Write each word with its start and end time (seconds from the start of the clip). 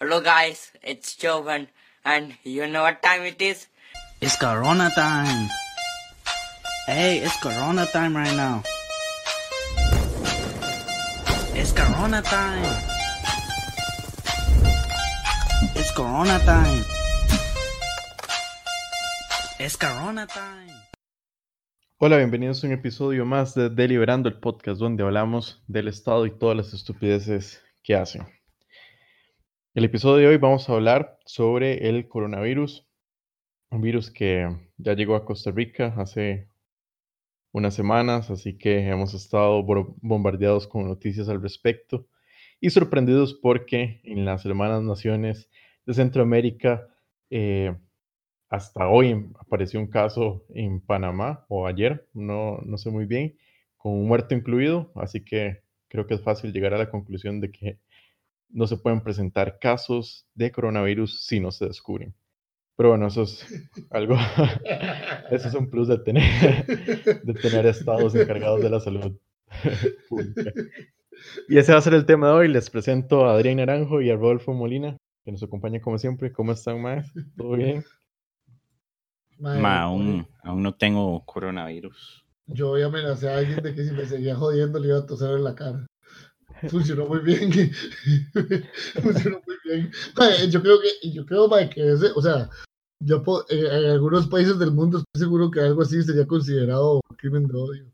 Hello 0.00 0.20
guys, 0.20 0.70
it's 0.80 1.16
Jovan, 1.16 1.66
and 2.04 2.32
you 2.44 2.68
know 2.68 2.82
what 2.82 3.02
time 3.02 3.22
it 3.22 3.42
is? 3.42 3.66
It's 4.20 4.36
Corona 4.36 4.90
time. 4.94 5.48
Hey, 6.86 7.18
it's 7.18 7.36
Corona 7.42 7.84
time 7.86 8.16
right 8.16 8.36
now. 8.36 8.62
It's 11.52 11.72
Corona 11.72 12.22
time. 12.22 12.62
It's 15.74 15.90
Corona 15.90 16.38
time. 16.46 16.84
It's 19.58 19.74
Corona 19.74 20.26
time. 20.28 20.78
Hola, 21.98 22.18
bienvenidos 22.18 22.62
a 22.62 22.68
un 22.68 22.72
episodio 22.72 23.26
más 23.26 23.56
de 23.56 23.68
Deliberando 23.68 24.28
el 24.28 24.38
podcast 24.38 24.78
donde 24.78 25.02
hablamos 25.02 25.60
del 25.66 25.88
Estado 25.88 26.24
y 26.24 26.30
todas 26.38 26.56
las 26.56 26.72
estupideces 26.72 27.60
que 27.82 27.96
hacen. 27.96 28.37
El 29.78 29.84
episodio 29.84 30.16
de 30.16 30.26
hoy 30.26 30.38
vamos 30.38 30.68
a 30.68 30.72
hablar 30.72 31.20
sobre 31.24 31.88
el 31.88 32.08
coronavirus, 32.08 32.84
un 33.70 33.80
virus 33.80 34.10
que 34.10 34.48
ya 34.76 34.94
llegó 34.94 35.14
a 35.14 35.24
Costa 35.24 35.52
Rica 35.52 35.94
hace 35.98 36.48
unas 37.52 37.74
semanas, 37.74 38.28
así 38.28 38.58
que 38.58 38.88
hemos 38.88 39.14
estado 39.14 39.62
bombardeados 39.62 40.66
con 40.66 40.88
noticias 40.88 41.28
al 41.28 41.40
respecto 41.40 42.08
y 42.60 42.70
sorprendidos 42.70 43.34
porque 43.34 44.00
en 44.02 44.24
las 44.24 44.44
hermanas 44.44 44.82
naciones 44.82 45.48
de 45.86 45.94
Centroamérica 45.94 46.88
eh, 47.30 47.72
hasta 48.48 48.88
hoy 48.88 49.30
apareció 49.38 49.78
un 49.78 49.86
caso 49.86 50.44
en 50.56 50.80
Panamá 50.80 51.46
o 51.46 51.68
ayer, 51.68 52.08
no, 52.14 52.58
no 52.64 52.78
sé 52.78 52.90
muy 52.90 53.06
bien, 53.06 53.36
con 53.76 53.92
un 53.92 54.08
muerto 54.08 54.34
incluido, 54.34 54.90
así 54.96 55.24
que 55.24 55.62
creo 55.86 56.08
que 56.08 56.14
es 56.14 56.20
fácil 56.20 56.52
llegar 56.52 56.74
a 56.74 56.78
la 56.78 56.90
conclusión 56.90 57.40
de 57.40 57.52
que 57.52 57.78
no 58.50 58.66
se 58.66 58.76
pueden 58.76 59.02
presentar 59.02 59.58
casos 59.58 60.26
de 60.34 60.50
coronavirus 60.50 61.24
si 61.24 61.40
no 61.40 61.50
se 61.50 61.66
descubren. 61.66 62.14
Pero 62.76 62.90
bueno, 62.90 63.08
eso 63.08 63.22
es 63.22 63.44
algo, 63.90 64.16
eso 65.30 65.48
es 65.48 65.54
un 65.54 65.68
plus 65.68 65.88
de 65.88 65.98
tener, 65.98 66.64
de 67.24 67.34
tener 67.34 67.66
estados 67.66 68.14
encargados 68.14 68.62
de 68.62 68.70
la 68.70 68.80
salud 68.80 69.18
pública. 70.08 70.52
Y 71.48 71.58
ese 71.58 71.72
va 71.72 71.78
a 71.78 71.82
ser 71.82 71.94
el 71.94 72.06
tema 72.06 72.28
de 72.28 72.34
hoy. 72.34 72.48
Les 72.48 72.70
presento 72.70 73.26
a 73.26 73.34
Adrián 73.34 73.56
Naranjo 73.56 74.00
y 74.00 74.10
a 74.10 74.16
Rodolfo 74.16 74.52
Molina, 74.54 74.96
que 75.24 75.32
nos 75.32 75.42
acompañan 75.42 75.80
como 75.80 75.98
siempre. 75.98 76.32
¿Cómo 76.32 76.52
están, 76.52 76.80
más? 76.80 77.12
¿Todo 77.36 77.56
bien? 77.56 77.84
Ma, 79.38 79.82
aún, 79.82 80.26
aún 80.42 80.62
no 80.62 80.74
tengo 80.74 81.24
coronavirus. 81.24 82.24
Yo 82.46 82.68
voy 82.68 82.82
a 82.82 82.86
amenazar 82.86 83.30
a 83.30 83.38
alguien 83.38 83.62
de 83.62 83.74
que 83.74 83.84
si 83.84 83.92
me 83.92 84.06
seguía 84.06 84.34
jodiendo 84.34 84.78
le 84.78 84.88
iba 84.88 84.98
a 84.98 85.06
toser 85.06 85.36
en 85.36 85.44
la 85.44 85.54
cara. 85.54 85.86
Funcionó 86.68 87.06
muy 87.06 87.20
bien. 87.20 87.52
Funcionó 89.02 89.40
muy 89.46 89.56
bien. 89.64 89.90
yo 90.50 90.62
creo 90.62 90.78
que, 90.80 91.10
yo 91.10 91.24
creo 91.26 91.48
que 91.70 91.92
ese, 91.92 92.10
o 92.14 92.22
sea, 92.22 92.48
yo 93.00 93.22
en, 93.48 93.90
algunos 93.90 94.26
países 94.26 94.58
del 94.58 94.72
mundo 94.72 94.98
estoy 94.98 95.26
seguro 95.26 95.50
que 95.50 95.60
algo 95.60 95.82
así 95.82 96.02
sería 96.02 96.26
considerado 96.26 97.00
crimen 97.16 97.46
de 97.46 97.56
odio. 97.56 97.92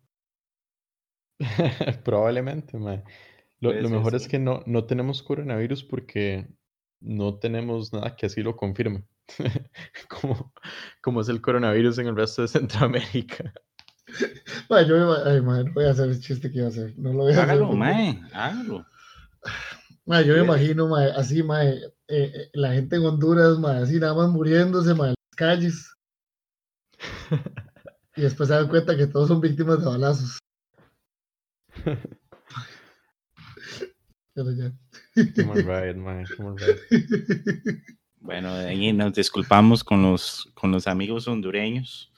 Probablemente, 2.05 2.79
Lo, 3.61 3.73
lo 3.73 3.91
mejor 3.91 4.15
es 4.15 4.29
que 4.29 4.39
no, 4.39 4.63
no 4.67 4.85
tenemos 4.85 5.23
coronavirus 5.23 5.85
porque 5.85 6.49
no 7.01 7.39
tenemos 7.39 7.93
nada 7.93 8.17
que 8.17 8.27
así 8.27 8.43
lo 8.43 8.57
confirme. 8.57 9.05
como, 10.09 10.53
como 11.03 11.21
es 11.21 11.29
el 11.29 11.41
coronavirus 11.41 11.99
en 11.99 12.09
el 12.09 12.17
resto 12.17 12.43
de 12.43 12.49
Centroamérica. 12.49 13.53
Bueno, 14.69 14.89
yo 14.89 15.27
ay, 15.27 15.41
no 15.41 15.73
voy 15.73 15.85
a 15.85 15.91
hacer 15.91 16.09
el 16.09 16.21
chiste 16.21 16.51
que 16.51 16.59
iba 16.59 16.67
a 16.67 16.71
hacer. 16.71 16.95
No 16.97 17.13
lo 17.13 17.25
voy 17.25 17.35
a 17.35 17.43
hágalo, 17.43 17.67
hacer. 17.67 17.77
Mae, 17.77 18.23
hágalo. 18.33 18.87
Mae, 20.07 20.27
yo 20.27 20.35
me 20.35 20.45
imagino, 20.45 20.89
mae, 20.89 21.11
así, 21.13 21.43
mae, 21.43 21.69
eh, 21.69 21.91
eh, 22.09 22.51
la 22.55 22.73
gente 22.75 22.97
en 22.97 23.05
Honduras, 23.05 23.59
mae, 23.59 23.83
así 23.83 23.99
nada 23.99 24.15
más 24.15 24.29
muriéndose, 24.31 24.95
mae, 24.95 25.11
en 25.11 25.15
las 25.19 25.37
calles. 25.37 25.95
y 28.17 28.23
después 28.23 28.49
se 28.49 28.55
dan 28.55 28.69
cuenta 28.69 28.97
que 28.97 29.07
todos 29.07 29.29
son 29.29 29.41
víctimas 29.41 29.81
de 29.81 29.87
balazos. 29.87 30.39
Pero 34.35 34.51
ya. 34.53 34.73
Bueno, 38.21 38.53
ahí 38.53 38.93
nos 38.93 39.13
disculpamos 39.13 39.85
con 39.85 40.03
los, 40.03 40.51
con 40.55 40.73
los 40.73 40.87
amigos 40.87 41.29
hondureños. 41.29 42.11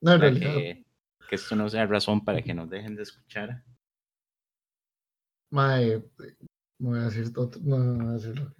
No, 0.00 0.14
en 0.14 0.84
Que, 1.30 1.36
esto 1.36 1.54
no 1.54 1.68
sea 1.68 1.86
razón 1.86 2.24
para 2.24 2.42
que 2.42 2.52
nos 2.52 2.68
dejen 2.68 2.96
de 2.96 3.04
escuchar. 3.04 3.62
Mae, 5.52 6.02
no 6.80 6.90
voy 6.90 6.98
a 6.98 7.04
decir 7.04 7.32
todo, 7.32 7.52
no, 7.62 7.78
no 7.78 8.04
voy 8.04 8.08
a 8.08 8.12
decirlo. 8.14 8.52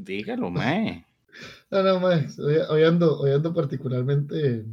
Dígalo, 0.00 0.50
mae. 0.50 1.04
No, 1.70 1.82
no, 1.82 2.00
mae, 2.00 2.26
hoy, 2.70 2.82
ando, 2.84 3.20
hoy 3.20 3.32
ando 3.32 3.52
particularmente, 3.52 4.64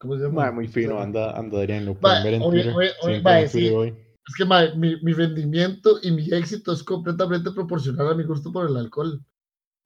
¿cómo 0.00 0.16
se 0.16 0.24
llama? 0.24 0.42
Mae, 0.42 0.52
muy 0.52 0.66
fino, 0.66 0.98
anda, 0.98 1.30
anda 1.38 1.60
Adrián, 1.60 1.84
lo 1.84 1.94
pueden 1.94 2.24
ver 2.24 2.34
en 2.34 2.42
Twitter. 2.42 3.48
sí, 3.48 3.68
es 3.68 4.34
que 4.36 4.44
mae, 4.44 4.74
mi, 4.74 5.00
mi 5.02 5.12
rendimiento 5.12 6.00
y 6.02 6.10
mi 6.10 6.28
éxito 6.32 6.72
es 6.72 6.82
completamente 6.82 7.52
proporcional 7.52 8.08
a 8.08 8.14
mi 8.16 8.24
gusto 8.24 8.50
por 8.50 8.68
el 8.68 8.76
alcohol. 8.76 9.24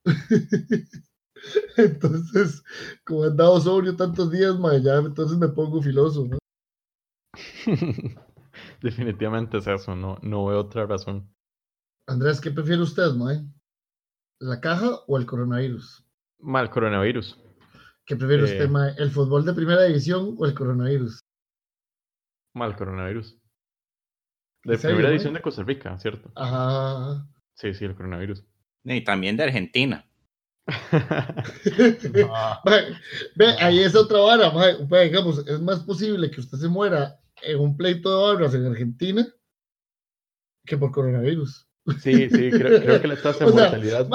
entonces, 1.76 2.62
como 3.04 3.24
he 3.24 3.28
andado 3.28 3.60
sobrio 3.60 3.96
tantos 3.96 4.30
días, 4.30 4.58
mae, 4.58 4.82
ya 4.82 4.96
entonces 4.96 5.38
me 5.38 5.48
pongo 5.48 5.82
filoso, 5.82 6.26
¿no? 6.26 6.38
Definitivamente 8.82 9.58
es 9.58 9.66
eso, 9.66 9.94
no, 9.94 10.18
no 10.22 10.46
veo 10.46 10.60
otra 10.60 10.86
razón. 10.86 11.32
Andrés, 12.06 12.40
¿qué 12.40 12.50
prefiere 12.50 12.82
usted, 12.82 13.12
mae? 13.14 13.44
¿La 14.40 14.60
caja 14.60 15.00
o 15.06 15.18
el 15.18 15.26
coronavirus? 15.26 16.04
Mal 16.38 16.70
coronavirus. 16.70 17.38
¿Qué 18.06 18.16
prefiere 18.16 18.44
usted, 18.44 18.64
eh. 18.64 18.68
mae? 18.68 18.94
¿El 18.98 19.10
fútbol 19.10 19.44
de 19.44 19.52
primera 19.52 19.84
división 19.84 20.34
o 20.38 20.46
el 20.46 20.54
coronavirus? 20.54 21.20
Mal 22.54 22.76
coronavirus. 22.76 23.38
De 24.64 24.76
primera 24.76 25.08
edición 25.10 25.34
de 25.34 25.40
Costa 25.40 25.62
Rica, 25.62 25.98
¿cierto? 25.98 26.30
Ajá. 26.34 27.26
Sí, 27.54 27.72
sí, 27.72 27.84
el 27.84 27.94
coronavirus. 27.94 28.44
Y 28.84 29.04
también 29.04 29.36
de 29.36 29.44
Argentina. 29.44 30.09
ve, 33.36 33.46
ahí 33.58 33.80
es 33.80 33.94
otra 33.94 34.20
vara, 34.20 34.52
digamos, 35.02 35.46
es 35.46 35.60
más 35.60 35.80
posible 35.80 36.30
que 36.30 36.40
usted 36.40 36.58
se 36.58 36.68
muera 36.68 37.18
en 37.42 37.58
un 37.58 37.76
pleito 37.76 38.10
de 38.10 38.34
barras 38.34 38.54
en 38.54 38.66
Argentina 38.66 39.26
que 40.66 40.76
por 40.76 40.92
coronavirus. 40.92 41.69
Sí, 41.98 42.28
sí, 42.28 42.50
creo, 42.50 43.00
que 43.00 43.08
la 43.08 43.16
tasa 43.16 43.46
de 43.46 43.52
mortalidad 43.52 44.06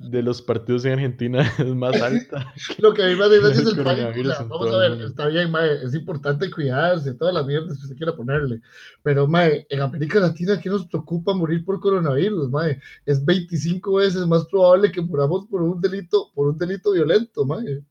de, 0.00 0.22
los 0.22 0.40
partidos 0.40 0.84
en 0.84 0.92
Argentina 0.92 1.42
es 1.58 1.74
más 1.74 1.94
alta. 2.02 2.54
Lo 2.78 2.94
que 2.94 3.02
a 3.02 3.06
mí 3.06 3.16
me 3.16 3.24
hace 3.24 3.36
es 3.36 3.58
el 3.66 3.82
país. 3.82 4.28
vamos 4.48 4.72
a 4.72 4.78
ver, 4.78 5.02
está 5.02 5.26
bien, 5.26 5.50
mae, 5.50 5.84
es 5.84 5.94
importante 5.94 6.50
cuidarse, 6.50 7.14
todas 7.14 7.34
las 7.34 7.44
mierdas 7.44 7.80
que 7.80 7.88
se 7.88 7.96
quiera 7.96 8.14
ponerle. 8.14 8.60
Pero, 9.02 9.26
mae, 9.26 9.66
en 9.68 9.80
América 9.80 10.20
Latina, 10.20 10.60
¿qué 10.60 10.70
nos 10.70 10.86
preocupa 10.86 11.34
morir 11.34 11.64
por 11.64 11.80
coronavirus, 11.80 12.50
mae? 12.50 12.80
Es 13.04 13.24
25 13.24 13.94
veces 13.94 14.26
más 14.26 14.44
probable 14.46 14.92
que 14.92 15.02
muramos 15.02 15.46
por 15.46 15.62
un 15.62 15.80
delito, 15.80 16.30
por 16.34 16.48
un 16.48 16.58
delito 16.58 16.92
violento, 16.92 17.44
mae. 17.44 17.82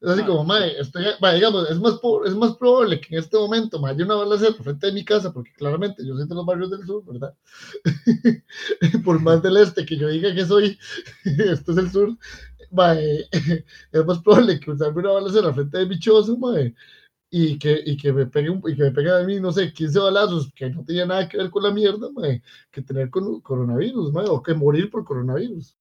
Es 0.00 0.10
así 0.10 0.22
como, 0.24 0.44
mae, 0.44 0.78
estoy, 0.78 1.04
digamos, 1.34 1.70
es 1.70 1.80
más, 1.80 1.98
es 2.26 2.34
más 2.34 2.54
probable 2.56 3.00
que 3.00 3.14
en 3.14 3.20
este 3.22 3.38
momento 3.38 3.80
me 3.80 3.88
haya 3.88 4.04
una 4.04 4.16
balacera 4.16 4.52
frente 4.52 4.88
de 4.88 4.92
mi 4.92 5.04
casa, 5.04 5.32
porque 5.32 5.52
claramente 5.54 6.06
yo 6.06 6.14
soy 6.14 6.28
de 6.28 6.34
los 6.34 6.44
barrios 6.44 6.70
del 6.70 6.84
sur, 6.84 7.02
¿verdad? 7.06 7.34
Por 9.04 9.20
más 9.22 9.42
del 9.42 9.56
este 9.56 9.86
que 9.86 9.96
yo 9.96 10.08
diga 10.08 10.34
que 10.34 10.44
soy, 10.44 10.78
esto 11.24 11.72
es 11.72 11.78
el 11.78 11.90
sur, 11.90 12.16
mae, 12.72 13.26
es 13.92 14.06
más 14.06 14.18
probable 14.18 14.60
que 14.60 14.70
usarme 14.70 15.00
una 15.00 15.12
balacera 15.12 15.54
frente 15.54 15.78
de 15.78 15.86
mi 15.86 15.98
chozo, 15.98 16.36
mae, 16.36 16.74
y 17.30 17.58
que, 17.58 17.82
y 17.86 17.96
que 17.96 18.12
me 18.12 18.26
pegue 18.26 18.50
y 18.66 18.76
que 18.76 18.82
me 18.82 18.90
pegue 18.90 19.10
a 19.10 19.24
mí, 19.24 19.40
no 19.40 19.50
sé, 19.50 19.72
15 19.72 19.98
balazos 19.98 20.52
que 20.54 20.68
no 20.68 20.84
tenía 20.84 21.06
nada 21.06 21.26
que 21.26 21.38
ver 21.38 21.50
con 21.50 21.62
la 21.62 21.72
mierda, 21.72 22.10
mae, 22.12 22.42
que 22.70 22.82
tener 22.82 23.08
con, 23.08 23.40
coronavirus, 23.40 24.12
mae, 24.12 24.26
o 24.28 24.42
que 24.42 24.52
morir 24.52 24.90
por 24.90 25.04
coronavirus. 25.06 25.74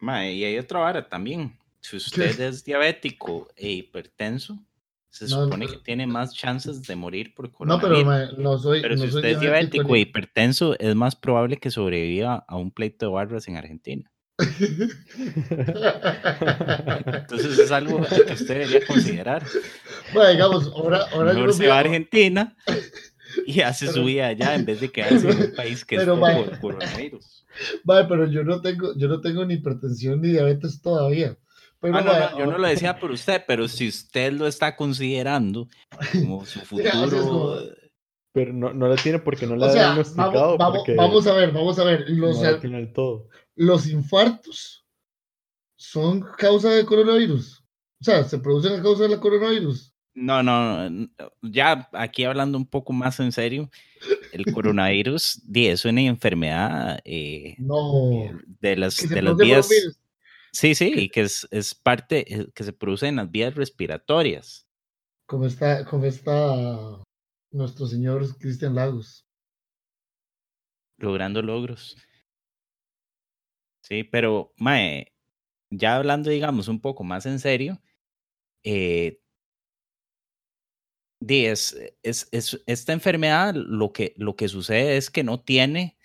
Mae, 0.00 0.34
y 0.34 0.44
hay 0.44 0.58
otra 0.58 0.80
vara 0.80 1.08
también 1.08 1.58
si 1.88 1.96
usted 1.96 2.38
es 2.40 2.64
diabético 2.64 3.48
e 3.56 3.70
hipertenso, 3.70 4.62
se 5.08 5.26
supone 5.26 5.66
que 5.66 5.78
tiene 5.78 6.06
más 6.06 6.34
chances 6.34 6.82
de 6.82 6.94
morir 6.94 7.32
por 7.34 7.50
coronavirus. 7.50 8.04
No, 8.04 8.10
pero 8.10 8.32
no 8.36 8.58
soy. 8.58 8.82
Pero 8.82 8.98
si 8.98 9.06
usted 9.06 9.24
es 9.24 9.40
diabético 9.40 9.96
e 9.96 10.00
hipertenso, 10.00 10.78
es 10.78 10.94
más 10.94 11.16
probable 11.16 11.56
que 11.56 11.70
sobreviva 11.70 12.44
a 12.46 12.56
un 12.56 12.70
pleito 12.70 13.06
de 13.06 13.12
barras 13.12 13.48
en 13.48 13.56
Argentina. 13.56 14.12
Entonces 17.14 17.58
es 17.58 17.72
algo 17.72 18.02
que 18.02 18.34
usted 18.34 18.58
debería 18.58 18.86
considerar. 18.86 19.46
Bueno, 20.12 20.30
digamos, 20.30 20.66
ahora, 20.68 21.06
ahora 21.12 21.32
Mejor 21.32 21.54
se 21.54 21.66
va 21.66 21.76
a 21.76 21.80
Argentina 21.80 22.54
y 23.46 23.60
hace 23.62 23.88
su 23.88 24.04
vida 24.04 24.26
allá 24.28 24.54
en 24.54 24.66
vez 24.66 24.80
de 24.80 24.92
quedarse 24.92 25.30
en 25.30 25.42
un 25.42 25.54
país 25.54 25.84
que 25.84 25.96
es 25.96 26.04
por 26.04 26.60
coronavirus. 26.60 27.46
Vale, 27.82 28.06
pero 28.08 28.30
yo 28.30 28.44
no 28.44 28.60
tengo, 28.60 28.94
yo 28.96 29.08
no 29.08 29.20
tengo 29.20 29.44
ni 29.44 29.54
hipertensión 29.54 30.20
ni 30.20 30.28
diabetes 30.28 30.80
todavía. 30.82 31.36
Ah, 31.82 32.34
yo 32.36 32.46
no 32.46 32.58
lo 32.58 32.66
decía 32.66 32.98
por 32.98 33.12
usted, 33.12 33.44
pero 33.46 33.68
si 33.68 33.88
usted 33.88 34.32
lo 34.32 34.46
está 34.46 34.74
considerando 34.74 35.68
como 36.12 36.44
su 36.44 36.60
futuro 36.64 37.62
Pero 38.32 38.52
no, 38.52 38.72
no 38.72 38.88
la 38.88 38.96
tiene 38.96 39.20
porque 39.20 39.46
no 39.46 39.54
la 39.54 39.66
ha 39.66 39.74
diagnosticado. 39.74 40.58
Vamos, 40.58 40.82
vamos, 40.96 41.26
a 41.26 41.34
ver, 41.34 41.52
vamos 41.52 41.78
a 41.78 41.84
ver. 41.84 42.04
Los, 42.08 42.42
todo. 42.92 43.28
los 43.54 43.86
infartos 43.86 44.84
son 45.76 46.20
causa 46.36 46.70
de 46.70 46.84
coronavirus. 46.84 47.64
O 48.00 48.04
sea, 48.04 48.24
se 48.24 48.38
producen 48.38 48.78
a 48.78 48.82
causa 48.82 49.04
del 49.04 49.20
coronavirus. 49.20 49.94
No, 50.14 50.42
no, 50.42 51.08
ya 51.42 51.88
aquí 51.92 52.24
hablando 52.24 52.58
un 52.58 52.66
poco 52.66 52.92
más 52.92 53.20
en 53.20 53.30
serio, 53.30 53.70
el 54.32 54.44
coronavirus 54.52 55.40
es 55.54 55.84
una 55.84 56.00
enfermedad 56.00 56.98
eh, 57.04 57.54
de 57.56 58.76
las, 58.76 59.08
de 59.08 59.22
las 59.22 59.36
vías. 59.36 59.68
Sí, 60.52 60.74
sí, 60.74 60.92
y 60.94 61.08
que 61.08 61.22
es, 61.22 61.46
es, 61.50 61.74
parte 61.74 62.32
eh, 62.32 62.48
que 62.54 62.64
se 62.64 62.72
produce 62.72 63.06
en 63.06 63.16
las 63.16 63.30
vías 63.30 63.54
respiratorias. 63.54 64.66
Como 65.26 65.46
está, 65.46 65.84
como 65.84 66.04
está 66.06 67.02
nuestro 67.50 67.86
señor 67.86 68.26
Cristian 68.38 68.74
Lagos. 68.74 69.26
Logrando 70.98 71.42
logros. 71.42 71.96
Sí, 73.82 74.04
pero, 74.04 74.52
Mae, 74.56 75.12
ya 75.70 75.96
hablando, 75.96 76.30
digamos, 76.30 76.68
un 76.68 76.80
poco 76.80 77.04
más 77.04 77.26
en 77.26 77.38
serio, 77.38 77.80
eh, 78.64 79.20
es, 81.20 81.76
es, 82.02 82.28
es, 82.32 82.62
esta 82.66 82.92
enfermedad 82.92 83.54
lo 83.54 83.92
que, 83.92 84.14
lo 84.16 84.36
que 84.36 84.48
sucede 84.48 84.96
es 84.96 85.10
que 85.10 85.24
no 85.24 85.40
tiene 85.40 85.96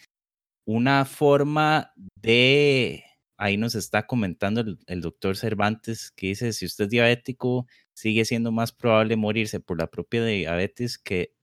una 0.66 1.06
forma 1.06 1.94
de, 2.22 3.04
ahí 3.38 3.58
nos 3.58 3.76
está 3.76 4.06
comentando 4.08 4.62
el, 4.62 4.78
el, 4.88 5.02
doctor 5.02 5.38
Cervantes, 5.38 6.12
que 6.12 6.28
dice, 6.28 6.54
si 6.54 6.66
usted 6.66 6.86
es 6.86 6.90
diabético, 6.90 7.68
sigue 7.94 8.26
siendo 8.26 8.52
más 8.52 8.72
probable 8.72 9.16
morirse 9.16 9.60
por 9.60 9.80
la 9.80 9.88
propia 9.88 10.26
diabetes 10.26 10.98
que 10.98 11.34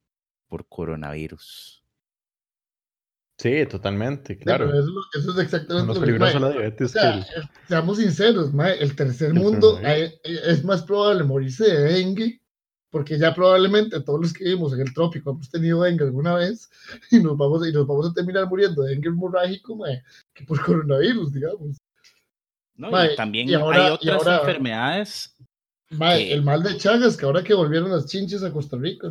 por 0.48 0.68
coronavirus. 0.68 1.80
Sí, 3.40 3.64
totalmente, 3.64 4.36
claro. 4.36 4.68
eso, 4.68 4.90
es 5.14 5.38
exactamente 5.42 5.98
lo 5.98 6.04
que 6.04 6.12
la 6.38 6.50
diabetes. 6.50 6.94
Eh, 6.94 7.24
seamos 7.66 7.96
sinceros, 7.96 8.50
el 8.78 8.94
tercer 8.94 9.32
mundo 9.32 9.80
eh, 9.82 10.12
es 10.24 10.62
más 10.62 10.82
probable 10.82 11.24
morirse 11.24 11.64
de 11.64 11.80
dengue 11.94 12.42
porque 12.90 13.18
ya 13.18 13.34
probablemente 13.34 14.00
todos 14.00 14.20
los 14.20 14.32
que 14.32 14.44
vivimos 14.44 14.72
en 14.72 14.80
el 14.80 14.92
trópico 14.92 15.30
hemos 15.30 15.48
tenido 15.48 15.82
dengue 15.82 16.04
alguna 16.04 16.34
vez 16.34 16.68
y 17.10 17.20
nos 17.20 17.36
vamos, 17.36 17.66
y 17.66 17.72
nos 17.72 17.86
vamos 17.86 18.10
a 18.10 18.12
terminar 18.12 18.48
muriendo 18.48 18.82
de 18.82 18.90
dengue 18.90 19.08
hemorrágico 19.08 19.78
que 20.34 20.44
por 20.44 20.60
coronavirus, 20.64 21.32
digamos. 21.32 21.78
No, 22.74 22.90
también 23.14 23.48
hay 23.48 23.56
otras 23.56 24.40
enfermedades. 24.40 25.36
El 25.90 26.42
mal 26.42 26.62
de 26.62 26.76
Chagas, 26.76 27.16
que 27.16 27.26
ahora 27.26 27.42
que 27.42 27.54
volvieron 27.54 27.90
las 27.90 28.06
chinches 28.06 28.42
a 28.42 28.52
Costa 28.52 28.76
Rica. 28.76 29.10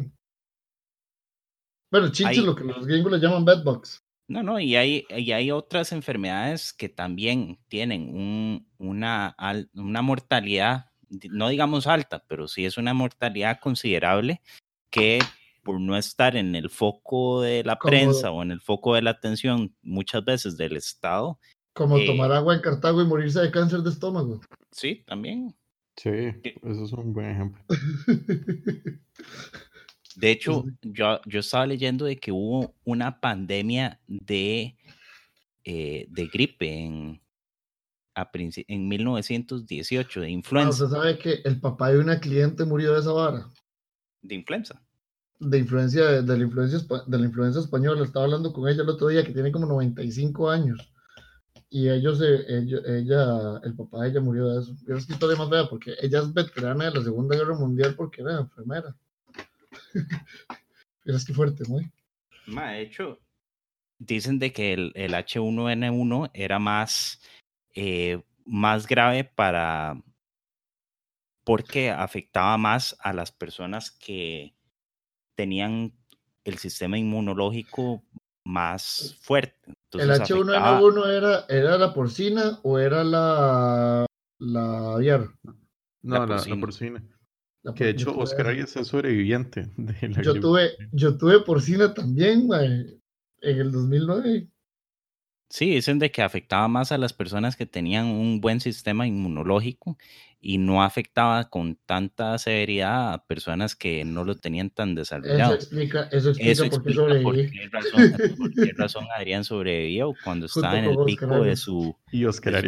Bueno, 1.91 2.09
chinches 2.11 2.43
lo 2.43 2.55
que 2.55 2.63
los 2.63 2.85
gringos 2.85 3.11
le 3.11 3.19
llaman 3.19 3.45
bedbugs. 3.45 4.03
No, 4.27 4.43
no, 4.43 4.59
y 4.59 4.75
hay, 4.75 5.05
y 5.09 5.31
hay 5.31 5.51
otras 5.51 5.91
enfermedades 5.91 6.71
que 6.71 6.87
también 6.87 7.59
tienen 7.67 8.15
un, 8.15 8.67
una, 8.77 9.35
una 9.73 10.01
mortalidad 10.03 10.88
no 11.29 11.49
digamos 11.49 11.87
alta, 11.87 12.23
pero 12.27 12.47
sí 12.47 12.65
es 12.65 12.77
una 12.77 12.93
mortalidad 12.93 13.59
considerable 13.59 14.41
que 14.89 15.19
por 15.63 15.79
no 15.79 15.97
estar 15.97 16.35
en 16.35 16.55
el 16.55 16.69
foco 16.69 17.41
de 17.41 17.63
la 17.63 17.77
prensa 17.77 18.31
o 18.31 18.41
en 18.41 18.51
el 18.51 18.61
foco 18.61 18.95
de 18.95 19.01
la 19.01 19.11
atención 19.11 19.75
muchas 19.81 20.23
veces 20.23 20.57
del 20.57 20.77
Estado. 20.77 21.39
Como 21.73 21.97
eh 21.97 22.05
tomar 22.05 22.31
agua 22.31 22.55
en 22.55 22.61
Cartago 22.61 23.01
y 23.01 23.05
morirse 23.05 23.39
de 23.39 23.51
cáncer 23.51 23.81
de 23.81 23.91
estómago. 23.91 24.41
Sí, 24.71 25.03
también. 25.05 25.55
Sí, 25.95 26.09
eso 26.09 26.85
es 26.85 26.91
un 26.93 27.13
buen 27.13 27.29
ejemplo. 27.29 27.63
De 30.15 30.31
hecho, 30.31 30.65
yo, 30.81 31.21
yo 31.25 31.39
estaba 31.39 31.65
leyendo 31.65 32.05
de 32.05 32.17
que 32.17 32.31
hubo 32.31 32.73
una 32.83 33.21
pandemia 33.21 34.01
de, 34.07 34.75
eh, 35.63 36.07
de 36.09 36.27
gripe 36.27 36.83
en, 36.83 37.21
en 38.33 38.87
1918 38.87 40.21
de 40.21 40.25
ah, 40.25 40.29
influenza. 40.29 40.85
¿Usted 40.85 40.97
sabe 40.97 41.17
que 41.17 41.41
el 41.45 41.59
papá 41.59 41.91
de 41.91 41.99
una 41.99 42.19
cliente 42.19 42.65
murió 42.65 42.93
de 42.93 42.99
esa 42.99 43.11
vara? 43.11 43.49
¿De 44.21 44.35
influenza? 44.35 44.81
De 45.39 45.57
influencia, 45.57 46.21
de, 46.21 46.37
la 46.37 46.43
influencia, 46.43 46.79
de 47.05 47.17
la 47.17 47.25
influencia 47.25 47.61
española. 47.61 48.03
Estaba 48.03 48.25
hablando 48.25 48.51
con 48.51 48.67
ella 48.67 48.83
el 48.83 48.89
otro 48.89 49.07
día 49.07 49.23
que 49.23 49.33
tiene 49.33 49.51
como 49.51 49.65
95 49.67 50.49
años. 50.49 50.91
Y 51.69 51.87
ellos, 51.87 52.19
ella, 52.21 52.79
ella, 52.87 53.61
el 53.63 53.75
papá 53.75 54.03
de 54.03 54.09
ella 54.09 54.21
murió 54.21 54.49
de 54.49 54.61
eso. 54.61 54.75
Pero 54.85 54.97
es 54.97 55.05
que 55.05 55.13
historia 55.13 55.37
más 55.37 55.49
fea 55.49 55.69
porque 55.69 55.93
ella 56.01 56.19
es 56.19 56.33
veterana 56.33 56.85
de 56.85 56.91
la 56.91 57.03
Segunda 57.03 57.37
Guerra 57.37 57.55
Mundial 57.55 57.95
porque 57.95 58.21
era 58.21 58.39
enfermera. 58.39 58.95
Pero 61.03 61.17
es 61.17 61.25
que 61.25 61.33
fuerte, 61.33 61.63
muy. 61.67 61.91
de 62.47 62.81
hecho, 62.81 63.19
dicen 63.99 64.39
de 64.39 64.51
que 64.51 64.73
el, 64.73 64.91
el 64.95 65.13
H1N1 65.13 66.31
era 66.33 66.59
más 66.59 67.21
eh, 67.75 68.21
más 68.45 68.87
grave 68.87 69.23
para 69.23 70.01
porque 71.43 71.89
afectaba 71.89 72.57
más 72.57 72.95
a 72.99 73.13
las 73.13 73.31
personas 73.31 73.89
que 73.91 74.55
tenían 75.35 75.93
el 76.43 76.57
sistema 76.57 76.97
inmunológico 76.97 78.03
más 78.45 79.17
fuerte. 79.21 79.73
¿El 79.93 80.09
H1N1 80.11 81.07
era, 81.07 81.45
era 81.49 81.77
la 81.77 81.93
porcina 81.93 82.59
o 82.63 82.77
era 82.77 83.03
la, 83.03 84.05
la 84.39 84.93
aviar? 84.93 85.29
No, 86.01 86.25
la, 86.25 86.41
porcina. 86.59 87.03
que 87.75 87.85
de 87.85 87.89
hecho 87.91 88.17
Oscar 88.17 88.47
Arias 88.47 88.75
es 88.75 88.87
sobreviviente. 88.87 89.69
yo, 90.21 90.39
tuve, 90.39 90.71
yo 90.91 91.17
tuve 91.17 91.39
porcina 91.41 91.93
también, 91.93 92.47
en 92.53 93.01
el 93.41 93.71
2009. 93.71 94.47
Sí, 95.49 95.71
dicen 95.71 95.97
de 95.97 96.11
que 96.11 96.21
afectaba 96.21 96.67
más 96.67 96.91
a 96.91 96.99
las 96.99 97.11
personas 97.11 97.55
que 97.55 97.65
tenían 97.65 98.05
un 98.05 98.39
buen 98.39 98.59
sistema 98.59 99.07
inmunológico 99.07 99.97
y 100.39 100.59
no 100.59 100.83
afectaba 100.83 101.49
con 101.49 101.75
tanta 101.87 102.37
severidad 102.37 103.13
a 103.13 103.25
personas 103.25 103.75
que 103.75 104.05
no 104.05 104.23
lo 104.23 104.35
tenían 104.35 104.69
tan 104.69 104.93
desarrollado. 104.93 105.55
Eso 105.55 105.55
explica, 105.55 106.07
eso 106.11 106.29
explica, 106.29 106.69
por, 106.69 106.83
qué 106.83 106.93
sobrevivió. 106.93 108.37
por, 108.37 108.53
qué 108.53 108.71
razón, 108.77 109.07
Adrián 109.17 109.43
sobrevivió 109.43 110.13
cuando 110.23 110.45
estaba 110.45 110.77
en 110.77 110.85
el 110.85 110.97
pico 111.05 111.43
de 111.43 111.55
su, 111.55 111.97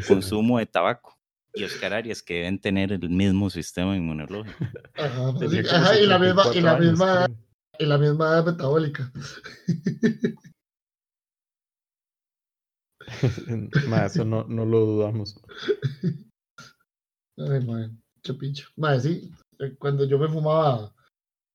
consumo 0.07 0.57
de 0.57 0.65
tabaco. 0.65 1.17
Y 1.53 1.63
Oscar 1.65 1.93
Arias, 1.93 2.23
que 2.23 2.35
deben 2.35 2.59
tener 2.59 2.93
el 2.93 3.09
mismo 3.09 3.49
sistema 3.49 3.95
inmunológico. 3.95 4.57
Ajá, 4.95 5.29
ajá 5.29 5.99
y, 5.99 6.05
la 6.07 6.17
misma, 6.17 6.43
y, 6.53 6.61
la 6.61 6.77
misma, 6.77 7.27
y 7.77 7.85
la 7.85 7.97
misma 7.97 8.27
edad 8.27 8.45
metabólica. 8.45 9.11
eso 14.05 14.25
no, 14.25 14.43
no 14.45 14.65
lo 14.65 14.79
dudamos. 14.85 15.39
Ay, 17.37 17.65
madre, 17.65 17.91
chapicho. 18.23 18.69
Madre, 18.75 18.99
sí, 18.99 19.31
eh, 19.59 19.75
cuando 19.77 20.05
yo 20.05 20.17
me 20.19 20.27
fumaba 20.27 20.93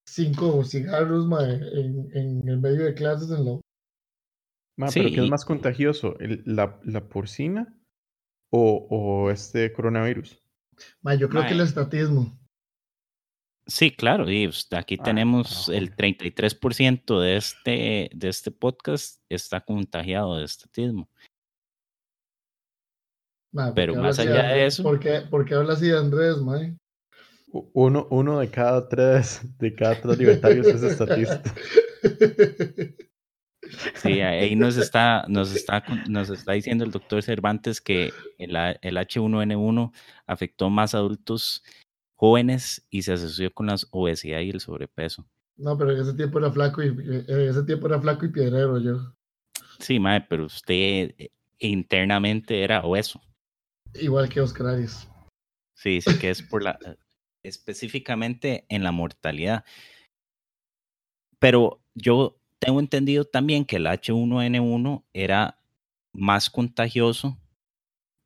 cinco 0.07 0.65
cigarros, 0.65 1.27
madre, 1.27 1.61
en, 1.73 2.09
en 2.17 2.49
el 2.49 2.59
medio 2.59 2.85
de 2.85 2.95
clases 2.95 3.31
en 3.31 3.45
la... 3.45 3.61
pero 4.93 5.09
¿qué 5.11 5.25
es 5.25 5.31
más 5.31 5.45
contagioso? 5.45 6.19
¿El, 6.19 6.43
la, 6.45 6.81
¿La 6.85 7.09
porcina 7.09 7.79
o, 8.51 8.87
o 8.91 9.31
este 9.31 9.73
coronavirus? 9.73 10.43
Madre, 11.03 11.19
yo 11.19 11.29
creo 11.29 11.47
que 11.47 11.55
el 11.55 11.61
estatismo. 11.61 12.39
Sí, 13.69 13.91
claro, 13.91 14.31
y 14.31 14.47
pues, 14.47 14.69
aquí 14.73 14.97
ah, 15.01 15.03
tenemos 15.03 15.69
el 15.69 15.95
33% 15.97 17.21
de 17.21 17.37
este, 17.37 18.11
de 18.15 18.29
este 18.29 18.53
podcast 18.53 19.21
está 19.29 19.61
contagiado 19.61 20.37
de 20.37 20.45
estatismo. 20.45 21.09
Pero 23.75 23.95
más 23.97 24.19
allá 24.19 24.49
de 24.49 24.67
eso. 24.67 24.83
¿Por 24.83 24.99
qué, 25.01 25.23
por 25.31 25.45
qué 25.45 25.55
habla 25.55 25.75
así 25.75 25.89
de 25.89 25.99
Andrés, 25.99 26.39
Mae? 26.39 26.77
Uno, 27.73 28.07
uno 28.11 28.41
de 28.41 28.51
cada 28.51 28.89
tres, 28.89 29.41
de 29.59 29.75
cada 29.75 30.01
tres 30.01 30.19
libertarios 30.19 30.67
es 30.67 30.83
estatista. 30.83 31.43
Sí, 33.97 34.21
ahí 34.21 34.55
nos 34.55 34.77
está, 34.77 35.25
nos 35.29 35.55
está, 35.55 35.83
nos 36.09 36.31
está 36.31 36.53
diciendo 36.53 36.85
el 36.85 36.91
doctor 36.91 37.23
Cervantes 37.23 37.81
que 37.81 38.13
el, 38.39 38.55
el 38.57 38.97
H1N1 38.97 39.93
afectó 40.27 40.71
más 40.71 40.95
adultos 40.95 41.65
jóvenes 42.15 42.87
y 42.91 43.03
se 43.03 43.13
asoció 43.13 43.53
con 43.53 43.67
la 43.67 43.77
obesidad 43.91 44.41
y 44.41 44.51
el 44.51 44.61
sobrepeso. 44.61 45.27
No, 45.57 45.77
pero 45.77 45.93
en 45.93 46.01
ese 46.01 46.15
tiempo 46.15 46.39
era 46.39 46.51
flaco 46.51 46.83
y 46.83 46.89
en 46.89 47.25
ese 47.29 47.63
tiempo 47.63 47.87
era 47.87 48.01
flaco 48.01 48.27
y 48.27 48.31
piedrero 48.31 48.79
yo. 48.79 49.15
Sí, 49.79 49.99
mae, 49.99 50.21
pero 50.21 50.47
usted 50.47 51.15
eh, 51.19 51.31
internamente 51.59 52.63
era 52.63 52.83
obeso. 52.83 53.21
Igual 54.01 54.29
que 54.29 54.41
Oscar 54.41 54.69
Arias. 54.69 55.09
Sí, 55.75 56.01
sí 56.01 56.19
que 56.19 56.31
es 56.31 56.43
por 56.43 56.63
la 56.63 56.79
específicamente 57.43 58.67
en 58.69 58.83
la 58.83 58.93
mortalidad. 58.93 59.65
Pero 61.39 61.83
yo 61.95 62.41
tengo 62.59 62.81
entendido 62.81 63.25
también 63.25 63.65
que 63.65 63.77
el 63.77 63.87
H1N1 63.87 65.05
era 65.13 65.61
más 66.13 66.51
contagioso 66.51 67.39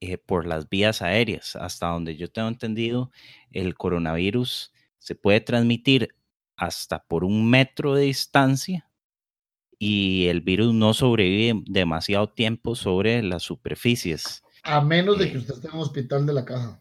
eh, 0.00 0.16
por 0.16 0.46
las 0.46 0.68
vías 0.68 1.02
aéreas. 1.02 1.56
Hasta 1.56 1.88
donde 1.88 2.16
yo 2.16 2.30
tengo 2.30 2.48
entendido, 2.48 3.10
el 3.50 3.74
coronavirus 3.74 4.72
se 4.98 5.14
puede 5.14 5.40
transmitir 5.40 6.14
hasta 6.56 7.04
por 7.06 7.24
un 7.24 7.48
metro 7.48 7.94
de 7.94 8.04
distancia 8.04 8.90
y 9.78 10.26
el 10.26 10.42
virus 10.42 10.74
no 10.74 10.92
sobrevive 10.92 11.62
demasiado 11.66 12.28
tiempo 12.28 12.74
sobre 12.74 13.22
las 13.22 13.42
superficies. 13.42 14.42
A 14.62 14.80
menos 14.80 15.18
de 15.18 15.30
que 15.30 15.38
usted 15.38 15.54
esté 15.54 15.68
en 15.68 15.74
un 15.74 15.80
hospital 15.80 16.26
de 16.26 16.32
la 16.32 16.44
caja. 16.44 16.80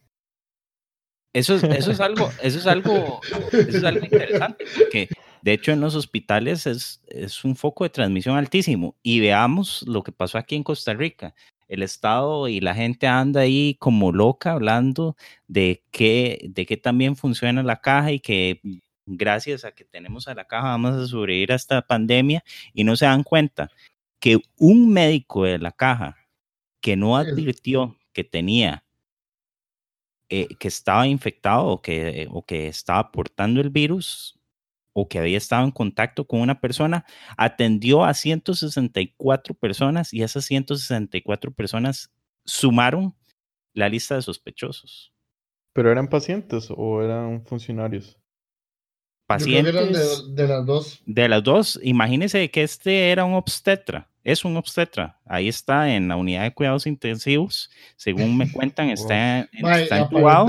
Eso 1.33 1.55
es, 1.55 1.63
eso 1.63 1.91
es 1.91 1.99
algo, 1.99 2.29
eso 2.41 2.57
es 2.57 2.65
algo, 2.65 3.21
eso 3.51 3.77
es 3.77 3.83
algo 3.83 4.03
interesante, 4.03 4.65
porque 4.75 5.09
de 5.43 5.53
hecho 5.53 5.71
en 5.71 5.79
los 5.79 5.93
hospitales 5.93 6.65
es, 6.65 7.03
es 7.07 7.45
un 7.45 7.55
foco 7.55 7.83
de 7.83 7.91
transmisión 7.91 8.35
altísimo. 8.35 8.95
Y 9.03 9.19
veamos 9.19 9.83
lo 9.87 10.01
que 10.01 10.11
pasó 10.11 10.37
aquí 10.37 10.55
en 10.55 10.63
Costa 10.63 10.93
Rica. 10.93 11.35
El 11.67 11.83
Estado 11.83 12.47
y 12.47 12.61
la 12.61 12.73
gente 12.73 13.05
anda 13.05 13.41
ahí 13.41 13.75
como 13.79 14.11
loca 14.11 14.53
hablando 14.53 15.15
de 15.47 15.83
que, 15.91 16.47
de 16.49 16.65
que 16.65 16.77
también 16.77 17.15
funciona 17.15 17.61
la 17.61 17.79
caja 17.79 18.11
y 18.11 18.19
que 18.19 18.59
gracias 19.05 19.65
a 19.65 19.71
que 19.71 19.85
tenemos 19.85 20.27
a 20.27 20.33
la 20.33 20.45
caja 20.45 20.69
vamos 20.69 20.95
a 20.95 21.07
sobrevivir 21.07 21.51
a 21.51 21.55
esta 21.55 21.83
pandemia 21.83 22.43
y 22.73 22.83
no 22.83 22.95
se 22.95 23.05
dan 23.05 23.23
cuenta 23.23 23.69
que 24.19 24.39
un 24.57 24.91
médico 24.91 25.45
de 25.45 25.59
la 25.59 25.71
caja 25.71 26.17
que 26.81 26.95
no 26.95 27.17
advirtió 27.17 27.97
que 28.13 28.23
tenía 28.23 28.85
eh, 30.29 30.47
que 30.59 30.67
estaba 30.67 31.07
infectado 31.07 31.65
o 31.65 31.81
que, 31.81 32.27
o 32.31 32.45
que 32.45 32.67
estaba 32.67 33.11
portando 33.11 33.61
el 33.61 33.71
virus 33.71 34.39
o 34.93 35.07
que 35.07 35.17
había 35.17 35.37
estado 35.37 35.65
en 35.65 35.71
contacto 35.71 36.25
con 36.25 36.41
una 36.41 36.59
persona, 36.59 37.05
atendió 37.37 38.03
a 38.03 38.13
164 38.13 39.53
personas 39.55 40.13
y 40.13 40.21
esas 40.23 40.45
164 40.45 41.51
personas 41.51 42.11
sumaron 42.45 43.15
la 43.73 43.89
lista 43.89 44.15
de 44.15 44.21
sospechosos. 44.21 45.13
¿Pero 45.73 45.91
eran 45.91 46.09
pacientes 46.09 46.69
o 46.75 47.01
eran 47.01 47.45
funcionarios? 47.45 48.18
Pacientes. 49.29 49.73
De, 49.73 50.41
de, 50.43 50.47
las 50.47 50.65
dos. 50.65 51.01
De 51.05 51.29
las 51.29 51.43
dos. 51.43 51.79
Imagínense 51.83 52.49
que 52.49 52.63
este 52.63 53.11
era 53.11 53.23
un 53.23 53.35
obstetra 53.35 54.09
es 54.23 54.45
un 54.45 54.57
obstetra. 54.57 55.19
Ahí 55.25 55.47
está 55.47 55.93
en 55.93 56.07
la 56.07 56.15
unidad 56.15 56.43
de 56.43 56.53
cuidados 56.53 56.87
intensivos. 56.87 57.69
Según 57.95 58.37
me 58.37 58.51
cuentan, 58.51 58.89
está, 58.89 59.41
está 59.51 59.99
entubado. 59.99 60.47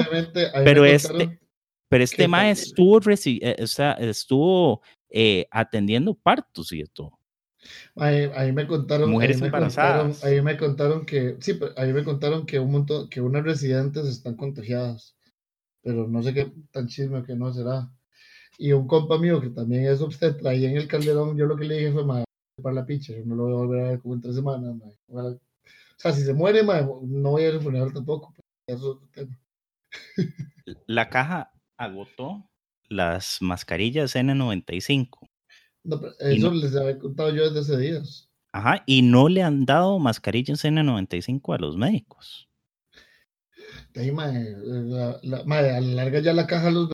Pero 0.65 0.85
este, 0.85 1.41
pero 1.89 2.05
este 2.05 2.29
ma 2.29 2.51
estuvo, 2.51 3.01
eh, 3.09 3.57
o 3.63 3.67
sea, 3.67 3.93
estuvo 3.93 4.83
eh, 5.09 5.47
atendiendo 5.51 6.15
partos 6.15 6.73
y 6.73 6.85
todo. 6.85 7.19
Ahí, 7.97 8.31
ahí, 8.35 8.53
me 8.53 8.67
contaron, 8.67 9.11
mujeres 9.11 9.37
ahí 9.37 9.43
me 9.43 9.47
embarazadas. 9.49 10.03
Contaron, 10.03 10.33
ahí 10.33 10.43
me 10.43 10.57
contaron 10.57 11.07
que, 11.07 11.37
sí, 11.41 11.59
ahí 11.77 11.93
me 11.93 12.05
contaron 12.05 12.47
que 12.47 12.59
un 12.59 12.73
montón, 12.73 13.09
que 13.11 13.21
unas 13.21 13.45
residentes 13.45 14.07
están 14.07 14.35
contagiadas, 14.35 15.15
pero 15.83 16.09
no 16.09 16.23
sé 16.23 16.33
qué 16.33 16.51
tan 16.71 16.89
chisme 16.89 17.23
que 17.23 17.35
no 17.35 17.53
será. 17.53 17.91
Y 18.63 18.73
un 18.73 18.87
compa 18.87 19.17
mío 19.17 19.41
que 19.41 19.49
también 19.49 19.87
es 19.87 20.03
obstetra, 20.03 20.51
ahí 20.51 20.67
en 20.67 20.77
el 20.77 20.87
Calderón, 20.87 21.35
yo 21.35 21.47
lo 21.47 21.57
que 21.57 21.65
le 21.65 21.79
dije 21.79 21.93
fue, 21.93 22.05
para 22.63 22.75
la 22.75 22.85
picha, 22.85 23.15
yo 23.15 23.25
no 23.25 23.35
lo 23.35 23.45
voy 23.45 23.53
a 23.53 23.57
volver 23.57 23.81
a 23.81 23.89
ver 23.89 24.01
como 24.01 24.13
en 24.13 24.21
tres 24.21 24.35
semanas, 24.35 24.77
O 25.09 25.39
sea, 25.97 26.13
si 26.13 26.21
se 26.23 26.35
muere, 26.35 26.63
no 26.63 27.31
voy 27.31 27.43
a 27.43 27.49
ir 27.49 27.55
al 27.55 27.63
funeral 27.63 27.91
tampoco. 27.95 28.35
La 30.87 31.09
caja 31.09 31.55
agotó 31.79 32.51
las 32.91 33.39
mascarillas 33.41 34.15
N95. 34.15 35.09
No, 35.85 35.99
eso 36.19 36.51
les 36.53 36.77
había 36.77 36.99
contado 36.99 37.35
yo 37.35 37.51
desde 37.51 37.61
hace 37.61 37.79
días. 37.79 38.29
Ajá, 38.53 38.83
y 38.85 39.01
no 39.01 39.31
le 39.31 39.43
han 39.43 39.65
dado 39.65 39.99
mascarillas 39.99 40.67
N95 40.67 41.55
a 41.55 41.59
los 41.59 41.79
médicos. 41.79 42.47
Ahí, 43.97 44.11
la, 44.11 45.19
la, 45.23 45.39
a 45.39 45.63
la 45.63 45.81
larga 45.81 46.21
ya 46.21 46.35
la 46.35 46.47
caja 46.47 46.71
los, 46.71 46.91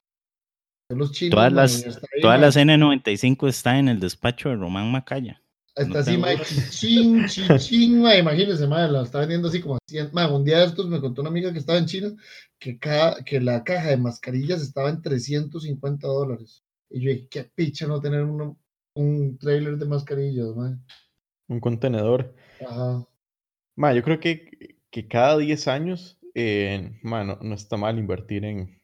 los 0.88 1.12
chinos. 1.12 1.34
Todas 1.34 1.52
las, 1.52 2.00
todas 2.20 2.40
las 2.40 2.56
N95 2.56 3.48
están 3.48 3.76
en 3.76 3.88
el 3.88 4.00
despacho 4.00 4.48
de 4.48 4.56
Román 4.56 4.90
Macaya. 4.90 5.42
Está 5.74 5.98
así, 5.98 6.16
mae, 6.16 6.38
chichín, 6.42 7.26
chichín, 7.26 8.00
mae, 8.00 8.20
imagínense, 8.20 8.66
mae, 8.66 8.90
la 8.90 9.02
está 9.02 9.20
vendiendo 9.20 9.48
así 9.48 9.60
como 9.60 9.76
así. 9.76 9.98
Mae, 10.12 10.32
un 10.32 10.42
día 10.42 10.60
de 10.60 10.66
estos 10.66 10.88
me 10.88 11.00
contó 11.00 11.20
una 11.20 11.28
amiga 11.28 11.52
que 11.52 11.58
estaba 11.58 11.78
en 11.78 11.84
China 11.84 12.16
que, 12.58 12.78
cada, 12.78 13.22
que 13.24 13.40
la 13.40 13.62
caja 13.62 13.90
de 13.90 13.96
mascarillas 13.98 14.62
estaba 14.62 14.88
en 14.88 15.02
350 15.02 16.06
dólares. 16.06 16.64
Y 16.88 17.00
yo 17.00 17.10
dije, 17.10 17.28
qué 17.28 17.44
picha 17.44 17.86
no 17.86 18.00
tener 18.00 18.22
un, 18.22 18.56
un 18.94 19.38
trailer 19.38 19.76
de 19.76 19.86
mascarillas, 19.86 20.54
mae. 20.56 20.76
Un 21.48 21.60
contenedor. 21.60 22.34
Ajá. 22.66 23.06
Mae, 23.76 23.96
yo 23.96 24.02
creo 24.02 24.18
que, 24.18 24.78
que 24.90 25.06
cada 25.06 25.36
10 25.36 25.68
años, 25.68 26.18
eh, 26.34 26.98
mae, 27.02 27.24
no, 27.24 27.54
está 27.54 27.76
mal 27.76 27.98
invertir 27.98 28.44
en... 28.44 28.75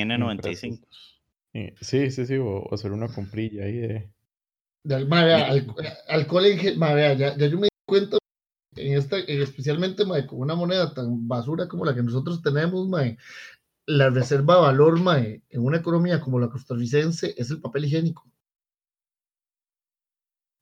En 0.00 0.08
N95. 0.08 0.86
Sí, 1.80 2.10
sí, 2.10 2.26
sí, 2.26 2.36
o 2.38 2.72
hacer 2.72 2.92
una 2.92 3.08
comprilla 3.08 3.64
ahí 3.64 3.76
de 3.76 4.12
del, 4.84 5.12
alcohol 6.08 6.46
en 6.46 6.58
gel, 6.58 6.78
ya, 6.78 7.12
ya, 7.12 7.36
yo 7.36 7.56
me 7.56 7.66
di 7.66 7.68
cuenta 7.86 8.18
en 8.74 8.98
esta, 8.98 9.18
especialmente 9.18 10.04
con 10.26 10.40
una 10.40 10.54
moneda 10.54 10.92
tan 10.92 11.28
basura 11.28 11.68
como 11.68 11.84
la 11.84 11.94
que 11.94 12.02
nosotros 12.02 12.42
tenemos, 12.42 12.88
la 13.86 14.10
reserva 14.10 14.56
de 14.56 14.60
valor 14.62 14.98
en 15.50 15.64
una 15.64 15.76
economía 15.76 16.20
como 16.20 16.40
la 16.40 16.48
costarricense 16.48 17.34
es 17.36 17.50
el 17.50 17.60
papel 17.60 17.84
higiénico. 17.84 18.28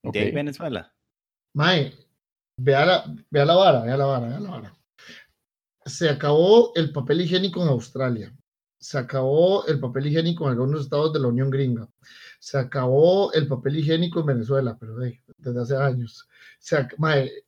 ¿De 0.03 0.33
Venezuela? 0.33 0.93
Mae, 1.55 1.95
vea 2.59 2.85
la, 2.85 3.15
vea 3.31 3.45
la 3.45 3.55
vara, 3.55 3.83
vea 3.83 3.97
la 3.97 4.05
vara, 4.05 4.29
vea 4.29 4.41
la 4.41 4.51
vara. 4.51 4.77
Se 5.85 6.09
acabó 6.09 6.73
el 6.75 6.93
papel 6.93 7.23
higiénico 7.23 7.63
en 7.63 7.69
Australia. 7.69 8.37
Se 8.81 8.99
acabó 8.99 9.67
el 9.67 9.79
papel 9.79 10.07
higiénico 10.07 10.47
en 10.47 10.53
algunos 10.53 10.83
estados 10.83 11.13
de 11.13 11.21
la 11.21 11.29
Unión 11.29 11.51
Gringa 11.51 11.89
se 12.41 12.59
acabó 12.59 13.33
el 13.35 13.47
papel 13.47 13.77
higiénico 13.77 14.21
en 14.21 14.27
Venezuela, 14.27 14.77
pero 14.81 14.97
desde 14.97 15.61
hace 15.61 15.77
años. 15.77 16.27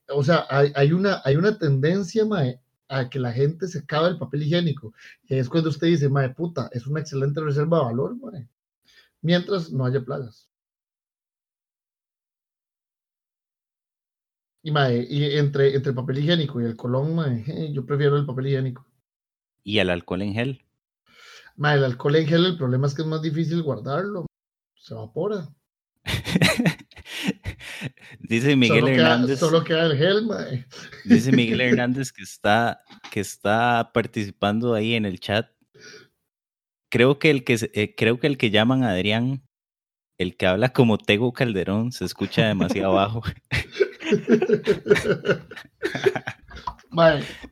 o 0.09 0.23
sea, 0.23 0.47
hay, 0.51 0.93
una, 0.93 1.59
tendencia, 1.59 2.25
a 2.89 3.09
que 3.09 3.19
la 3.19 3.33
gente 3.33 3.67
se 3.69 3.79
acabe 3.81 4.11
el 4.11 4.19
papel 4.19 4.43
higiénico. 4.43 4.93
Y 5.27 5.37
es 5.37 5.49
cuando 5.49 5.71
usted 5.71 5.87
dice, 5.89 6.11
mae, 6.11 6.29
puta, 6.31 6.69
es 6.73 6.87
una 6.87 7.01
excelente 7.01 7.41
reserva 7.41 7.79
de 7.79 7.85
valor, 7.85 8.17
mientras 9.23 9.73
no 9.73 9.87
haya 9.87 10.03
plagas. 10.03 10.49
Y, 14.63 14.71
y 14.71 15.37
entre, 15.39 15.75
entre 15.75 15.91
el 15.91 15.97
papel 15.97 16.19
higiénico 16.19 16.61
y 16.61 16.67
el 16.67 16.77
colón, 16.77 17.17
yo 17.73 17.87
prefiero 17.87 18.19
el 18.19 18.27
papel 18.27 18.49
higiénico. 18.49 18.87
¿Y 19.65 19.79
el 19.79 19.89
alcohol 19.89 20.21
en 20.23 20.35
gel? 20.35 20.65
El 21.57 21.85
alcohol 21.85 22.17
en 22.17 22.27
gel, 22.27 22.47
el 22.47 22.57
problema 22.57 22.87
es 22.87 22.95
que 22.95 23.03
es 23.03 23.09
más 23.09 23.23
difícil 23.23 23.63
guardarlo 23.63 24.27
se 24.83 24.95
evapora. 24.95 25.49
Dice 28.19 28.57
Miguel 28.57 28.89
Hernández. 28.89 29.39
solo 29.39 29.63
queda 29.63 29.87
el 29.87 29.97
gel, 29.97 30.29
Dice 31.05 31.31
Miguel 31.31 31.61
Hernández 31.63 32.11
que 32.11 32.25
está, 32.25 32.83
que 33.11 33.21
está 33.21 33.93
participando 33.95 34.75
ahí 34.75 34.95
en 34.95 35.07
el 35.07 35.21
chat. 35.21 35.49
Creo 36.91 37.21
que 37.21 37.31
el 37.31 37.45
que 37.45 37.71
eh, 37.75 37.95
creo 37.97 38.19
que 38.19 38.27
el 38.27 38.37
que 38.37 38.51
llaman 38.51 38.83
Adrián, 38.83 39.47
el 40.19 40.37
que 40.37 40.49
habla 40.49 40.73
como 40.73 40.99
Tego 40.99 41.33
Calderón, 41.33 41.93
se 41.93 42.05
escucha 42.05 42.49
demasiado 42.49 42.95
bajo. 42.95 43.23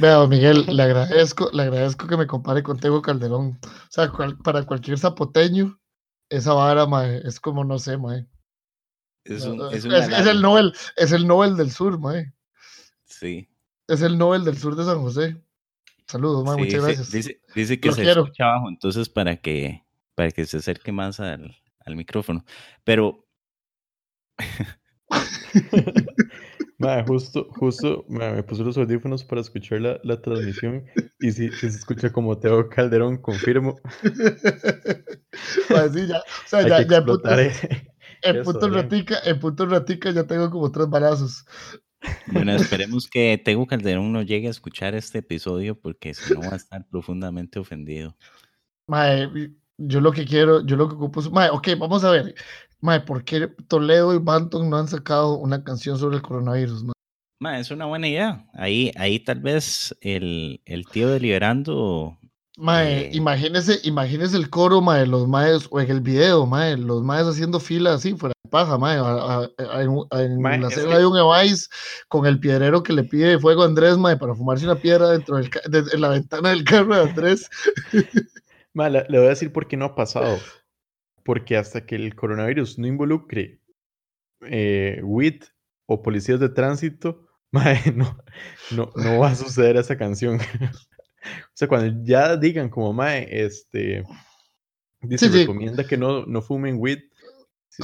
Veo, 0.00 0.28
Miguel, 0.28 0.64
le 0.66 0.82
agradezco, 0.82 1.50
le 1.52 1.62
agradezco 1.64 2.06
que 2.06 2.16
me 2.16 2.26
compare 2.26 2.62
con 2.62 2.78
Tego 2.78 3.02
Calderón. 3.02 3.58
O 3.62 3.90
sea, 3.90 4.12
para 4.44 4.64
cualquier 4.64 4.98
zapoteño, 4.98 5.80
esa 6.28 6.52
vara, 6.52 6.86
mae, 6.86 7.20
es 7.24 7.40
como, 7.40 7.64
no 7.64 7.78
sé, 7.78 7.96
mae. 7.96 8.26
Es, 9.24 9.44
un, 9.44 9.60
es, 9.72 9.84
el 9.84 10.40
Nobel, 10.40 10.72
es 10.96 11.12
el 11.12 11.26
Nobel 11.26 11.56
del 11.56 11.70
Sur, 11.70 11.98
mae. 11.98 12.32
Sí. 13.04 13.48
Es 13.88 14.02
el 14.02 14.16
Nobel 14.16 14.44
del 14.44 14.56
Sur 14.56 14.76
de 14.76 14.84
San 14.84 15.00
José. 15.00 15.42
Saludos, 16.06 16.44
mae, 16.44 16.56
muchas 16.56 16.84
gracias. 16.84 17.10
Dice, 17.10 17.42
dice 17.54 17.80
que 17.80 17.92
se 17.92 18.08
escucha 18.08 18.44
abajo, 18.44 18.68
entonces 18.68 19.08
para 19.08 19.36
que, 19.36 19.84
para 20.14 20.30
que 20.30 20.46
se 20.46 20.58
acerque 20.58 20.92
más 20.92 21.18
al, 21.20 21.56
al 21.84 21.96
micrófono. 21.96 22.44
Pero. 22.84 23.26
mae, 26.78 27.04
justo, 27.04 27.48
justo 27.50 28.04
me 28.08 28.42
puse 28.42 28.62
los 28.62 28.78
audífonos 28.78 29.24
para 29.24 29.40
escuchar 29.40 29.80
la, 29.80 30.00
la 30.04 30.20
transmisión 30.20 30.84
y 31.20 31.32
si, 31.32 31.50
si, 31.50 31.70
se 31.70 31.78
escucha 31.78 32.10
como 32.10 32.38
Teo 32.38 32.68
Calderón, 32.68 33.18
confirmo. 33.18 33.80
Pues 35.68 35.92
sí, 35.92 36.06
ya, 36.06 36.18
o 36.18 36.48
sea, 36.48 36.62
ya, 36.62 36.82
ya 36.82 36.96
en 36.98 37.04
punto, 37.04 37.28
en 38.22 38.42
punto 38.42 38.68
ratica, 38.70 39.18
en 39.24 39.38
punto 39.38 39.66
ratica 39.66 40.10
ya 40.10 40.26
tengo 40.26 40.50
como 40.50 40.72
tres 40.72 40.88
balazos. 40.88 41.44
Bueno, 42.28 42.52
esperemos 42.52 43.08
que 43.08 43.40
Tego 43.44 43.66
Calderón 43.66 44.12
no 44.12 44.22
llegue 44.22 44.48
a 44.48 44.52
escuchar 44.52 44.94
este 44.94 45.18
episodio 45.18 45.78
porque 45.78 46.14
si 46.14 46.34
no 46.34 46.40
va 46.40 46.52
a 46.52 46.56
estar 46.56 46.86
profundamente 46.88 47.58
ofendido. 47.58 48.16
Mae, 48.86 49.28
yo 49.78 50.00
lo 50.00 50.12
que 50.12 50.24
quiero, 50.24 50.64
yo 50.64 50.76
lo 50.76 50.88
que 50.88 50.94
ocupo 50.94 51.20
es, 51.20 51.30
mae, 51.30 51.50
ok, 51.50 51.68
vamos 51.78 52.04
a 52.04 52.10
ver, 52.10 52.34
mae, 52.80 53.00
¿por 53.00 53.24
qué 53.24 53.48
Toledo 53.68 54.14
y 54.14 54.18
Banton 54.18 54.68
no 54.70 54.76
han 54.78 54.88
sacado 54.88 55.34
una 55.38 55.62
canción 55.64 55.98
sobre 55.98 56.16
el 56.16 56.22
coronavirus, 56.22 56.84
mae? 56.84 56.92
mae 57.40 57.60
es 57.60 57.70
una 57.70 57.86
buena 57.86 58.08
idea. 58.08 58.46
Ahí, 58.54 58.90
ahí 58.96 59.18
tal 59.20 59.40
vez 59.40 59.96
el, 60.00 60.60
el 60.64 60.86
tío 60.86 61.08
deliberando 61.08 62.18
Mae, 62.60 63.02
Eh. 63.06 63.10
imagínese, 63.12 63.78
imagínese 63.84 64.36
el 64.36 64.50
coro, 64.50 64.80
mae, 64.80 65.06
los 65.06 65.28
maes, 65.28 65.68
o 65.70 65.80
en 65.80 65.88
el 65.92 66.00
video, 66.00 66.44
mae, 66.44 66.76
los 66.76 67.04
maes 67.04 67.24
haciendo 67.28 67.60
fila 67.60 67.94
así, 67.94 68.14
fuera 68.16 68.32
de 68.42 68.50
paja, 68.50 68.76
mae, 68.76 68.96
a- 68.98 69.02
a- 69.02 69.48
a- 69.76 69.82
en, 70.24 70.40
Mae, 70.42 70.58
la 70.58 70.68
celda 70.70 70.94
que- 70.94 70.98
de 70.98 71.06
un 71.06 71.16
Evice, 71.16 71.68
con 72.08 72.26
el 72.26 72.40
piedrero 72.40 72.82
que 72.82 72.92
le 72.92 73.04
pide 73.04 73.38
fuego 73.38 73.62
a 73.62 73.66
Andrés, 73.66 73.96
mae, 73.96 74.16
para 74.16 74.34
fumarse 74.34 74.64
una 74.64 74.74
piedra 74.74 75.10
dentro 75.10 75.36
del, 75.36 75.48
de- 75.70 75.84
en 75.94 76.00
la 76.00 76.08
ventana 76.08 76.48
del 76.50 76.64
carro 76.64 76.96
de 76.96 77.02
Andrés. 77.10 77.48
Ma, 78.74 78.88
le, 78.88 79.04
le 79.08 79.18
voy 79.18 79.26
a 79.28 79.30
decir 79.30 79.52
por 79.52 79.68
qué 79.68 79.76
no 79.76 79.84
ha 79.84 79.94
pasado. 79.94 80.38
Porque 81.28 81.58
hasta 81.58 81.84
que 81.84 81.94
el 81.94 82.14
coronavirus 82.14 82.78
no 82.78 82.86
involucre 82.86 83.60
eh, 84.46 85.02
WIT 85.04 85.44
o 85.84 86.02
policías 86.02 86.40
de 86.40 86.48
tránsito, 86.48 87.28
mae, 87.52 87.92
no, 87.94 88.18
no, 88.70 88.90
no 88.96 89.18
va 89.18 89.32
a 89.32 89.34
suceder 89.34 89.76
esa 89.76 89.98
canción. 89.98 90.40
o 90.72 91.52
sea, 91.52 91.68
cuando 91.68 92.02
ya 92.02 92.34
digan 92.34 92.70
como, 92.70 92.94
mae, 92.94 93.28
este, 93.30 94.04
dice, 95.02 95.26
Sí, 95.26 95.32
sí. 95.34 95.40
recomienda 95.40 95.86
que 95.86 95.98
no, 95.98 96.24
no 96.24 96.40
fumen 96.40 96.78
WIT 96.78 97.12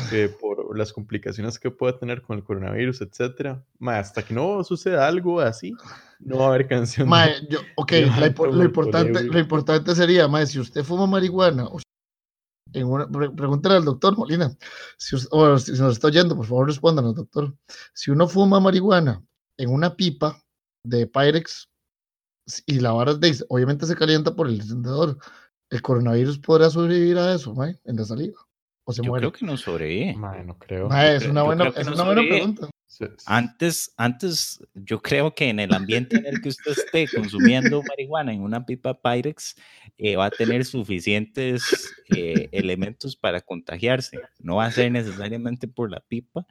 que 0.09 0.31
por 0.31 0.77
las 0.79 0.95
complicaciones 0.95 1.59
que 1.59 1.71
pueda 1.71 1.99
tener 1.99 2.23
con 2.23 2.39
el 2.39 2.45
coronavirus, 2.45 3.03
etcétera. 3.03 3.63
Mae, 3.79 3.99
hasta 3.99 4.23
que 4.23 4.33
no 4.33 4.65
suceda 4.65 5.07
algo 5.07 5.43
así, 5.43 5.75
no 6.19 6.39
va 6.39 6.47
a 6.47 6.49
haber 6.49 6.67
canción. 6.67 7.11
Mae, 7.11 7.47
yo, 7.51 7.59
ok, 7.77 7.93
lo, 8.19 8.35
por 8.35 8.65
importante, 8.65 9.23
lo 9.23 9.39
importante 9.39 9.95
sería, 9.95 10.29
mae, 10.29 10.47
si 10.47 10.59
usted 10.59 10.83
fuma 10.83 11.07
marihuana, 11.07 11.67
o 11.67 11.84
en 12.75 12.87
una, 12.87 13.09
pregúntale 13.09 13.77
al 13.77 13.85
doctor 13.85 14.17
Molina, 14.17 14.55
si, 14.99 15.17
o 15.31 15.59
si 15.59 15.73
nos 15.73 15.93
está 15.95 16.09
oyendo, 16.09 16.37
por 16.37 16.47
favor 16.47 16.67
respóndanos, 16.67 17.15
doctor. 17.15 17.55
Si 17.95 18.11
uno 18.11 18.29
fuma 18.29 18.61
marihuana 18.61 19.23
en 19.59 19.71
una 19.71 19.97
pipa 19.97 20.41
de 20.85 21.07
Pyrex 21.07 21.69
y 22.67 22.81
la 22.81 22.93
vara 22.93 23.15
de, 23.15 23.43
obviamente 23.49 23.87
se 23.87 23.97
calienta 23.97 24.35
por 24.35 24.49
el 24.49 24.57
encendedor, 24.61 25.19
el 25.71 25.81
coronavirus 25.83 26.39
podrá 26.41 26.69
sobrevivir 26.69 27.17
a 27.19 27.35
eso, 27.35 27.55
mae, 27.55 27.81
en 27.85 27.97
la 27.97 28.05
saliva, 28.05 28.39
o 28.87 28.93
se 28.93 29.03
Yo 29.03 29.09
muere. 29.09 29.23
creo 29.23 29.33
que 29.33 29.47
no 29.47 29.57
sobrevive. 29.57 30.15
Mae, 30.15 30.45
no 30.45 30.59
creo. 30.59 30.89
Mae, 30.89 31.17
es 31.17 31.27
una 31.27 31.43
buena, 31.43 31.65
creo 31.65 31.75
que 31.75 31.81
es 31.81 31.87
no 31.87 31.95
una 31.95 32.05
buena 32.05 32.21
sobrevive. 32.21 32.37
pregunta. 32.55 32.71
Antes, 33.27 33.93
antes, 33.97 34.61
yo 34.75 35.01
creo 35.01 35.35
que 35.35 35.49
en 35.49 35.61
el 35.61 35.73
ambiente 35.75 36.17
en 36.17 36.27
el 36.27 36.41
que 36.41 36.51
usted 36.51 36.73
esté 36.73 37.09
consumiendo 37.09 37.83
marihuana 37.83 38.33
en 38.33 38.43
una 38.43 38.65
pipa 38.65 39.01
Pyrex, 39.01 39.57
eh, 39.99 40.17
va 40.17 40.27
a 40.27 40.31
tener 40.31 40.65
suficientes 40.65 41.95
eh, 42.15 42.49
elementos 42.53 43.17
para 43.17 43.41
contagiarse. 43.41 44.21
No 44.39 44.57
va 44.57 44.67
a 44.67 44.71
ser 44.71 44.91
necesariamente 44.93 45.69
por 45.69 45.91
la 45.91 46.01
pipa, 46.01 46.47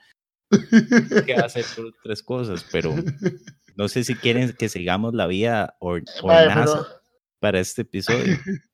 que 1.25 1.35
va 1.35 1.45
a 1.45 1.49
ser 1.49 1.65
por 1.75 1.87
otras 1.87 2.21
cosas, 2.21 2.65
pero 2.71 2.95
no 3.75 3.87
sé 3.87 4.03
si 4.03 4.15
quieren 4.15 4.53
que 4.53 4.69
sigamos 4.69 5.13
la 5.13 5.27
vía 5.27 5.75
ornaza 5.79 6.07
pero, 6.21 6.87
para 7.39 7.59
este 7.59 7.81
episodio. 7.81 8.37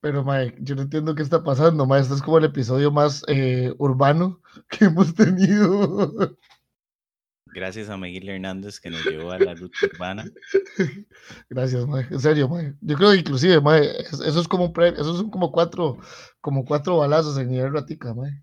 Pero, 0.00 0.24
mae, 0.24 0.54
yo 0.58 0.74
no 0.74 0.82
entiendo 0.82 1.14
qué 1.14 1.22
está 1.22 1.44
pasando, 1.44 1.86
mae. 1.86 2.00
Este 2.00 2.14
es 2.14 2.22
como 2.22 2.38
el 2.38 2.44
episodio 2.44 2.90
más 2.90 3.22
eh, 3.28 3.72
urbano 3.78 4.40
que 4.68 4.86
hemos 4.86 5.14
tenido. 5.14 6.36
Gracias 7.54 7.88
a 7.90 7.96
Miguel 7.98 8.28
Hernández 8.28 8.80
que 8.80 8.88
nos 8.90 9.04
llevó 9.04 9.30
a 9.30 9.38
la 9.38 9.54
ruta 9.54 9.76
urbana. 9.92 10.24
Gracias, 11.50 11.86
mae. 11.86 12.06
En 12.10 12.20
serio, 12.20 12.48
mae. 12.48 12.74
Yo 12.80 12.96
creo 12.96 13.10
que 13.12 13.18
inclusive, 13.18 13.60
mae, 13.60 13.84
es- 14.00 14.20
eso 14.20 14.40
es 14.40 14.48
como 14.48 14.66
un 14.66 14.72
pre- 14.72 14.88
esos 14.88 15.18
son 15.18 15.30
como 15.30 15.52
cuatro, 15.52 15.98
como 16.40 16.64
cuatro 16.64 16.96
balazos 16.98 17.36
en 17.38 17.50
nivel 17.50 17.72
ratica, 17.72 18.14
mae. 18.14 18.42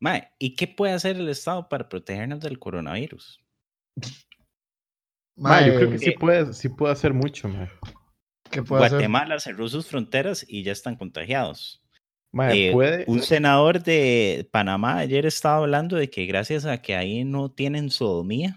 Mae, 0.00 0.28
¿y 0.38 0.56
qué 0.56 0.66
puede 0.68 0.92
hacer 0.94 1.16
el 1.16 1.28
Estado 1.28 1.68
para 1.68 1.88
protegernos 1.88 2.40
del 2.40 2.58
coronavirus? 2.58 3.40
Mae, 5.36 5.66
yo 5.68 5.76
creo 5.76 5.90
que 5.90 5.98
sí 5.98 6.10
puede, 6.12 6.52
sí 6.52 6.68
puede 6.68 6.92
hacer 6.92 7.14
mucho, 7.14 7.48
mae. 7.48 7.70
¿qué 8.50 8.62
puede 8.62 8.84
hacer? 8.84 8.98
Guatemala 8.98 9.38
cerró 9.40 9.66
sus 9.68 9.86
fronteras 9.86 10.44
y 10.46 10.62
ya 10.62 10.72
están 10.72 10.96
contagiados. 10.96 11.81
Mae, 12.32 12.68
Eh, 12.68 12.72
puede. 12.72 13.04
Un 13.08 13.22
senador 13.22 13.82
de 13.82 14.48
Panamá 14.50 14.96
ayer 14.98 15.26
estaba 15.26 15.58
hablando 15.58 15.96
de 15.96 16.08
que 16.10 16.24
gracias 16.26 16.64
a 16.64 16.80
que 16.80 16.96
ahí 16.96 17.24
no 17.24 17.50
tienen 17.50 17.90
sodomía, 17.90 18.56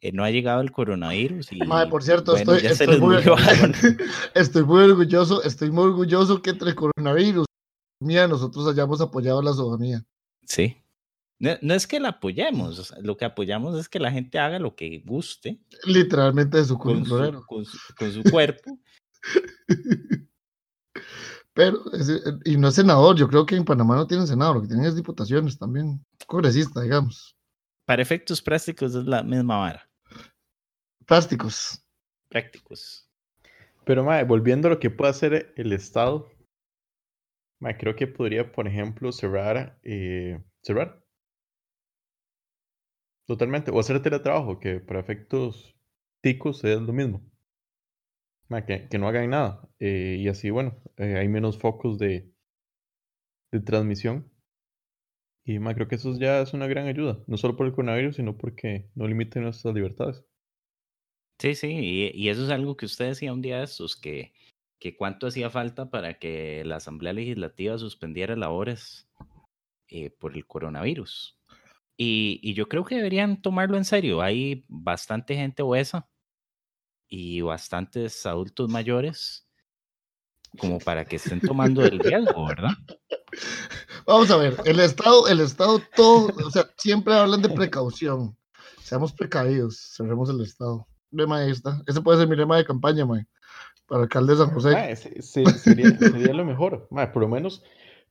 eh, 0.00 0.10
no 0.12 0.24
ha 0.24 0.30
llegado 0.30 0.60
el 0.60 0.72
coronavirus. 0.72 1.52
Y, 1.52 1.58
Mae, 1.58 1.86
por 1.86 2.02
cierto, 2.02 2.32
bueno, 2.32 2.54
estoy, 2.54 2.70
estoy, 2.70 3.00
muy, 3.00 3.16
estoy 4.34 4.64
muy 4.64 4.82
orgulloso, 4.84 5.42
estoy 5.44 5.70
muy 5.70 5.84
orgulloso 5.84 6.42
que 6.42 6.50
entre 6.50 6.70
el 6.70 6.74
coronavirus 6.74 7.46
mía 8.02 8.26
nosotros 8.28 8.66
hayamos 8.68 9.00
apoyado 9.00 9.40
la 9.40 9.52
sodomía. 9.52 10.04
Sí. 10.44 10.76
No, 11.38 11.50
no 11.60 11.74
es 11.74 11.86
que 11.86 12.00
la 12.00 12.08
apoyemos, 12.08 12.78
o 12.78 12.84
sea, 12.84 12.98
lo 13.02 13.16
que 13.16 13.24
apoyamos 13.26 13.78
es 13.78 13.88
que 13.88 13.98
la 14.00 14.10
gente 14.10 14.38
haga 14.38 14.58
lo 14.58 14.74
que 14.74 15.02
guste 15.04 15.58
Literalmente 15.84 16.56
de 16.56 16.64
su 16.64 16.78
con 16.78 17.04
su, 17.04 17.42
con 17.46 17.64
su- 17.64 17.78
con 17.96 18.12
su 18.12 18.22
cuerpo. 18.24 18.78
Pero, 21.56 21.90
es- 21.94 22.22
y 22.44 22.58
no 22.58 22.68
es 22.68 22.74
senador, 22.74 23.16
yo 23.16 23.26
creo 23.28 23.46
que 23.46 23.56
en 23.56 23.64
Panamá 23.64 23.96
no 23.96 24.06
tienen 24.06 24.26
senador, 24.26 24.56
lo 24.56 24.62
que 24.62 24.68
tienen 24.68 24.84
es 24.84 24.94
diputaciones 24.94 25.58
también. 25.58 26.04
Congresista, 26.26 26.82
digamos. 26.82 27.34
Para 27.86 28.02
efectos 28.02 28.42
prácticos 28.42 28.94
es 28.94 29.04
la 29.06 29.22
misma 29.22 29.56
vara. 29.60 29.90
Plásticos. 31.06 31.82
Prácticos. 32.28 33.08
Pero, 33.86 34.04
mae, 34.04 34.24
volviendo 34.24 34.68
a 34.68 34.72
lo 34.72 34.78
que 34.78 34.90
puede 34.90 35.10
hacer 35.12 35.54
el 35.56 35.72
Estado, 35.72 36.28
mae, 37.58 37.78
creo 37.78 37.96
que 37.96 38.06
podría, 38.06 38.52
por 38.52 38.68
ejemplo, 38.68 39.10
cerrar, 39.10 39.78
eh, 39.82 40.44
cerrar. 40.62 41.02
Totalmente. 43.26 43.70
O 43.70 43.80
hacer 43.80 44.02
teletrabajo, 44.02 44.60
que 44.60 44.80
para 44.80 45.00
efectos 45.00 45.74
ticos 46.22 46.62
es 46.64 46.82
lo 46.82 46.92
mismo. 46.92 47.22
Que, 48.48 48.98
no 48.98 49.08
hagan 49.08 49.30
nada. 49.30 49.68
Eh, 49.80 50.18
y 50.20 50.28
así, 50.28 50.50
bueno, 50.50 50.80
eh, 50.96 51.16
hay 51.16 51.28
menos 51.28 51.58
focos 51.58 51.98
de, 51.98 52.30
de 53.52 53.60
transmisión. 53.60 54.30
Y 55.44 55.58
mae, 55.58 55.74
creo 55.74 55.88
que 55.88 55.96
eso 55.96 56.16
ya 56.18 56.40
es 56.40 56.54
una 56.54 56.66
gran 56.66 56.86
ayuda. 56.86 57.22
No 57.26 57.36
solo 57.36 57.56
por 57.56 57.66
el 57.66 57.72
coronavirus, 57.72 58.16
sino 58.16 58.36
porque 58.36 58.88
no 58.94 59.06
limite 59.06 59.40
nuestras 59.40 59.74
libertades. 59.74 60.24
Sí, 61.38 61.54
sí, 61.54 61.68
y, 61.68 62.10
y 62.14 62.28
eso 62.28 62.44
es 62.44 62.50
algo 62.50 62.76
que 62.76 62.86
usted 62.86 63.08
decía 63.08 63.32
un 63.32 63.42
día 63.42 63.58
de 63.58 63.64
estos, 63.64 63.96
que, 63.96 64.32
que 64.80 64.96
cuánto 64.96 65.26
hacía 65.26 65.50
falta 65.50 65.90
para 65.90 66.18
que 66.18 66.64
la 66.64 66.76
Asamblea 66.76 67.12
Legislativa 67.12 67.78
suspendiera 67.78 68.36
labores 68.36 69.08
eh, 69.88 70.10
por 70.10 70.34
el 70.34 70.46
coronavirus. 70.46 71.38
Y, 71.96 72.40
y 72.42 72.54
yo 72.54 72.68
creo 72.68 72.84
que 72.84 72.96
deberían 72.96 73.42
tomarlo 73.42 73.76
en 73.76 73.84
serio. 73.84 74.22
Hay 74.22 74.64
bastante 74.68 75.34
gente 75.34 75.62
obesa 75.62 76.08
y 77.08 77.40
bastantes 77.40 78.24
adultos 78.26 78.68
mayores 78.70 79.46
como 80.58 80.78
para 80.78 81.04
que 81.04 81.16
estén 81.16 81.40
tomando 81.40 81.84
el 81.84 81.98
riesgo, 82.00 82.46
¿verdad? 82.46 82.70
Vamos 84.06 84.30
a 84.30 84.36
ver, 84.36 84.56
el 84.64 84.80
Estado, 84.80 85.28
el 85.28 85.40
Estado 85.40 85.80
todo, 85.94 86.28
o 86.46 86.50
sea, 86.50 86.66
siempre 86.78 87.14
hablan 87.14 87.42
de 87.42 87.48
precaución. 87.50 88.36
Seamos 88.82 89.12
precavidos, 89.12 89.94
cerremos 89.96 90.30
el 90.30 90.40
Estado. 90.40 90.86
Lema 91.10 91.38
ahí 91.38 91.50
está. 91.50 91.82
Ese 91.86 92.00
puede 92.00 92.18
ser 92.18 92.28
mi 92.28 92.36
lema 92.36 92.56
de 92.56 92.64
campaña, 92.64 93.04
mae. 93.04 93.26
Para 93.86 94.02
alcalde 94.04 94.32
de 94.34 94.38
San 94.38 94.50
José. 94.50 94.70
Mae, 94.72 94.96
se- 94.96 95.20
se- 95.22 95.44
sería, 95.58 95.90
sería 95.98 96.32
lo 96.32 96.44
mejor. 96.44 96.86
Mae, 96.90 97.08
por 97.08 97.22
lo 97.22 97.28
menos, 97.28 97.62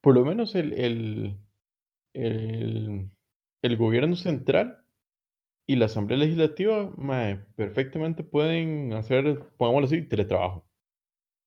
por 0.01 0.13
lo 0.15 0.23
menos 0.25 0.53
el, 0.55 0.73
el, 0.73 1.37
el, 2.13 3.09
el 3.61 3.77
gobierno 3.77 4.15
central 4.15 4.84
y 5.67 5.75
la 5.77 5.85
Asamblea 5.85 6.17
Legislativa 6.19 6.91
mae, 6.97 7.37
perfectamente 7.55 8.23
pueden 8.23 8.93
hacer, 8.93 9.39
pongámoslo 9.57 9.87
así, 9.87 10.01
teletrabajo. 10.03 10.65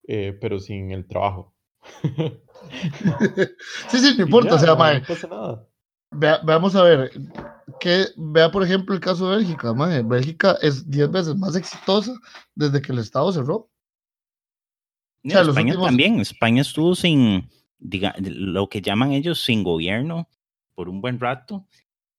Eh, 0.06 0.36
pero 0.40 0.58
sin 0.58 0.90
el 0.92 1.06
trabajo. 1.06 1.54
Sí, 3.88 3.98
sí, 3.98 4.14
no 4.18 4.24
importa, 4.24 4.50
ya, 4.50 4.56
o 4.56 4.58
sea, 4.58 4.74
mae, 4.74 5.00
no 5.00 5.06
pasa 5.06 5.28
nada. 5.28 5.68
vea- 6.10 6.40
veamos 6.44 6.74
a 6.74 6.82
ver, 6.82 7.10
que, 7.80 8.06
vea 8.16 8.50
por 8.50 8.62
ejemplo 8.64 8.94
el 8.94 9.00
caso 9.00 9.30
de 9.30 9.36
Bélgica, 9.36 9.72
mae. 9.74 10.02
Bélgica 10.02 10.56
es 10.60 10.88
10 10.90 11.10
veces 11.10 11.36
más 11.36 11.54
exitosa 11.56 12.12
desde 12.54 12.82
que 12.82 12.92
el 12.92 12.98
Estado 12.98 13.30
cerró. 13.32 13.70
No, 15.22 15.30
sea, 15.32 15.42
España 15.42 15.72
últimos- 15.74 15.86
también. 15.86 16.20
España 16.20 16.62
estuvo 16.62 16.94
sin, 16.94 17.48
diga, 17.78 18.14
lo 18.18 18.68
que 18.68 18.80
llaman 18.82 19.12
ellos 19.12 19.42
sin 19.44 19.62
gobierno 19.62 20.28
por 20.74 20.88
un 20.88 21.00
buen 21.00 21.20
rato. 21.20 21.66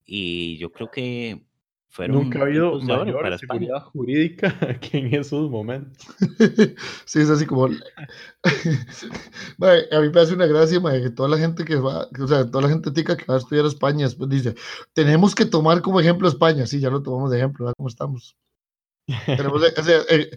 Y 0.06 0.58
yo 0.58 0.72
creo 0.72 0.90
que 0.92 1.44
fueron 1.92 2.18
Nunca 2.18 2.40
ha 2.40 2.42
habido 2.44 2.80
mayor 2.82 3.22
para 3.22 3.36
España. 3.36 3.60
seguridad 3.60 3.84
jurídica 3.92 4.56
que 4.80 4.98
en 5.00 5.16
esos 5.16 5.50
momentos. 5.50 6.08
sí, 7.06 7.20
es 7.22 7.30
así 7.30 7.46
como. 7.46 7.66
A 9.62 10.00
mí 10.02 10.10
me 10.14 10.22
hace 10.22 10.34
una 10.34 10.46
gracia, 10.46 10.80
que 11.02 11.10
toda 11.10 11.30
la 11.30 11.38
gente 11.38 11.66
que 11.66 11.76
va, 11.76 12.08
o 12.20 12.28
sea, 12.28 12.50
toda 12.50 12.64
la 12.64 12.70
gente 12.70 12.92
tica 12.92 13.18
que 13.18 13.26
va 13.26 13.36
a 13.36 13.40
estudiar 13.40 13.66
a 13.66 13.70
España 13.70 14.06
después 14.06 14.30
dice: 14.30 14.56
Tenemos 14.94 15.36
que 15.36 15.46
tomar 15.46 15.82
como 15.82 16.00
ejemplo 16.00 16.28
a 16.28 16.32
España. 16.32 16.66
Sí, 16.68 16.80
ya 16.80 16.90
lo 16.90 17.02
tomamos 17.02 17.32
de 17.32 17.38
ejemplo, 17.38 17.66
¿verdad? 17.66 17.76
¿Cómo 17.78 17.90
estamos? 17.90 18.38
Tenemos, 19.26 19.64
o 19.64 19.84
sea, 19.84 19.98
eh, 20.10 20.30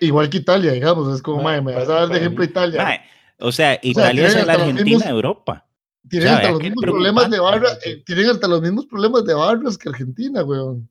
igual 0.00 0.28
que 0.28 0.38
Italia, 0.38 0.72
digamos, 0.72 1.14
es 1.14 1.22
como, 1.22 1.42
mae, 1.44 1.62
me 1.62 1.74
vas 1.74 1.88
a 1.88 1.92
dar 1.92 2.08
de 2.08 2.18
ejemplo 2.18 2.42
Italia. 2.44 3.00
O 3.38 3.52
sea, 3.52 3.78
Italia 3.82 4.22
tienen 4.24 4.38
es 4.38 4.46
la 4.46 4.52
Argentina 4.54 4.84
mismos- 4.84 5.04
de 5.04 5.10
Europa. 5.10 5.66
tienen 6.08 6.28
o 6.28 6.30
sea, 6.32 6.36
hasta 6.38 6.50
los 6.50 6.60
mismos 6.62 6.82
problemas 6.82 7.30
de 7.30 7.38
barra, 7.38 7.68
eh, 7.84 8.02
tienen 8.04 8.30
hasta 8.30 8.48
los 8.48 8.60
mismos 8.62 8.86
problemas 8.86 9.24
de 9.24 9.34
barras 9.34 9.78
que 9.78 9.88
Argentina, 9.90 10.42
weón. 10.42 10.88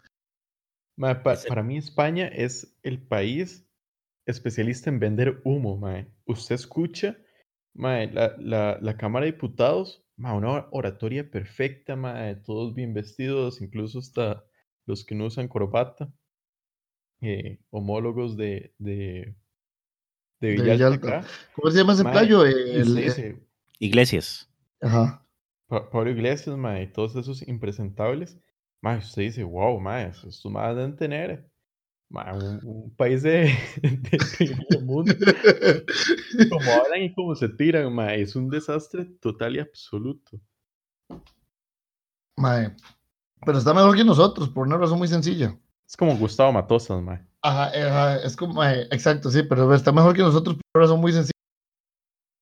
Mae, 0.97 1.15
pa- 1.15 1.37
para 1.47 1.63
mí 1.63 1.77
España 1.77 2.27
es 2.27 2.77
el 2.83 3.01
país 3.01 3.67
especialista 4.25 4.89
en 4.89 4.99
vender 4.99 5.41
humo, 5.43 5.77
mae. 5.77 6.07
Usted 6.25 6.55
escucha, 6.55 7.17
mae, 7.73 8.11
la, 8.11 8.35
la, 8.39 8.77
la 8.81 8.97
Cámara 8.97 9.25
de 9.25 9.33
Diputados, 9.33 10.03
mae, 10.17 10.35
una 10.35 10.67
oratoria 10.71 11.29
perfecta, 11.29 11.95
mae, 11.95 12.35
todos 12.37 12.73
bien 12.73 12.93
vestidos, 12.93 13.61
incluso 13.61 13.99
hasta 13.99 14.43
los 14.85 15.03
que 15.05 15.15
no 15.15 15.25
usan 15.25 15.47
corbata, 15.47 16.11
eh, 17.21 17.59
homólogos 17.71 18.37
de, 18.37 18.73
de, 18.77 19.35
de 20.39 20.47
De 20.47 20.51
Villalta 20.51 20.73
Villalta. 20.89 21.17
acá. 21.19 21.27
¿Cómo 21.55 21.71
se 21.71 21.77
llama 21.77 21.93
ese 21.93 22.03
Mae, 22.03 22.13
playo? 22.13 22.45
El- 22.45 23.41
Iglesias. 23.79 24.49
Ajá. 24.81 25.25
Pa- 25.67 25.89
Pablo 25.89 26.11
Iglesias, 26.11 26.55
mae, 26.57 26.87
todos 26.87 27.15
esos 27.15 27.47
impresentables, 27.47 28.37
mae, 28.85 28.99
usted 28.99 29.23
dice, 29.23 29.43
wow, 29.43 29.79
mae, 29.79 30.09
estos 30.09 30.45
más 30.51 30.75
deben 30.75 30.95
tener, 30.95 31.49
mae, 32.09 32.33
un, 32.37 32.59
un 32.63 32.95
país 32.95 33.23
de, 33.27 33.51
de 34.69 34.79
mundo. 34.81 35.13
Como 36.49 36.71
hablan 36.71 37.03
y 37.03 37.13
como 37.13 37.35
se 37.35 37.49
tiran, 37.49 37.93
mae, 37.93 38.21
es 38.21 38.35
un 38.35 38.49
desastre 38.49 39.05
total 39.19 39.55
y 39.55 39.59
absoluto. 39.59 40.39
Mae. 42.37 42.75
Pero 43.45 43.57
está 43.57 43.73
mejor 43.73 43.95
que 43.95 44.03
nosotros, 44.03 44.49
por 44.49 44.67
una 44.67 44.77
razón 44.77 44.99
muy 44.99 45.07
sencilla. 45.07 45.57
Es 45.87 45.97
como 45.97 46.17
Gustavo 46.17 46.51
Matosas, 46.51 47.01
mae. 47.01 47.25
Ajá, 47.41 47.71
eh, 47.77 47.83
ajá, 47.89 48.17
es 48.23 48.35
como, 48.35 48.53
mae, 48.55 48.83
exacto, 48.91 49.29
sí, 49.31 49.43
pero 49.43 49.73
está 49.73 49.91
mejor 49.91 50.15
que 50.15 50.21
nosotros 50.21 50.55
por 50.57 50.63
una 50.75 50.85
razón 50.85 51.01
muy 51.01 51.11
sencilla. 51.11 51.31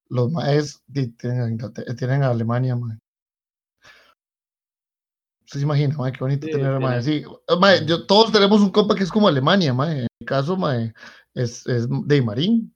Los 0.09 0.31
maes 0.31 0.81
tienen 1.17 1.41
a, 1.41 1.49
Inglaterra- 1.49 1.95
tienen 1.95 2.23
a 2.23 2.29
Alemania, 2.29 2.75
mae. 2.75 2.97
¿Usted 5.53 5.59
se 5.59 5.65
imagina, 5.65 5.95
mae? 5.99 6.11
Qué 6.11 6.17
bonito 6.19 6.47
Sí, 6.47 6.51
tener 6.51 6.73
a 6.73 6.79
mae. 6.79 7.03
Sí, 7.03 7.23
mae, 7.59 7.85
yo, 7.85 8.07
todos 8.07 8.31
tenemos 8.31 8.59
un 8.59 8.71
compa 8.71 8.95
que 8.95 9.03
es 9.03 9.11
como 9.11 9.27
Alemania, 9.27 9.71
mae. 9.71 9.99
En 9.99 10.07
mi 10.19 10.25
caso, 10.25 10.57
mae, 10.57 10.91
es, 11.35 11.67
es 11.67 11.87
de 11.87 12.21
Marín. 12.23 12.73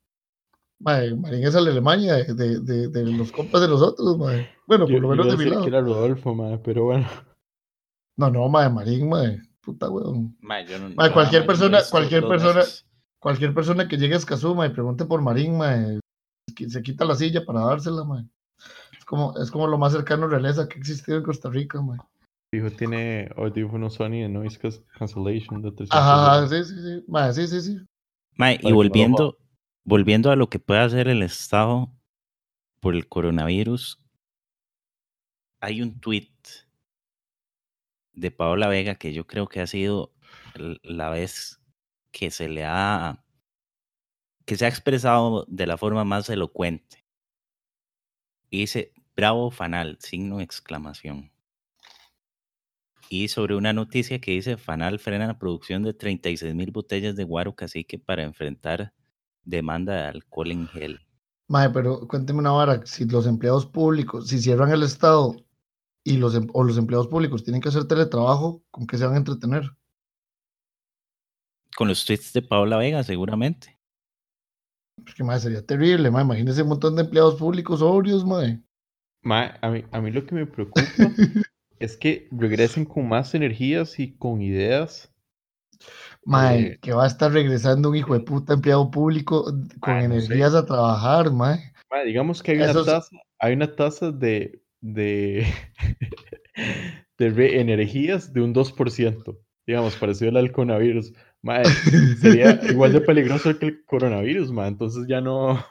Mae, 0.78 1.12
Marín 1.16 1.42
es 1.44 1.54
la 1.54 1.60
Alemania 1.72 2.14
de, 2.14 2.34
de, 2.34 2.60
de, 2.60 2.88
de 2.88 3.04
los 3.04 3.32
compas 3.32 3.60
de 3.62 3.66
nosotros, 3.66 4.16
mae. 4.16 4.48
Bueno, 4.68 4.84
por 4.84 4.92
Yo, 4.94 5.00
lo 5.00 5.08
yo 5.08 5.10
menos 5.10 5.26
a 5.26 5.30
de 5.30 5.36
mi 5.44 5.50
lado. 5.50 5.62
que 5.62 5.68
era 5.70 5.80
Rodolfo, 5.80 6.34
mae, 6.36 6.58
pero 6.58 6.84
bueno. 6.84 7.08
No, 8.16 8.30
no, 8.30 8.48
mae, 8.48 8.68
Marín, 8.70 9.08
mae. 9.08 9.42
Puta, 9.60 9.90
weón. 9.90 10.36
Mae, 10.40 10.64
yo 10.64 10.78
no- 10.78 10.90
Mae, 10.94 11.08
yo 11.08 11.10
a 11.10 11.12
cualquier 11.14 11.46
persona- 11.46 11.80
cualquier 11.90 12.28
persona- 12.28 12.60
veces. 12.60 12.84
Cualquier 13.18 13.52
persona 13.54 13.88
que 13.88 13.96
llegue 13.96 14.14
a 14.14 14.18
Escazú, 14.18 14.54
mae, 14.54 14.70
pregunte 14.70 15.04
por 15.04 15.20
Marín, 15.20 15.58
mae, 15.58 15.98
se 16.68 16.80
quita 16.82 17.04
la 17.04 17.16
silla 17.16 17.44
para 17.44 17.62
dársela, 17.62 18.04
mae. 18.04 18.24
Es 18.96 19.04
como, 19.04 19.36
es 19.36 19.50
como 19.50 19.66
lo 19.66 19.78
más 19.78 19.90
cercano 19.92 20.26
a 20.26 20.28
realeza 20.28 20.68
que 20.68 20.76
ha 20.76 20.78
existido 20.78 21.18
en 21.18 21.24
Costa 21.24 21.50
Rica, 21.50 21.82
mae. 21.82 21.98
Hijo 22.50 22.70
tiene 22.70 23.28
audífonos 23.36 23.94
Sony 23.94 24.22
de 24.22 24.28
noise 24.28 24.58
cancellation 24.98 25.60
de 25.60 25.70
300 25.72 25.90
Ajá, 25.90 26.48
sí, 26.48 26.64
sí, 26.64 26.74
sí. 26.80 27.04
Mae, 27.06 27.32
sí, 27.34 27.46
sí, 27.46 27.60
sí. 27.60 27.76
Mae, 28.36 28.54
Para 28.54 28.62
que 28.62 28.68
y 28.68 28.72
volviendo, 28.72 29.38
volviendo 29.84 30.30
a 30.30 30.36
lo 30.36 30.48
que 30.48 30.58
puede 30.58 30.80
hacer 30.80 31.08
el 31.08 31.22
Estado 31.22 31.92
por 32.80 32.94
el 32.94 33.06
coronavirus, 33.06 33.98
hay 35.60 35.82
un 35.82 36.00
tweet 36.00 36.32
de 38.12 38.30
Paola 38.30 38.68
Vega 38.68 38.94
que 38.94 39.12
yo 39.12 39.26
creo 39.26 39.46
que 39.46 39.60
ha 39.60 39.66
sido 39.66 40.14
la 40.82 41.10
vez 41.10 41.60
que 42.10 42.30
se 42.30 42.48
le 42.48 42.64
ha 42.64 43.24
que 44.46 44.56
se 44.56 44.64
ha 44.64 44.68
expresado 44.68 45.44
de 45.46 45.66
la 45.66 45.76
forma 45.76 46.04
más 46.04 46.30
elocuente. 46.30 47.04
Y 48.48 48.60
dice, 48.60 48.94
bravo 49.14 49.50
Fanal, 49.50 49.98
signo 50.00 50.38
de 50.38 50.44
exclamación. 50.44 51.30
Y 53.10 53.28
sobre 53.28 53.56
una 53.56 53.72
noticia 53.72 54.20
que 54.20 54.32
dice, 54.32 54.56
Fanal 54.56 54.98
frena 54.98 55.26
la 55.26 55.38
producción 55.38 55.82
de 55.82 55.94
36 55.94 56.54
mil 56.54 56.70
botellas 56.70 57.16
de 57.16 57.24
guaro 57.24 57.54
cacique 57.54 57.98
para 57.98 58.22
enfrentar 58.22 58.92
demanda 59.44 59.94
de 59.94 60.02
alcohol 60.08 60.50
en 60.50 60.68
gel. 60.68 61.00
Mae, 61.48 61.70
pero 61.70 62.06
cuénteme 62.06 62.40
una 62.40 62.50
vara, 62.50 62.84
si 62.84 63.06
los 63.06 63.26
empleados 63.26 63.64
públicos, 63.64 64.28
si 64.28 64.38
cierran 64.38 64.70
el 64.70 64.82
Estado 64.82 65.34
y 66.04 66.18
los, 66.18 66.34
em- 66.34 66.48
o 66.52 66.62
los 66.62 66.76
empleados 66.76 67.08
públicos 67.08 67.42
tienen 67.42 67.62
que 67.62 67.70
hacer 67.70 67.86
teletrabajo, 67.86 68.62
¿con 68.70 68.86
qué 68.86 68.98
se 68.98 69.06
van 69.06 69.14
a 69.14 69.18
entretener? 69.18 69.70
Con 71.74 71.88
los 71.88 72.04
tweets 72.04 72.34
de 72.34 72.42
Paola 72.42 72.76
Vega, 72.76 73.02
seguramente. 73.02 73.78
Porque, 74.96 75.24
mae, 75.24 75.40
sería 75.40 75.64
terrible, 75.64 76.10
mae. 76.10 76.24
Imagínese 76.24 76.62
un 76.62 76.68
montón 76.68 76.96
de 76.96 77.02
empleados 77.02 77.36
públicos 77.36 77.80
sobrios, 77.80 78.26
mae. 78.26 78.62
Mae, 79.22 79.54
a 79.62 79.70
mí, 79.70 79.84
a 79.90 80.00
mí 80.02 80.10
lo 80.10 80.26
que 80.26 80.34
me 80.34 80.46
preocupa 80.46 80.82
es 81.80 81.96
que 81.96 82.28
regresen 82.32 82.84
con 82.84 83.08
más 83.08 83.34
energías 83.34 83.98
y 83.98 84.16
con 84.16 84.40
ideas. 84.42 85.12
Mae, 86.24 86.72
Eh, 86.72 86.78
que 86.80 86.92
va 86.92 87.04
a 87.04 87.06
estar 87.06 87.32
regresando 87.32 87.88
un 87.90 87.96
hijo 87.96 88.14
de 88.14 88.20
puta 88.20 88.54
empleado 88.54 88.90
público 88.90 89.44
con 89.80 90.02
no 90.08 90.20
sé. 90.20 90.38
energías 90.38 90.54
a 90.54 90.66
trabajar, 90.66 91.30
mae. 91.32 91.72
Mae, 91.90 92.04
digamos 92.06 92.42
que 92.42 92.52
hay 92.52 92.58
una 92.58 92.74
tasa, 92.84 93.16
hay 93.38 93.54
una 93.54 93.74
tasa 93.74 94.10
de, 94.12 94.62
de, 94.80 95.46
de 97.18 97.30
re- 97.30 97.60
energías 97.60 98.32
de 98.32 98.42
un 98.42 98.52
2%, 98.54 99.38
digamos, 99.66 99.96
parecido 99.96 100.36
al 100.38 100.52
coronavirus. 100.52 101.12
Mae, 101.42 101.64
sería 102.20 102.60
igual 102.70 102.92
de 102.92 103.00
peligroso 103.00 103.56
que 103.58 103.66
el 103.66 103.84
coronavirus, 103.84 104.52
mae, 104.52 104.68
entonces 104.68 105.06
ya 105.08 105.20
no, 105.20 105.64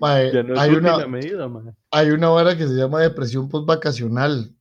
Mae, 0.00 0.32
ya 0.32 0.42
no 0.42 0.54
es 0.54 0.60
hay, 0.60 0.70
una, 0.74 1.06
medida, 1.06 1.48
mae. 1.48 1.72
hay 1.90 2.10
una 2.10 2.28
vara 2.28 2.56
que 2.56 2.66
se 2.66 2.74
llama 2.74 3.00
depresión 3.00 3.48
postvacacional. 3.48 4.54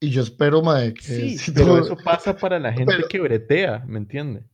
Y 0.00 0.10
yo 0.10 0.22
espero, 0.22 0.62
mae, 0.62 0.94
que 0.94 1.02
Sí, 1.02 1.38
si 1.38 1.52
pero 1.52 1.66
todo- 1.66 1.78
eso 1.80 1.96
pasa 2.02 2.34
para 2.36 2.58
la 2.58 2.72
gente 2.72 2.92
Pero- 2.96 3.08
que 3.08 3.20
bretea, 3.20 3.84
¿me 3.86 3.98
entiende? 3.98 4.44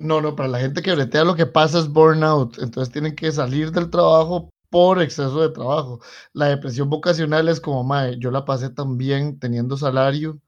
No, 0.00 0.20
no, 0.20 0.34
para 0.34 0.48
la 0.48 0.58
gente 0.58 0.82
que 0.82 0.92
bretea 0.94 1.22
lo 1.24 1.36
que 1.36 1.46
pasa 1.46 1.78
es 1.78 1.88
burnout. 1.88 2.58
Entonces 2.58 2.92
tienen 2.92 3.14
que 3.14 3.30
salir 3.30 3.70
del 3.70 3.88
trabajo 3.90 4.50
por 4.70 5.00
exceso 5.00 5.40
de 5.40 5.50
trabajo. 5.50 6.00
La 6.32 6.46
depresión 6.46 6.90
vocacional 6.90 7.48
es 7.48 7.60
como, 7.60 7.84
mae, 7.84 8.18
yo 8.18 8.30
la 8.32 8.44
pasé 8.44 8.70
tan 8.70 8.98
bien 8.98 9.38
teniendo 9.38 9.76
salario 9.76 10.40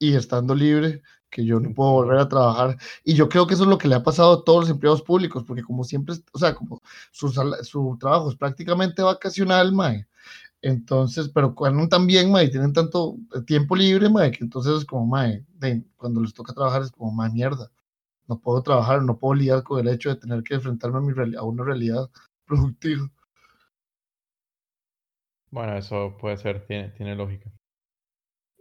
y 0.00 0.14
estando 0.16 0.54
libre 0.54 1.02
que 1.30 1.44
yo 1.44 1.60
no 1.60 1.72
puedo 1.72 1.92
volver 1.92 2.18
a 2.18 2.28
trabajar. 2.28 2.76
Y 3.04 3.14
yo 3.14 3.28
creo 3.28 3.46
que 3.46 3.54
eso 3.54 3.62
es 3.62 3.68
lo 3.68 3.78
que 3.78 3.86
le 3.86 3.94
ha 3.94 4.02
pasado 4.02 4.32
a 4.32 4.44
todos 4.44 4.62
los 4.62 4.70
empleados 4.70 5.02
públicos, 5.02 5.44
porque 5.46 5.62
como 5.62 5.84
siempre, 5.84 6.16
o 6.32 6.38
sea, 6.40 6.54
como 6.56 6.82
su, 7.12 7.28
su 7.62 7.96
trabajo 8.00 8.30
es 8.30 8.36
prácticamente 8.36 9.02
vacacional, 9.02 9.70
mae. 9.72 10.06
Entonces, 10.62 11.28
pero 11.34 11.54
cuando 11.54 11.88
también, 11.88 12.30
mae, 12.30 12.48
tienen 12.48 12.72
tanto 12.72 13.16
tiempo 13.46 13.76
libre, 13.76 14.08
mae, 14.10 14.30
que 14.30 14.44
entonces 14.44 14.78
es 14.78 14.84
como, 14.84 15.06
mae, 15.06 15.44
de- 15.54 15.84
cuando 15.96 16.20
les 16.20 16.34
toca 16.34 16.52
trabajar 16.52 16.82
es 16.82 16.90
como, 16.90 17.12
mae, 17.12 17.30
mierda 17.30 17.70
no 18.30 18.38
puedo 18.38 18.62
trabajar, 18.62 19.02
no 19.02 19.18
puedo 19.18 19.34
lidiar 19.34 19.64
con 19.64 19.80
el 19.80 19.92
hecho 19.92 20.08
de 20.08 20.14
tener 20.16 20.44
que 20.44 20.54
enfrentarme 20.54 20.98
a, 20.98 21.00
mi 21.00 21.34
a 21.34 21.42
una 21.42 21.64
realidad 21.64 22.08
productiva. 22.46 23.10
Bueno, 25.50 25.76
eso 25.76 26.16
puede 26.20 26.36
ser, 26.36 26.64
tiene, 26.64 26.90
tiene 26.90 27.16
lógica. 27.16 27.50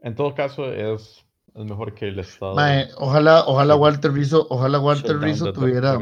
En 0.01 0.15
todo 0.15 0.33
caso, 0.33 0.73
es, 0.73 1.23
es 1.53 1.65
mejor 1.65 1.93
que 1.93 2.07
el 2.07 2.17
Estado. 2.17 2.55
Mae, 2.55 2.88
ojalá, 2.97 3.43
ojalá. 3.45 3.75
Walter 3.75 4.12
Rizzo, 4.12 4.47
ojalá 4.49 4.79
Walter 4.79 5.19
Rizzo 5.19 5.53
tuviera, 5.53 5.99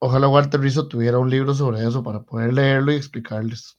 ojalá 0.00 0.28
Walter 0.28 0.60
Rizzo 0.60 0.86
tuviera 0.86 1.18
un 1.18 1.30
libro 1.30 1.54
sobre 1.54 1.80
eso 1.86 2.02
para 2.02 2.22
poder 2.22 2.52
leerlo 2.52 2.92
y 2.92 2.96
explicarles. 2.96 3.78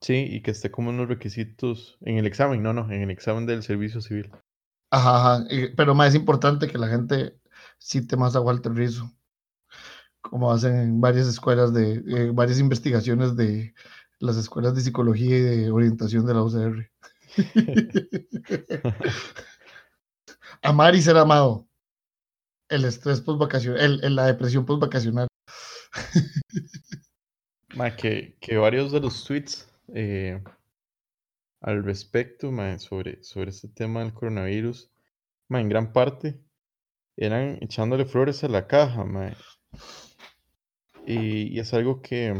Sí, 0.00 0.26
y 0.30 0.42
que 0.42 0.52
esté 0.52 0.70
como 0.70 0.90
en 0.90 0.98
los 0.98 1.08
requisitos 1.08 1.98
en 2.02 2.18
el 2.18 2.26
examen, 2.26 2.62
no, 2.62 2.72
no, 2.72 2.90
en 2.92 3.02
el 3.02 3.10
examen 3.10 3.46
del 3.46 3.62
servicio 3.62 4.00
civil. 4.00 4.30
Ajá, 4.90 5.34
ajá, 5.34 5.44
pero 5.76 5.94
más 5.94 6.10
es 6.10 6.14
importante 6.14 6.68
que 6.68 6.78
la 6.78 6.88
gente 6.88 7.34
cite 7.78 8.16
más 8.16 8.36
a 8.36 8.40
Walter 8.40 8.72
Rizzo, 8.72 9.10
como 10.20 10.52
hacen 10.52 10.76
en 10.76 11.00
varias 11.00 11.26
escuelas 11.26 11.74
de, 11.74 12.02
eh, 12.06 12.30
varias 12.32 12.60
investigaciones 12.60 13.36
de 13.36 13.74
las 14.20 14.36
escuelas 14.36 14.74
de 14.74 14.82
psicología 14.82 15.38
y 15.38 15.42
de 15.42 15.70
orientación 15.70 16.26
de 16.26 16.34
la 16.34 16.42
UCR. 16.42 16.90
Amar 20.62 20.94
y 20.94 21.02
ser 21.02 21.16
amado. 21.16 21.66
El 22.68 22.84
estrés 22.84 23.20
postvacacional, 23.20 24.00
la 24.14 24.26
depresión 24.26 24.66
postvacacional. 24.66 25.28
Ma, 27.74 27.94
que, 27.94 28.36
que 28.40 28.56
varios 28.56 28.92
de 28.92 29.00
los 29.00 29.24
tweets 29.24 29.67
eh, 29.94 30.42
al 31.60 31.84
respecto, 31.84 32.52
sobre, 32.78 33.22
sobre 33.22 33.50
este 33.50 33.68
tema 33.68 34.00
del 34.00 34.12
coronavirus, 34.12 34.90
en 35.50 35.68
gran 35.68 35.92
parte 35.92 36.40
eran 37.16 37.58
echándole 37.60 38.04
flores 38.04 38.44
a 38.44 38.48
la 38.48 38.66
caja. 38.66 39.04
Y, 41.06 41.54
y 41.54 41.58
es 41.58 41.74
algo 41.74 42.00
que, 42.00 42.34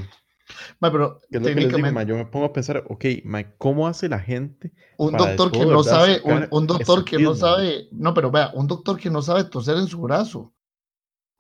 Ma, 0.81 0.91
pero 0.91 1.21
que 1.31 1.39
es 1.39 1.43
lo 1.43 1.49
que 1.49 1.55
les 1.55 1.65
digo, 1.67 1.79
ma, 1.79 1.85
técnicamente, 1.85 2.11
yo 2.11 2.17
me 2.17 2.27
pongo 2.27 2.47
a 2.47 2.53
pensar, 2.53 2.85
ok, 2.89 3.05
ma, 3.25 3.43
¿cómo 3.57 3.87
hace 3.87 4.09
la 4.09 4.19
gente? 4.19 4.73
un 4.97 5.17
doctor 5.17 5.53
que 5.53 5.67
no 5.67 5.83
sabe, 5.83 6.21
un, 6.51 6.67
doctor 6.67 7.05
que 7.05 7.19
no 7.19 7.35
sabe, 7.35 7.89
no, 7.93 8.15
pero 8.15 8.31
vea, 8.31 8.51
un 8.55 8.67
doctor 8.67 8.99
que 8.99 9.11
no 9.11 9.23
sabe 9.23 9.45
toser 9.45 9.77
en 9.77 9.87
su 9.87 10.01
brazo. 10.01 10.53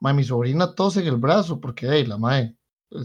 Mi 0.00 0.22
sobrina 0.22 0.74
tose 0.74 1.00
en 1.00 1.08
el 1.08 1.16
brazo 1.16 1.60
porque, 1.60 1.88
hey, 1.90 2.06
la 2.06 2.18
mae 2.18 2.56
eh, 2.92 3.04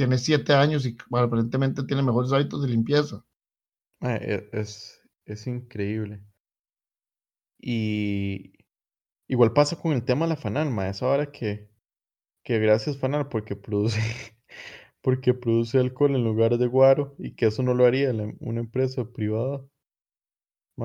tiene 0.00 0.18
siete 0.18 0.54
años 0.54 0.86
y 0.86 0.96
aparentemente 1.12 1.84
tiene 1.84 2.02
mejores 2.02 2.32
hábitos 2.32 2.62
de 2.62 2.68
limpieza. 2.68 3.22
Ma, 4.02 4.16
e- 4.16 4.50
es, 4.52 5.00
es 5.24 5.46
increíble. 5.46 6.22
Y, 7.58 8.52
Igual 9.28 9.52
pasa 9.54 9.76
con 9.76 9.92
el 9.92 10.04
tema 10.04 10.26
de 10.26 10.30
la 10.30 10.36
Fanal, 10.36 10.70
ma, 10.70 10.88
esa 10.90 11.06
hora 11.08 11.32
que, 11.32 11.70
que 12.44 12.58
gracias 12.60 12.98
Fanal 12.98 13.28
porque 13.28 13.56
produce, 13.56 14.00
porque 15.02 15.34
produce 15.34 15.78
alcohol 15.78 16.16
en 16.16 16.24
lugar 16.24 16.58
de 16.58 16.66
guaro 16.68 17.16
y 17.18 17.34
que 17.36 17.46
eso 17.48 17.62
no 17.64 17.74
lo 17.74 17.86
haría 17.86 18.12
una 18.40 18.60
empresa 18.60 19.04
privada. 19.12 19.62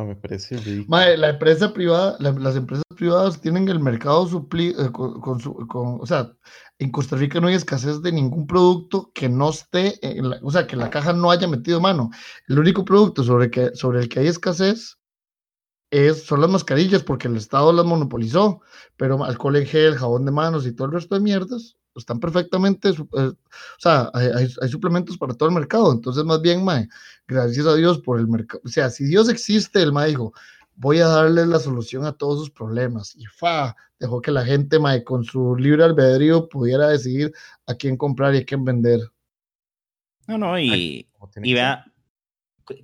Me 0.04 0.16
parece 0.16 0.58
ridículo. 0.58 0.88
Ma, 0.90 1.08
la 1.08 1.30
empresa 1.30 1.74
privada, 1.74 2.18
las 2.20 2.56
empresas 2.56 2.84
privadas 2.96 3.40
tienen 3.40 3.70
el 3.70 3.80
mercado 3.80 4.28
suplido, 4.28 4.86
eh, 4.86 4.92
con, 4.92 5.40
su, 5.40 5.56
con, 5.68 6.00
o 6.02 6.06
sea, 6.06 6.34
en 6.80 6.92
Costa 6.92 7.16
Rica 7.16 7.40
no 7.40 7.48
hay 7.48 7.56
escasez 7.56 8.02
de 8.02 8.12
ningún 8.12 8.48
producto 8.48 9.12
que 9.14 9.30
no 9.30 9.50
esté, 9.50 9.98
en 10.02 10.30
la, 10.30 10.40
o 10.42 10.52
sea, 10.52 10.68
que 10.68 10.76
la 10.76 10.90
caja 10.90 11.14
no 11.14 11.32
haya 11.32 11.48
metido 11.48 11.80
mano. 11.80 12.10
El 12.48 12.60
único 12.60 12.84
producto 12.84 13.24
sobre, 13.24 13.50
que, 13.50 13.76
sobre 13.76 14.00
el 14.00 14.10
que 14.10 14.20
hay 14.20 14.28
escasez 14.28 14.98
es, 15.92 16.26
son 16.26 16.42
las 16.42 16.50
mascarillas 16.50 17.04
porque 17.04 17.28
el 17.28 17.38
Estado 17.38 17.72
las 17.72 17.86
monopolizó, 17.86 18.62
pero 18.98 19.24
alcohol 19.24 19.56
en 19.56 19.66
gel, 19.66 19.96
jabón 19.96 20.26
de 20.26 20.32
manos 20.32 20.66
y 20.66 20.74
todo 20.74 20.88
el 20.88 20.94
resto 20.94 21.16
de 21.16 21.22
mierdas 21.22 21.78
están 21.96 22.20
perfectamente, 22.20 22.90
eh, 22.90 22.94
o 23.14 23.36
sea, 23.80 24.10
hay, 24.14 24.48
suplementos 24.70 25.18
para 25.18 25.34
todo 25.34 25.50
el 25.50 25.56
mercado, 25.56 25.92
entonces 25.92 26.24
más 26.24 26.42
bien, 26.42 26.64
mae, 26.64 26.88
gracias 27.28 27.66
a 27.66 27.76
Dios 27.76 28.00
por 28.00 28.20
el 28.20 28.28
mercado, 28.28 28.62
o 28.66 28.70
sea, 28.70 28.90
si 28.90 29.06
Dios 29.06 29.30
existe, 29.30 29.82
el 29.82 29.92
mae 29.92 30.10
dijo, 30.10 30.34
voy 30.76 31.00
a 31.00 31.08
darle 31.08 31.46
la 31.46 31.60
solución 31.60 32.06
a 32.06 32.14
todos 32.14 32.40
sus 32.40 32.52
problemas, 32.52 33.16
y 33.16 33.26
fa, 33.26 33.76
dejó 34.00 34.22
que 34.22 34.32
la 34.32 34.44
gente, 34.44 34.80
mae, 34.80 35.04
con 35.04 35.24
su 35.24 35.56
libre 35.56 35.84
albedrío 35.84 36.50
pudiera 36.50 36.90
decidir 36.90 37.32
a 37.66 37.76
quién 37.76 37.98
comprar 37.98 38.36
y 38.36 38.40
a 38.40 38.46
quién 38.46 38.66
vender. 38.66 39.00
No, 40.28 40.38
no, 40.38 40.60
y, 40.60 41.08
y 41.44 41.54
vea, 41.54 41.86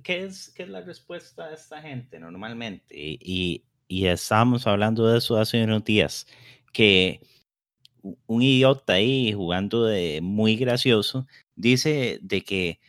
¿qué 0.02 0.24
es, 0.24 0.50
¿qué 0.54 0.62
es 0.62 0.68
la 0.68 0.80
respuesta 0.80 1.48
de 1.48 1.54
esta 1.54 1.82
gente 1.82 2.18
normalmente? 2.18 2.94
Y, 2.96 3.64
y 3.88 4.06
estábamos 4.06 4.66
hablando 4.66 5.06
de 5.06 5.18
eso 5.18 5.36
hace 5.36 5.62
unos 5.62 5.84
días, 5.84 6.26
que 6.72 7.20
un 8.02 8.42
idiota 8.42 8.94
ahí 8.94 9.32
jugando 9.32 9.84
de 9.84 10.20
muy 10.22 10.56
gracioso, 10.56 11.26
dice 11.56 12.18
de 12.22 12.42
que, 12.42 12.80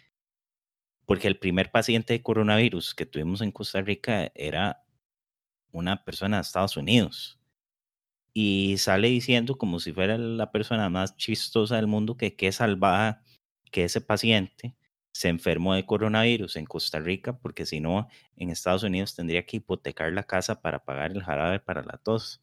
porque 1.05 1.27
el 1.27 1.37
primer 1.37 1.71
paciente 1.71 2.13
de 2.13 2.23
coronavirus 2.23 2.95
que 2.95 3.05
tuvimos 3.05 3.41
en 3.41 3.51
Costa 3.51 3.81
Rica 3.81 4.31
era 4.35 4.83
una 5.71 6.03
persona 6.03 6.37
de 6.37 6.41
Estados 6.41 6.77
Unidos. 6.77 7.39
Y 8.33 8.77
sale 8.79 9.09
diciendo 9.09 9.57
como 9.57 9.79
si 9.79 9.93
fuera 9.93 10.17
la 10.17 10.51
persona 10.51 10.89
más 10.89 11.17
chistosa 11.17 11.75
del 11.75 11.87
mundo 11.87 12.17
que 12.17 12.35
qué 12.35 12.51
salvada 12.51 13.23
que 13.71 13.83
ese 13.85 14.01
paciente 14.01 14.75
se 15.13 15.29
enfermó 15.29 15.75
de 15.75 15.85
coronavirus 15.85 16.55
en 16.55 16.65
Costa 16.65 16.99
Rica, 16.99 17.37
porque 17.37 17.65
si 17.65 17.79
no, 17.79 18.07
en 18.35 18.49
Estados 18.49 18.83
Unidos 18.83 19.15
tendría 19.15 19.45
que 19.45 19.57
hipotecar 19.57 20.11
la 20.13 20.23
casa 20.23 20.61
para 20.61 20.83
pagar 20.83 21.11
el 21.11 21.23
jarabe 21.23 21.59
para 21.59 21.83
la 21.83 21.97
tos. 21.97 22.41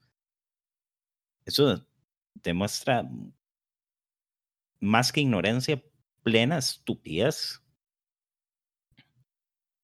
Eso 1.45 1.85
demuestra 2.35 3.09
más 4.81 5.13
que 5.13 5.21
ignorancia, 5.21 5.83
plena 6.23 6.59
estupidez. 6.59 7.63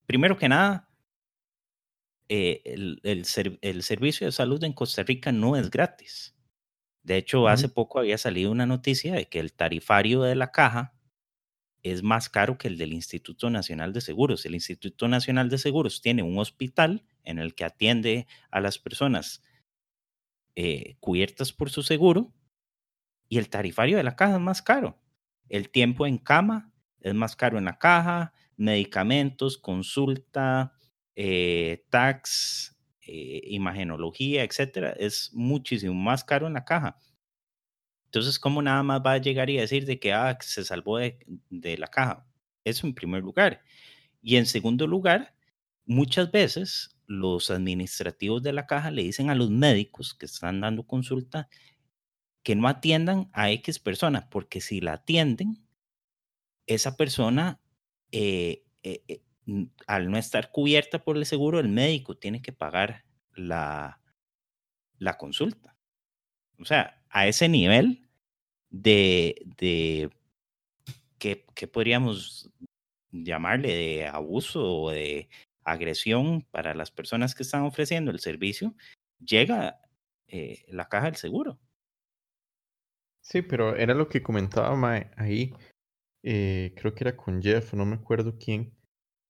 Primero 0.07 0.37
que 0.37 0.49
nada, 0.49 0.89
eh, 2.29 2.63
el, 2.65 3.01
el, 3.03 3.83
servicio 3.83 4.27
de 4.27 4.33
salud 4.33 4.63
en 4.65 4.73
Costa 4.73 5.03
Rica 5.03 5.33
no 5.33 5.57
es 5.57 5.71
gratis. 5.71 6.37
De 7.03 7.17
hecho, 7.17 7.47
hace 7.47 7.69
poco 7.69 8.01
había 8.01 8.19
salido 8.19 8.51
una 8.51 8.67
noticia 8.67 9.15
de 9.15 9.29
que 9.29 9.39
el 9.39 9.53
tarifario 9.53 10.23
de 10.23 10.35
la 10.35 10.51
caja 10.51 10.97
es 11.85 12.03
más 12.03 12.29
caro 12.29 12.59
que 12.59 12.67
el 12.67 12.79
del 12.79 12.93
Instituto 12.93 13.49
Nacional 13.49 13.93
de 13.93 14.01
Seguros. 14.01 14.45
El 14.45 14.57
Instituto 14.57 15.07
Nacional 15.07 15.49
de 15.49 15.59
Seguros 15.59 16.01
tiene 16.01 16.25
un 16.25 16.39
hospital 16.39 17.05
en 17.23 17.39
el 17.39 17.55
que 17.55 17.65
atiende 17.65 18.27
a 18.51 18.61
las 18.61 18.79
personas 18.79 19.43
eh, 20.57 20.97
cubiertas 21.01 21.53
por 21.53 21.71
su 21.71 21.83
seguro 21.85 22.35
y 23.29 23.39
el 23.39 23.49
tarifario 23.49 23.97
de 23.97 24.05
la 24.05 24.17
caja 24.17 24.35
es 24.35 24.41
más 24.41 24.63
caro. 24.63 24.99
El 25.49 25.71
tiempo 25.71 26.07
en 26.07 26.19
cama 26.19 26.73
es 27.01 27.15
más 27.15 27.37
caro 27.37 27.59
en 27.59 27.67
la 27.67 27.79
caja, 27.79 28.33
medicamentos, 28.57 29.59
consulta, 29.59 30.73
eh, 31.15 31.85
tax, 31.91 32.77
eh, 33.07 33.43
imagenología, 33.47 34.43
etcétera, 34.45 34.91
es 34.99 35.31
muchísimo 35.33 35.95
más 35.95 36.25
caro 36.25 36.47
en 36.47 36.55
la 36.55 36.65
caja. 36.65 36.99
Entonces, 38.07 38.39
¿cómo 38.39 38.63
nada 38.63 38.83
más 38.83 39.03
va 39.05 39.13
a 39.13 39.19
llegar 39.19 39.51
y 39.51 39.57
decir 39.57 39.85
de 39.85 39.99
que 39.99 40.13
ah, 40.13 40.37
se 40.41 40.65
salvó 40.65 40.99
de, 40.99 41.19
de 41.51 41.77
la 41.79 41.89
caja? 41.89 42.27
Eso 42.65 42.87
en 42.87 42.95
primer 42.95 43.23
lugar. 43.23 43.63
Y 44.23 44.37
en 44.37 44.47
segundo 44.47 44.87
lugar, 44.87 45.35
muchas 45.87 46.31
veces 46.33 46.96
los 47.07 47.51
administrativos 47.51 48.43
de 48.43 48.53
la 48.53 48.67
caja 48.67 48.91
le 48.91 49.03
dicen 49.03 49.31
a 49.31 49.35
los 49.35 49.51
médicos 49.51 50.15
que 50.15 50.27
están 50.27 50.61
dando 50.61 50.87
consulta 50.87 51.49
que 52.43 52.55
no 52.55 52.69
atiendan 52.69 53.29
a 53.33 53.51
X 53.51 53.81
persona, 53.81 54.29
porque 54.31 54.61
si 54.61 54.81
la 54.81 54.95
atienden, 54.95 55.67
esa 56.67 56.97
persona, 56.97 57.61
eh, 58.13 58.65
eh, 58.85 59.03
eh, 59.09 59.23
al 59.87 60.11
no 60.11 60.17
estar 60.17 60.53
cubierta 60.53 61.03
por 61.03 61.17
el 61.17 61.27
seguro, 61.27 61.59
el 61.59 61.69
médico 61.69 62.17
tiene 62.17 62.43
que 62.43 62.53
pagar 62.53 63.05
la, 63.35 64.01
la 64.99 65.17
consulta. 65.17 65.77
O 66.59 66.65
sea, 66.65 67.03
a 67.11 67.27
ese 67.27 67.49
nivel 67.49 68.09
de, 68.71 69.43
de 69.59 70.11
¿qué, 71.19 71.45
¿qué, 71.55 71.67
podríamos 71.67 72.51
llamarle? 73.11 73.75
De 73.75 74.07
abuso 74.07 74.83
o 74.83 74.91
de 74.91 75.29
agresión 75.67 76.47
para 76.51 76.75
las 76.75 76.91
personas 76.91 77.35
que 77.35 77.43
están 77.43 77.63
ofreciendo 77.63 78.11
el 78.11 78.21
servicio, 78.21 78.75
llega 79.19 79.81
eh, 80.29 80.65
la 80.69 80.89
caja 80.89 81.07
del 81.07 81.17
seguro. 81.17 81.59
Sí, 83.21 83.43
pero 83.43 83.77
era 83.77 83.95
lo 83.95 84.09
que 84.09 84.23
comentaba 84.23 84.77
Mae 84.77 85.11
ahí, 85.17 85.53
eh, 86.23 86.73
creo 86.77 86.95
que 86.95 87.05
era 87.05 87.17
con 87.17 87.43
Jeff, 87.43 87.75
no 87.75 87.85
me 87.85 87.97
acuerdo 87.97 88.39
quién, 88.39 88.73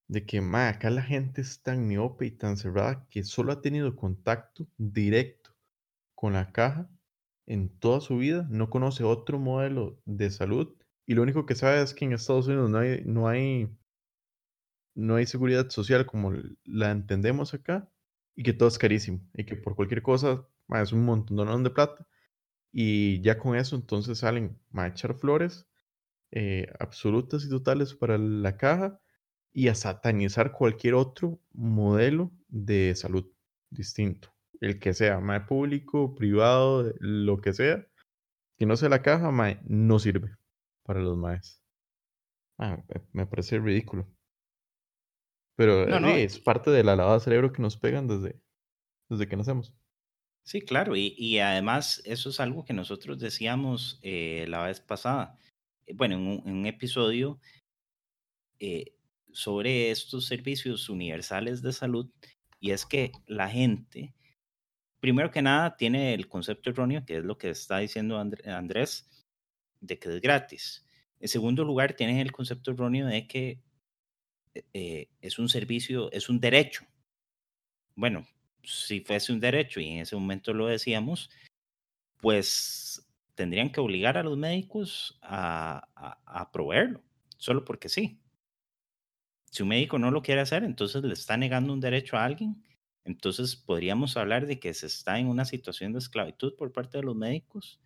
de 0.07 0.25
que 0.25 0.39
Mae, 0.39 0.69
acá 0.69 0.91
la 0.91 1.01
gente 1.01 1.41
es 1.41 1.63
tan 1.63 1.87
miope 1.87 2.27
y 2.27 2.31
tan 2.31 2.57
cerrada 2.57 3.07
que 3.09 3.23
solo 3.23 3.51
ha 3.51 3.61
tenido 3.61 3.95
contacto 3.95 4.67
directo 4.77 5.55
con 6.15 6.33
la 6.33 6.51
caja 6.51 6.89
en 7.47 7.69
toda 7.79 7.99
su 7.99 8.17
vida, 8.17 8.45
no 8.49 8.69
conoce 8.69 9.03
otro 9.03 9.39
modelo 9.39 9.99
de 10.05 10.29
salud 10.29 10.75
y 11.07 11.15
lo 11.15 11.23
único 11.23 11.45
que 11.45 11.55
sabe 11.55 11.81
es 11.81 11.93
que 11.93 12.05
en 12.05 12.13
Estados 12.13 12.47
Unidos 12.47 12.69
no 12.69 12.77
hay, 12.77 13.01
no 13.05 13.27
hay 13.27 13.69
no 14.97 15.15
hay 15.15 15.27
seguridad 15.27 15.69
social 15.69 16.07
como 16.07 16.33
la 16.65 16.91
entendemos 16.91 17.53
acá 17.53 17.87
y 18.35 18.41
que 18.41 18.53
todo 18.53 18.67
es 18.67 18.79
carísimo 18.79 19.21
y 19.35 19.45
que 19.45 19.55
por 19.55 19.75
cualquier 19.75 20.01
cosa 20.01 20.47
es 20.81 20.91
un 20.91 21.05
montón 21.05 21.63
de 21.63 21.69
plata 21.69 22.07
y 22.71 23.21
ya 23.21 23.37
con 23.37 23.55
eso 23.55 23.75
entonces 23.75 24.17
salen 24.17 24.59
a 24.73 24.87
echar 24.87 25.13
flores 25.13 25.67
eh, 26.31 26.73
absolutas 26.79 27.45
y 27.45 27.49
totales 27.49 27.93
para 27.93 28.17
la 28.17 28.57
caja 28.57 28.99
y 29.53 29.67
a 29.67 29.75
satanizar 29.75 30.51
cualquier 30.51 30.95
otro 30.95 31.39
modelo 31.53 32.31
de 32.47 32.93
salud 32.95 33.31
distinto, 33.69 34.33
el 34.61 34.79
que 34.79 34.93
sea, 34.93 35.19
más 35.19 35.47
público, 35.47 36.15
privado, 36.15 36.91
lo 36.99 37.37
que 37.37 37.53
sea, 37.53 37.87
que 38.57 38.65
no 38.65 38.75
sea 38.77 38.89
la 38.89 39.01
caja, 39.03 39.31
no 39.65 39.99
sirve 39.99 40.35
para 40.83 41.01
los 41.01 41.17
maes. 41.17 41.63
me 43.13 43.25
parece 43.27 43.59
ridículo. 43.59 44.07
Pero 45.57 45.87
es 45.87 46.39
parte 46.39 46.69
de 46.69 46.83
la 46.83 46.95
lavada 46.95 47.17
de 47.17 47.23
cerebro 47.23 47.51
que 47.51 47.63
nos 47.63 47.77
pegan 47.77 48.07
desde, 48.07 48.39
desde 49.09 49.27
que 49.27 49.35
nacemos. 49.35 49.73
Sí, 50.43 50.61
claro, 50.61 50.95
y, 50.95 51.15
y 51.17 51.39
además 51.39 52.01
eso 52.05 52.29
es 52.29 52.39
algo 52.39 52.63
que 52.63 52.73
nosotros 52.73 53.19
decíamos 53.19 53.99
eh, 54.03 54.45
la 54.47 54.63
vez 54.63 54.79
pasada, 54.79 55.37
eh, 55.87 55.93
bueno, 55.95 56.15
en 56.15 56.55
un, 56.55 56.65
episodio 56.67 57.41
eh, 58.59 58.93
sobre 59.33 59.89
estos 59.89 60.25
servicios 60.27 60.89
universales 60.89 61.63
de 61.63 61.73
salud, 61.73 62.09
y 62.59 62.71
es 62.71 62.85
que 62.85 63.11
la 63.25 63.49
gente, 63.49 64.13
primero 64.99 65.31
que 65.31 65.41
nada, 65.41 65.75
tiene 65.75 66.13
el 66.13 66.27
concepto 66.29 66.69
erróneo, 66.69 67.03
que 67.03 67.17
es 67.17 67.23
lo 67.23 67.37
que 67.39 67.49
está 67.49 67.79
diciendo 67.79 68.17
Andrés, 68.17 69.09
de 69.81 69.97
que 69.97 70.09
es 70.09 70.21
gratis. 70.21 70.85
En 71.19 71.27
segundo 71.29 71.63
lugar, 71.65 71.93
tienen 71.93 72.17
el 72.17 72.31
concepto 72.31 72.71
erróneo 72.71 73.07
de 73.07 73.27
que 73.27 73.59
eh, 74.73 75.09
es 75.21 75.39
un 75.39 75.49
servicio, 75.49 76.11
es 76.11 76.29
un 76.29 76.39
derecho. 76.39 76.85
Bueno, 77.95 78.27
si 78.63 79.01
fuese 79.01 79.33
un 79.33 79.39
derecho 79.39 79.79
y 79.79 79.89
en 79.89 79.99
ese 79.99 80.15
momento 80.15 80.53
lo 80.53 80.67
decíamos, 80.67 81.29
pues 82.17 83.07
tendrían 83.35 83.71
que 83.71 83.79
obligar 83.79 84.17
a 84.17 84.23
los 84.23 84.37
médicos 84.37 85.19
a, 85.21 85.87
a, 86.25 86.51
proveerlo, 86.51 87.03
solo 87.37 87.63
porque 87.63 87.89
sí. 87.89 88.19
Si 89.51 89.63
un 89.63 89.69
médico 89.69 89.99
no 89.99 90.11
lo 90.11 90.21
quiere 90.21 90.41
hacer, 90.41 90.63
entonces 90.63 91.03
le 91.03 91.13
está 91.13 91.37
negando 91.37 91.71
un 91.73 91.79
derecho 91.79 92.17
a 92.17 92.25
alguien. 92.25 92.63
Entonces 93.05 93.55
podríamos 93.55 94.17
hablar 94.17 94.47
de 94.47 94.59
que 94.59 94.73
se 94.73 94.87
está 94.87 95.19
en 95.19 95.27
una 95.27 95.45
situación 95.45 95.93
de 95.93 95.99
esclavitud 95.99 96.55
por 96.55 96.73
parte 96.73 96.97
de 96.97 97.03
los 97.03 97.15
médicos. 97.15 97.79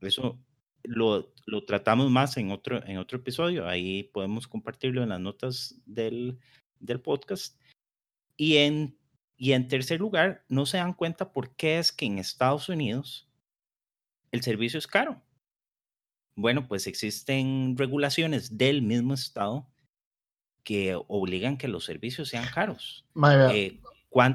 Eso 0.00 0.38
lo, 0.86 1.32
lo, 1.46 1.64
tratamos 1.64 2.10
más 2.10 2.36
en 2.36 2.50
otro, 2.50 2.84
en 2.86 2.98
otro 2.98 3.18
episodio. 3.18 3.68
Ahí 3.68 4.04
podemos 4.04 4.46
compartirlo 4.46 5.02
en 5.02 5.10
las 5.10 5.20
notas 5.20 5.80
del, 5.86 6.38
del 6.80 7.00
podcast. 7.00 7.60
Y 8.36 8.56
en 8.58 8.98
Y 9.36 9.52
en 9.52 9.68
tercer 9.68 10.00
lugar, 10.00 10.44
no 10.48 10.66
se 10.66 10.78
dan 10.78 10.94
cuenta 10.94 11.32
por 11.32 11.54
qué 11.56 11.78
es 11.78 11.92
que 11.92 12.06
en 12.06 12.18
Estados 12.18 12.68
Unidos 12.68 13.28
el 14.32 14.42
servicio 14.42 14.78
es 14.78 14.86
caro. 14.86 15.22
Bueno, 16.36 16.68
pues 16.68 16.86
existen 16.86 17.76
regulaciones 17.78 18.58
del 18.58 18.82
mismo 18.82 19.14
estado 19.14 19.66
que 20.64 20.98
obligan 21.08 21.56
que 21.56 21.68
los 21.68 21.84
servicios 21.84 22.28
sean 22.28 22.46
caros. 22.52 23.06
Eh, 23.52 23.80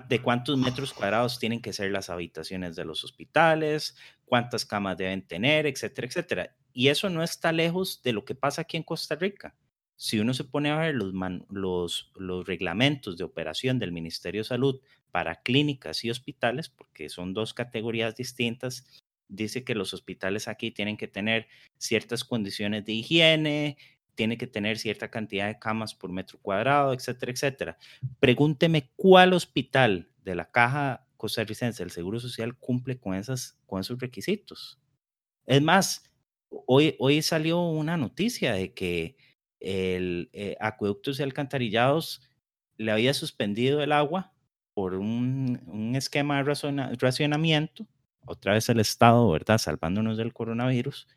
de 0.07 0.21
cuántos 0.21 0.57
metros 0.57 0.93
cuadrados 0.93 1.39
tienen 1.39 1.62
que 1.62 1.73
ser 1.73 1.91
las 1.91 2.10
habitaciones 2.10 2.75
de 2.75 2.86
los 2.86 3.03
hospitales, 3.03 3.97
cuántas 4.25 4.65
camas 4.65 4.97
deben 4.97 5.25
tener, 5.27 5.65
etcétera, 5.65 6.07
etcétera. 6.07 6.55
Y 6.71 6.89
eso 6.89 7.10
no 7.10 7.23
está 7.23 7.51
lejos 7.51 8.01
de 8.03 8.13
lo 8.13 8.23
que 8.23 8.36
pasa 8.36 8.62
aquí 8.62 8.77
en 8.77 8.84
Costa 8.84 9.15
Rica. 9.15 9.55
Si 9.95 10.19
uno 10.19 10.34
se 10.34 10.43
pone 10.43 10.69
a 10.69 10.77
ver 10.77 10.95
los, 10.95 12.12
los, 12.15 12.45
reglamentos 12.45 13.17
de 13.17 13.23
operación 13.23 13.79
del 13.79 13.91
Ministerio 13.91 14.41
de 14.41 14.47
Salud 14.47 14.81
para 15.12 15.41
clínicas 15.41 16.03
y 16.03 16.10
hospitales, 16.10 16.69
porque 16.69 17.10
son 17.10 17.34
dos 17.34 17.53
categorías 17.53 18.15
distintas, 18.15 19.03
dice 19.27 19.63
que 19.63 19.75
los 19.75 19.93
hospitales 19.93 20.47
aquí 20.47 20.71
tienen 20.71 20.97
que 20.97 21.07
tener 21.07 21.47
ciertas 21.77 22.23
condiciones 22.23 22.86
de 22.86 22.93
higiene, 22.93 23.77
tiene 24.15 24.38
que 24.38 24.47
tener 24.47 24.78
cierta 24.78 25.10
cantidad 25.10 25.47
de 25.47 25.60
camas 25.60 25.95
por 25.95 26.12
metro 26.12 26.39
cuadrado, 26.41 26.93
etcétera, 26.93 27.32
etcétera. 27.32 27.78
Pregúnteme 28.19 28.91
cuál 28.95 29.34
hospital 29.34 30.10
de 30.24 30.36
la 30.36 30.52
caja 30.52 31.08
costarricense 31.17 31.84
del 31.84 31.91
Seguro 31.91 32.19
Social 32.19 32.58
cumple 32.58 33.00
con, 33.00 33.13
esas, 33.13 33.60
con 33.65 33.80
esos 33.80 34.00
requisitos. 34.00 34.80
Es 35.45 35.62
más, 35.62 36.04
hoy, 36.50 36.95
hoy 37.00 37.21
salió 37.21 37.62
una 37.62 37.97
noticia 37.97 38.54
de 38.54 38.74
que 38.74 39.17
el 39.60 40.30
eh, 40.34 40.56
acueductos 40.60 41.19
y 41.19 41.24
alcantarillados 41.24 42.28
le 42.78 42.91
había 42.91 43.13
suspendido 43.13 43.82
el 43.84 43.91
agua 43.91 44.34
por 44.74 44.95
un, 44.95 45.62
un 45.67 45.95
esquema 45.95 46.43
de 46.43 46.95
racionamiento, 46.97 47.88
otra 48.26 48.54
vez 48.54 48.69
el 48.69 48.80
Estado, 48.80 49.30
¿verdad? 49.30 49.58
Salvándonos 49.58 50.17
del 50.17 50.34
coronavirus, 50.34 51.08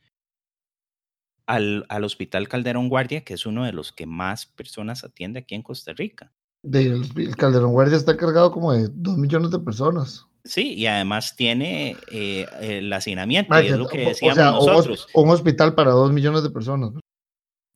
al, 1.47 1.87
al, 1.89 2.05
Hospital 2.05 2.49
Calderón 2.49 2.89
Guardia, 2.89 3.25
que 3.25 3.35
es 3.35 3.47
uno 3.47 3.65
de 3.65 3.73
los 3.73 3.93
que 3.93 4.07
más 4.07 4.47
personas 4.47 5.05
atiende 5.05 5.41
aquí 5.41 5.55
en 5.55 5.63
Costa 5.63 5.93
Rica. 5.93 6.33
el 6.63 7.37
Calderón 7.37 7.73
Guardia 7.73 7.97
está 7.97 8.17
cargado 8.17 8.51
como 8.53 8.73
de 8.73 8.89
dos 8.93 9.17
millones 9.19 9.51
de 9.51 9.59
personas. 9.59 10.27
Sí, 10.45 10.75
y 10.75 10.87
además 10.87 11.37
tiene 11.37 11.97
eh, 12.11 12.47
el 12.61 12.93
hacinamiento, 12.93 13.59
y 13.63 13.67
es 13.67 13.79
lo 13.79 13.89
que 13.89 14.07
decíamos 14.07 14.67
nosotros. 14.67 15.07
Un, 15.15 15.31
hospital 15.31 15.75
para 15.75 15.93
dos 15.93 16.13
millones 16.13 16.43
de 16.43 16.51
personas. 16.51 16.93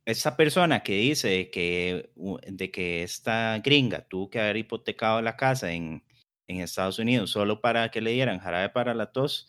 Esa 0.04 0.36
persona 0.36 0.82
que 0.82 0.96
dice 0.96 1.50
que, 1.50 2.10
de 2.46 2.70
que 2.70 3.02
esta 3.02 3.58
gringa 3.60 4.06
tuvo 4.06 4.28
que 4.28 4.40
haber 4.40 4.58
hipotecado 4.58 5.22
la 5.22 5.36
casa 5.36 5.72
en, 5.72 6.02
en 6.46 6.60
Estados 6.60 6.98
Unidos 6.98 7.30
solo 7.30 7.60
para 7.60 7.90
que 7.90 8.00
le 8.00 8.12
dieran 8.12 8.38
jarabe 8.38 8.68
para 8.70 8.94
la 8.94 9.12
tos, 9.12 9.48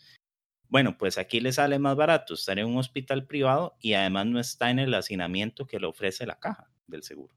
bueno, 0.70 0.96
pues 0.96 1.18
aquí 1.18 1.40
le 1.40 1.52
sale 1.52 1.78
más 1.78 1.96
barato 1.96 2.34
estar 2.34 2.58
en 2.58 2.66
un 2.66 2.78
hospital 2.78 3.26
privado 3.26 3.76
y 3.80 3.94
además 3.94 4.26
no 4.26 4.38
está 4.38 4.70
en 4.70 4.78
el 4.78 4.94
hacinamiento 4.94 5.66
que 5.66 5.80
le 5.80 5.86
ofrece 5.86 6.24
la 6.26 6.38
caja 6.38 6.70
del 6.86 7.02
seguro. 7.02 7.34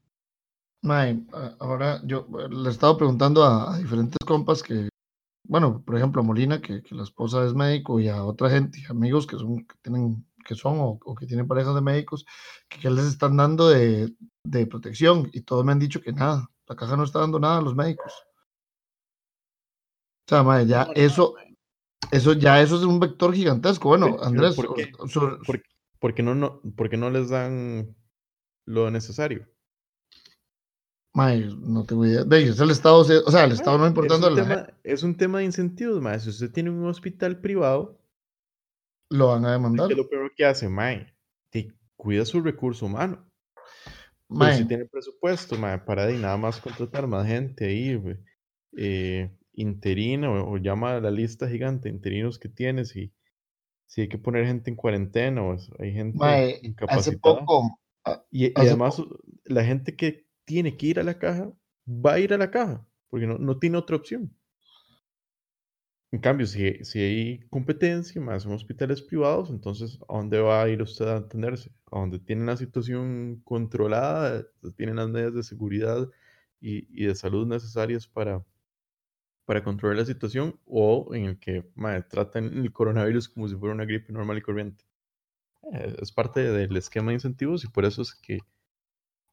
May, 0.82 1.26
ahora 1.58 2.00
yo 2.04 2.28
eh, 2.38 2.48
le 2.48 2.68
he 2.68 2.72
estado 2.72 2.96
preguntando 2.96 3.42
a, 3.42 3.78
diferentes 3.78 4.18
compas 4.24 4.62
que, 4.62 4.88
bueno, 5.48 5.82
por 5.84 5.96
ejemplo 5.96 6.20
a 6.20 6.24
Molina, 6.24 6.60
que, 6.60 6.82
la 6.90 7.02
esposa 7.02 7.44
es 7.44 7.54
médico, 7.54 7.98
y 7.98 8.08
a 8.08 8.22
otra 8.24 8.50
gente, 8.50 8.78
amigos 8.88 9.26
que 9.26 9.36
son, 9.36 9.66
que 9.66 9.74
tienen, 9.82 10.24
que 10.46 10.54
son 10.54 10.76
o, 10.78 11.14
que 11.14 11.26
tienen 11.26 11.48
parejas 11.48 11.74
de 11.74 11.80
médicos, 11.80 12.24
que, 12.68 12.78
que 12.78 12.90
les 12.90 13.06
están 13.06 13.36
dando 13.36 13.68
de, 13.68 14.14
de 14.44 14.66
protección, 14.66 15.28
y 15.32 15.40
todos 15.40 15.64
me 15.64 15.72
han 15.72 15.78
dicho 15.78 16.00
que 16.00 16.12
nada, 16.12 16.48
la 16.68 16.76
caja 16.76 16.96
no 16.96 17.04
está 17.04 17.20
dando 17.20 17.40
nada 17.40 17.58
a 17.58 17.62
los 17.62 17.74
médicos. 17.74 18.12
O 20.26 20.28
sea, 20.28 20.42
mae, 20.42 20.66
ya 20.66 20.88
eso, 20.94 21.34
eso 22.10 22.32
ya 22.34 22.60
eso 22.60 22.76
es 22.76 22.82
un 22.82 23.00
vector 23.00 23.34
gigantesco. 23.34 23.88
Bueno, 23.88 24.16
Andrés, 24.22 24.54
¿por 24.54 24.74
qué, 26.14 26.22
no, 26.22 26.34
no, 26.34 26.60
no 26.62 27.10
les 27.10 27.28
dan 27.28 27.96
lo 28.66 28.90
necesario? 28.90 29.48
May, 31.14 31.56
no 31.60 31.84
tengo 31.84 32.04
idea. 32.04 32.24
De 32.24 32.42
es 32.42 32.58
el 32.58 32.70
Estado, 32.70 32.98
o 32.98 33.04
sea, 33.04 33.44
el 33.44 33.52
Estado 33.52 33.78
no 33.78 33.86
importando. 33.86 34.28
Es 34.28 34.36
un, 34.36 34.42
tema, 34.42 34.66
es 34.82 35.02
un 35.04 35.16
tema 35.16 35.38
de 35.38 35.44
incentivos, 35.44 36.00
mae. 36.02 36.18
Si 36.18 36.28
usted 36.28 36.50
tiene 36.50 36.70
un 36.70 36.86
hospital 36.86 37.40
privado, 37.40 38.00
lo 39.10 39.28
van 39.28 39.44
a 39.46 39.52
demandar. 39.52 39.90
Es 39.92 39.96
lo 39.96 40.08
peor 40.08 40.32
que 40.34 40.44
hace, 40.44 40.68
mae. 40.68 41.14
Te 41.50 41.72
cuida 41.96 42.24
su 42.24 42.40
recurso 42.40 42.86
humano. 42.86 43.24
Pero 44.28 44.56
si 44.56 44.64
tiene 44.64 44.86
presupuesto, 44.86 45.56
mae, 45.56 45.78
para 45.78 46.06
de 46.06 46.18
nada 46.18 46.36
más 46.36 46.60
contratar 46.60 47.06
más 47.06 47.28
gente 47.28 47.66
ahí, 47.66 48.02
eh, 48.76 49.30
interino 49.54 50.48
o, 50.48 50.56
llama 50.58 50.96
a 50.96 51.00
la 51.00 51.10
lista 51.10 51.48
gigante 51.48 51.88
de 51.88 51.94
interinos 51.94 52.38
que 52.38 52.48
tienes 52.48 52.94
y 52.96 53.12
si 53.86 54.02
hay 54.02 54.08
que 54.08 54.18
poner 54.18 54.46
gente 54.46 54.70
en 54.70 54.76
cuarentena 54.76 55.42
o 55.42 55.56
hay 55.78 55.92
gente 55.92 56.58
incapacitada. 56.62 57.00
Hace 57.00 57.18
poco, 57.18 57.78
y, 58.30 58.52
además 58.58 59.02
la 59.44 59.64
gente 59.64 59.96
que 59.96 60.26
tiene 60.44 60.76
que 60.76 60.86
ir 60.86 61.00
a 61.00 61.04
la 61.04 61.18
caja 61.18 61.52
va 61.86 62.14
a 62.14 62.20
ir 62.20 62.32
a 62.34 62.38
la 62.38 62.50
caja 62.50 62.86
porque 63.08 63.26
no, 63.26 63.38
no 63.38 63.58
tiene 63.58 63.78
otra 63.78 63.96
opción. 63.96 64.34
En 66.14 66.20
cambio, 66.20 66.46
si, 66.46 66.84
si 66.84 67.00
hay 67.00 67.40
competencia 67.50 68.20
más 68.20 68.46
en 68.46 68.52
hospitales 68.52 69.02
privados, 69.02 69.50
entonces 69.50 69.98
¿a 70.08 70.16
dónde 70.16 70.38
va 70.38 70.62
a 70.62 70.68
ir 70.68 70.80
usted 70.80 71.06
a 71.06 71.16
atenderse? 71.16 71.72
A 71.90 71.98
donde 71.98 72.20
tienen 72.20 72.46
la 72.46 72.56
situación 72.56 73.40
controlada, 73.42 74.46
tienen 74.76 74.94
las 74.94 75.08
medidas 75.08 75.34
de 75.34 75.42
seguridad 75.42 76.08
y, 76.60 76.86
y 76.90 77.06
de 77.06 77.16
salud 77.16 77.48
necesarias 77.48 78.06
para, 78.06 78.44
para 79.44 79.62
controlar 79.62 79.98
la 79.98 80.04
situación 80.06 80.58
o 80.66 81.14
en 81.14 81.24
el 81.24 81.38
que 81.38 81.64
tratan 82.08 82.46
el 82.46 82.72
coronavirus 82.72 83.28
como 83.28 83.48
si 83.48 83.56
fuera 83.56 83.74
una 83.74 83.84
gripe 83.84 84.12
normal 84.12 84.38
y 84.38 84.42
corriente. 84.42 84.84
Eh, 85.72 85.96
es 86.00 86.12
parte 86.12 86.40
del 86.40 86.76
esquema 86.76 87.08
de 87.08 87.14
incentivos 87.14 87.64
y 87.64 87.68
por 87.68 87.84
eso 87.84 88.02
es 88.02 88.14
que 88.14 88.38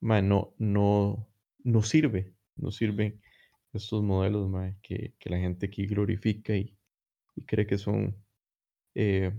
no, 0.02 0.54
no, 0.58 1.28
no 1.64 1.82
sirve, 1.84 2.34
no 2.56 2.72
sirven 2.72 3.22
estos 3.74 4.04
modelos 4.04 4.50
que, 4.82 5.14
que, 5.18 5.30
la 5.30 5.38
gente 5.38 5.68
aquí 5.68 5.86
glorifica 5.88 6.56
y, 6.56 6.78
y 7.36 7.46
cree 7.46 7.66
que 7.66 7.78
son 7.78 8.16
eh, 8.96 9.32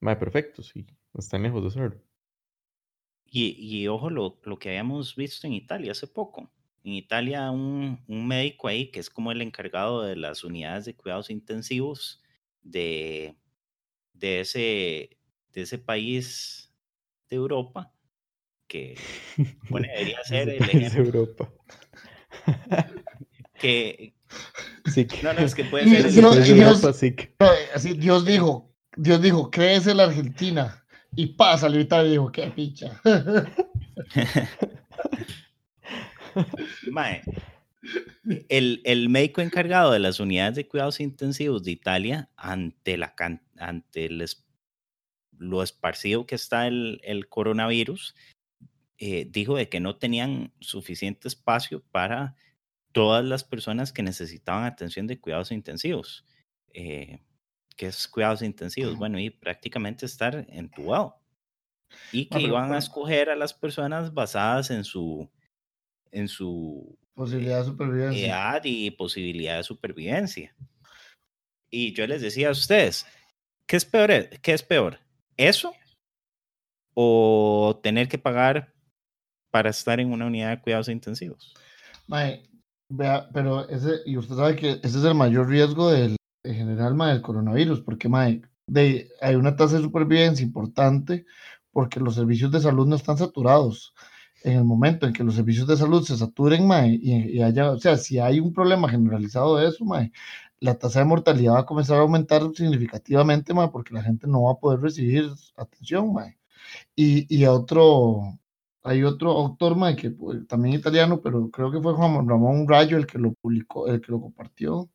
perfectos 0.00 0.74
y 0.74 0.86
están 1.14 1.42
lejos 1.42 1.64
de 1.64 1.70
serlo. 1.70 2.02
Y, 3.26 3.56
y 3.58 3.88
ojo 3.88 4.08
lo, 4.08 4.38
lo 4.44 4.58
que 4.58 4.70
habíamos 4.70 5.16
visto 5.16 5.46
en 5.46 5.52
Italia 5.52 5.92
hace 5.92 6.06
poco 6.06 6.50
en 6.86 6.92
Italia 6.92 7.50
un, 7.50 8.00
un, 8.06 8.28
médico 8.28 8.68
ahí 8.68 8.92
que 8.92 9.00
es 9.00 9.10
como 9.10 9.32
el 9.32 9.42
encargado 9.42 10.02
de 10.02 10.14
las 10.14 10.44
unidades 10.44 10.84
de 10.84 10.94
cuidados 10.94 11.30
intensivos 11.30 12.22
de, 12.62 13.36
de, 14.12 14.40
ese, 14.40 15.18
de 15.52 15.62
ese 15.62 15.78
país 15.78 16.72
de 17.28 17.36
Europa, 17.36 17.92
que 18.68 18.94
bueno, 19.68 19.88
debería 19.92 20.22
ser 20.22 20.48
el 20.48 20.62
ejemplo. 20.62 20.90
De 20.90 20.98
Europa. 20.98 21.52
que, 23.60 24.14
sí. 24.84 25.08
No, 25.24 25.32
no, 25.32 25.40
es 25.40 25.56
que 25.56 25.64
puede 25.64 25.88
ser. 25.88 26.06
el 26.06 26.22
no, 26.22 26.36
Dios, 26.36 26.96
sí. 26.96 27.16
así, 27.74 27.94
Dios 27.94 28.24
dijo, 28.24 28.72
Dios 28.96 29.20
dijo, 29.20 29.50
créese 29.50 29.92
la 29.92 30.04
Argentina. 30.04 30.84
Y 31.16 31.28
pasa, 31.28 31.68
Italia 31.68 32.08
y 32.08 32.12
dijo, 32.12 32.30
qué 32.30 32.46
picha. 32.48 33.00
el, 38.48 38.80
el, 38.84 39.08
médico 39.08 39.40
encargado 39.40 39.92
de 39.92 39.98
las 39.98 40.20
unidades 40.20 40.56
de 40.56 40.66
cuidados 40.66 41.00
intensivos 41.00 41.62
de 41.64 41.70
Italia, 41.70 42.30
ante, 42.36 42.96
la, 42.96 43.14
ante 43.58 44.08
lo 45.38 45.62
esparcido 45.62 46.26
que 46.26 46.34
está 46.34 46.66
el, 46.66 47.00
el 47.04 47.28
coronavirus, 47.28 48.14
eh, 48.98 49.26
dijo 49.30 49.56
de 49.56 49.68
que 49.68 49.80
no 49.80 49.96
tenían 49.96 50.54
suficiente 50.60 51.28
espacio 51.28 51.82
para 51.90 52.34
todas 52.92 53.22
las 53.22 53.44
personas 53.44 53.92
que 53.92 54.02
necesitaban 54.02 54.64
atención 54.64 55.06
de 55.06 55.20
cuidados 55.20 55.52
intensivos. 55.52 56.24
Eh, 56.72 57.22
¿Qué 57.76 57.88
es 57.88 58.08
cuidados 58.08 58.40
intensivos? 58.40 58.96
Bueno, 58.96 59.20
y 59.20 59.28
prácticamente 59.28 60.06
estar 60.06 60.46
entubado. 60.48 61.20
Y 62.10 62.26
que 62.26 62.40
iban 62.40 62.72
a 62.72 62.78
escoger 62.78 63.28
a 63.28 63.36
las 63.36 63.52
personas 63.52 64.14
basadas 64.14 64.70
en 64.70 64.82
su, 64.82 65.30
en 66.12 66.28
su 66.28 66.96
posibilidad 67.14 67.60
de 67.60 67.64
supervivencia. 67.64 68.60
y 68.62 68.90
posibilidad 68.90 69.56
de 69.56 69.64
supervivencia. 69.64 70.54
Y 71.70 71.94
yo 71.94 72.06
les 72.06 72.22
decía 72.22 72.48
a 72.48 72.52
ustedes, 72.52 73.06
¿qué 73.66 73.76
es 73.76 73.84
peor? 73.84 74.10
Eh, 74.10 74.30
¿Qué 74.42 74.52
es 74.52 74.62
peor? 74.62 74.98
¿Eso? 75.36 75.72
¿O 76.94 77.80
tener 77.82 78.08
que 78.08 78.18
pagar 78.18 78.72
para 79.50 79.70
estar 79.70 79.98
en 79.98 80.12
una 80.12 80.26
unidad 80.26 80.50
de 80.50 80.60
cuidados 80.60 80.88
intensivos? 80.88 81.54
vea, 82.88 83.28
pero 83.32 83.68
ese, 83.68 84.00
y 84.04 84.16
usted 84.16 84.36
sabe 84.36 84.56
que 84.56 84.72
ese 84.82 84.98
es 84.98 85.04
el 85.04 85.14
mayor 85.14 85.48
riesgo 85.48 85.90
del, 85.90 86.16
en 86.44 86.54
general 86.54 86.96
del 86.96 87.22
coronavirus, 87.22 87.80
porque 87.80 88.08
de, 88.68 89.10
hay 89.20 89.34
una 89.34 89.56
tasa 89.56 89.76
de 89.76 89.82
supervivencia 89.82 90.44
importante 90.44 91.24
porque 91.72 92.00
los 92.00 92.14
servicios 92.14 92.50
de 92.52 92.60
salud 92.60 92.86
no 92.86 92.96
están 92.96 93.18
saturados. 93.18 93.94
En 94.46 94.58
el 94.58 94.64
momento 94.64 95.06
en 95.06 95.12
que 95.12 95.24
los 95.24 95.34
servicios 95.34 95.66
de 95.66 95.76
salud 95.76 96.04
se 96.04 96.16
saturen, 96.16 96.68
mae, 96.68 96.96
y, 97.02 97.42
haya, 97.42 97.72
o 97.72 97.78
sea, 97.80 97.96
si 97.96 98.20
hay 98.20 98.38
un 98.38 98.52
problema 98.52 98.88
generalizado 98.88 99.56
de 99.56 99.68
eso, 99.68 99.84
mae, 99.84 100.12
la 100.60 100.78
tasa 100.78 101.00
de 101.00 101.04
mortalidad 101.04 101.54
va 101.54 101.60
a 101.60 101.66
comenzar 101.66 101.98
a 101.98 102.02
aumentar 102.02 102.42
significativamente, 102.54 103.52
mae, 103.52 103.68
porque 103.68 103.92
la 103.92 104.04
gente 104.04 104.28
no 104.28 104.44
va 104.44 104.52
a 104.52 104.60
poder 104.60 104.80
recibir 104.80 105.28
atención, 105.56 106.12
mae. 106.12 106.38
Y, 106.94 107.26
y 107.36 107.44
otro, 107.46 108.38
hay 108.84 109.02
otro 109.02 109.32
autor, 109.32 109.74
mae, 109.74 109.96
que 109.96 110.12
pues, 110.12 110.46
también 110.46 110.76
italiano, 110.76 111.20
pero 111.20 111.50
creo 111.50 111.72
que 111.72 111.80
fue 111.80 111.94
Juan 111.94 112.28
Ramón 112.28 112.68
Rayo 112.68 112.98
el 112.98 113.06
que 113.06 113.18
lo 113.18 113.32
publicó, 113.32 113.88
el 113.88 114.00
que 114.00 114.12
lo 114.12 114.20
compartió, 114.20 114.88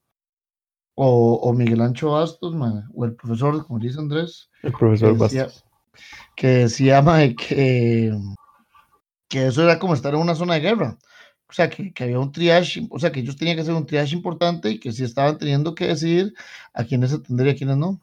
o, 0.96 1.34
o 1.36 1.54
Miguel 1.54 1.82
Ancho 1.82 2.12
Bastos, 2.12 2.56
mae, 2.56 2.84
o 2.94 3.04
el 3.04 3.16
profesor, 3.16 3.68
como 3.68 3.80
dice 3.80 4.00
Andrés. 4.00 4.50
El 4.64 4.72
profesor 4.72 5.18
Bastos. 5.18 5.66
Que 6.38 6.48
decía, 6.48 7.02
mae, 7.02 7.36
que 7.36 8.14
que 9.32 9.48
eso 9.48 9.64
era 9.64 9.80
como 9.80 9.94
estar 9.94 10.14
en 10.14 10.20
una 10.20 10.36
zona 10.36 10.56
de 10.56 10.60
guerra. 10.60 10.98
O 11.50 11.54
sea, 11.54 11.70
que, 11.70 11.94
había 12.00 12.20
un 12.20 12.34
triage, 12.34 12.86
o 12.90 13.00
sea, 13.00 13.12
que 13.12 13.22
ellos 13.22 13.38
tenían 13.38 13.56
que 13.56 13.62
hacer 13.62 13.74
un 13.74 13.86
triage 13.86 14.14
importante 14.14 14.70
y 14.70 14.80
que 14.80 14.92
sí 14.92 15.06
estaban 15.06 15.38
teniendo 15.38 15.74
que 15.74 15.88
decidir 15.88 16.34
a 16.74 16.84
quiénes 16.84 17.14
atender 17.14 17.48
y 17.48 17.50
a 17.50 17.56
quiénes 17.56 17.78
no. 17.78 18.02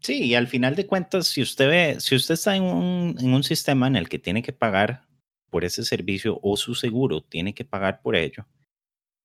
Sí, 0.00 0.24
y 0.24 0.34
al 0.34 0.48
final 0.48 0.74
de 0.74 0.86
cuentas, 0.86 1.28
si 1.28 1.40
usted 1.40 1.68
ve, 1.68 2.00
si 2.00 2.16
usted 2.16 2.34
está 2.34 2.56
en 2.56 2.64
un, 2.64 3.16
en 3.20 3.32
un 3.32 3.44
sistema 3.44 3.86
en 3.86 3.94
el 3.94 4.08
que 4.08 4.18
tiene 4.18 4.42
que 4.42 4.52
pagar 4.52 5.06
por 5.50 5.64
ese 5.64 5.84
servicio 5.84 6.40
o 6.42 6.56
su 6.56 6.74
seguro 6.74 7.22
tiene 7.22 7.54
que 7.54 7.64
pagar 7.64 8.02
por 8.02 8.16
ello, 8.16 8.44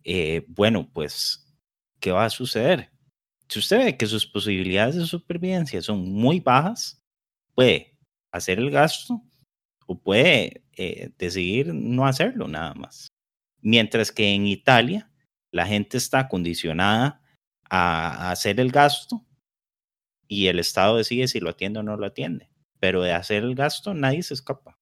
eh, 0.03 0.45
bueno, 0.47 0.87
pues, 0.93 1.55
¿qué 1.99 2.11
va 2.11 2.25
a 2.25 2.29
suceder? 2.29 2.91
Si 3.47 3.59
usted 3.59 3.77
ve 3.77 3.97
que 3.97 4.05
sus 4.05 4.27
posibilidades 4.27 4.95
de 4.95 5.05
supervivencia 5.05 5.81
son 5.81 6.11
muy 6.11 6.39
bajas, 6.39 7.01
puede 7.55 7.97
hacer 8.31 8.59
el 8.59 8.69
gasto 8.69 9.21
o 9.85 9.97
puede 9.99 10.63
eh, 10.73 11.11
decidir 11.17 11.73
no 11.73 12.05
hacerlo 12.05 12.47
nada 12.47 12.73
más. 12.73 13.07
Mientras 13.61 14.11
que 14.11 14.33
en 14.33 14.47
Italia 14.47 15.11
la 15.51 15.65
gente 15.65 15.97
está 15.97 16.27
condicionada 16.27 17.21
a, 17.69 18.31
hacer 18.31 18.59
el 18.59 18.71
gasto 18.71 19.25
y 20.27 20.47
el 20.47 20.59
Estado 20.59 20.97
decide 20.97 21.27
si 21.27 21.39
lo 21.39 21.49
atiende 21.49 21.79
o 21.79 21.83
no 21.83 21.97
lo 21.97 22.05
atiende. 22.05 22.49
Pero 22.79 23.01
de 23.03 23.13
hacer 23.13 23.43
el 23.43 23.55
gasto 23.55 23.93
nadie 23.93 24.23
se 24.23 24.33
escapa. 24.33 24.77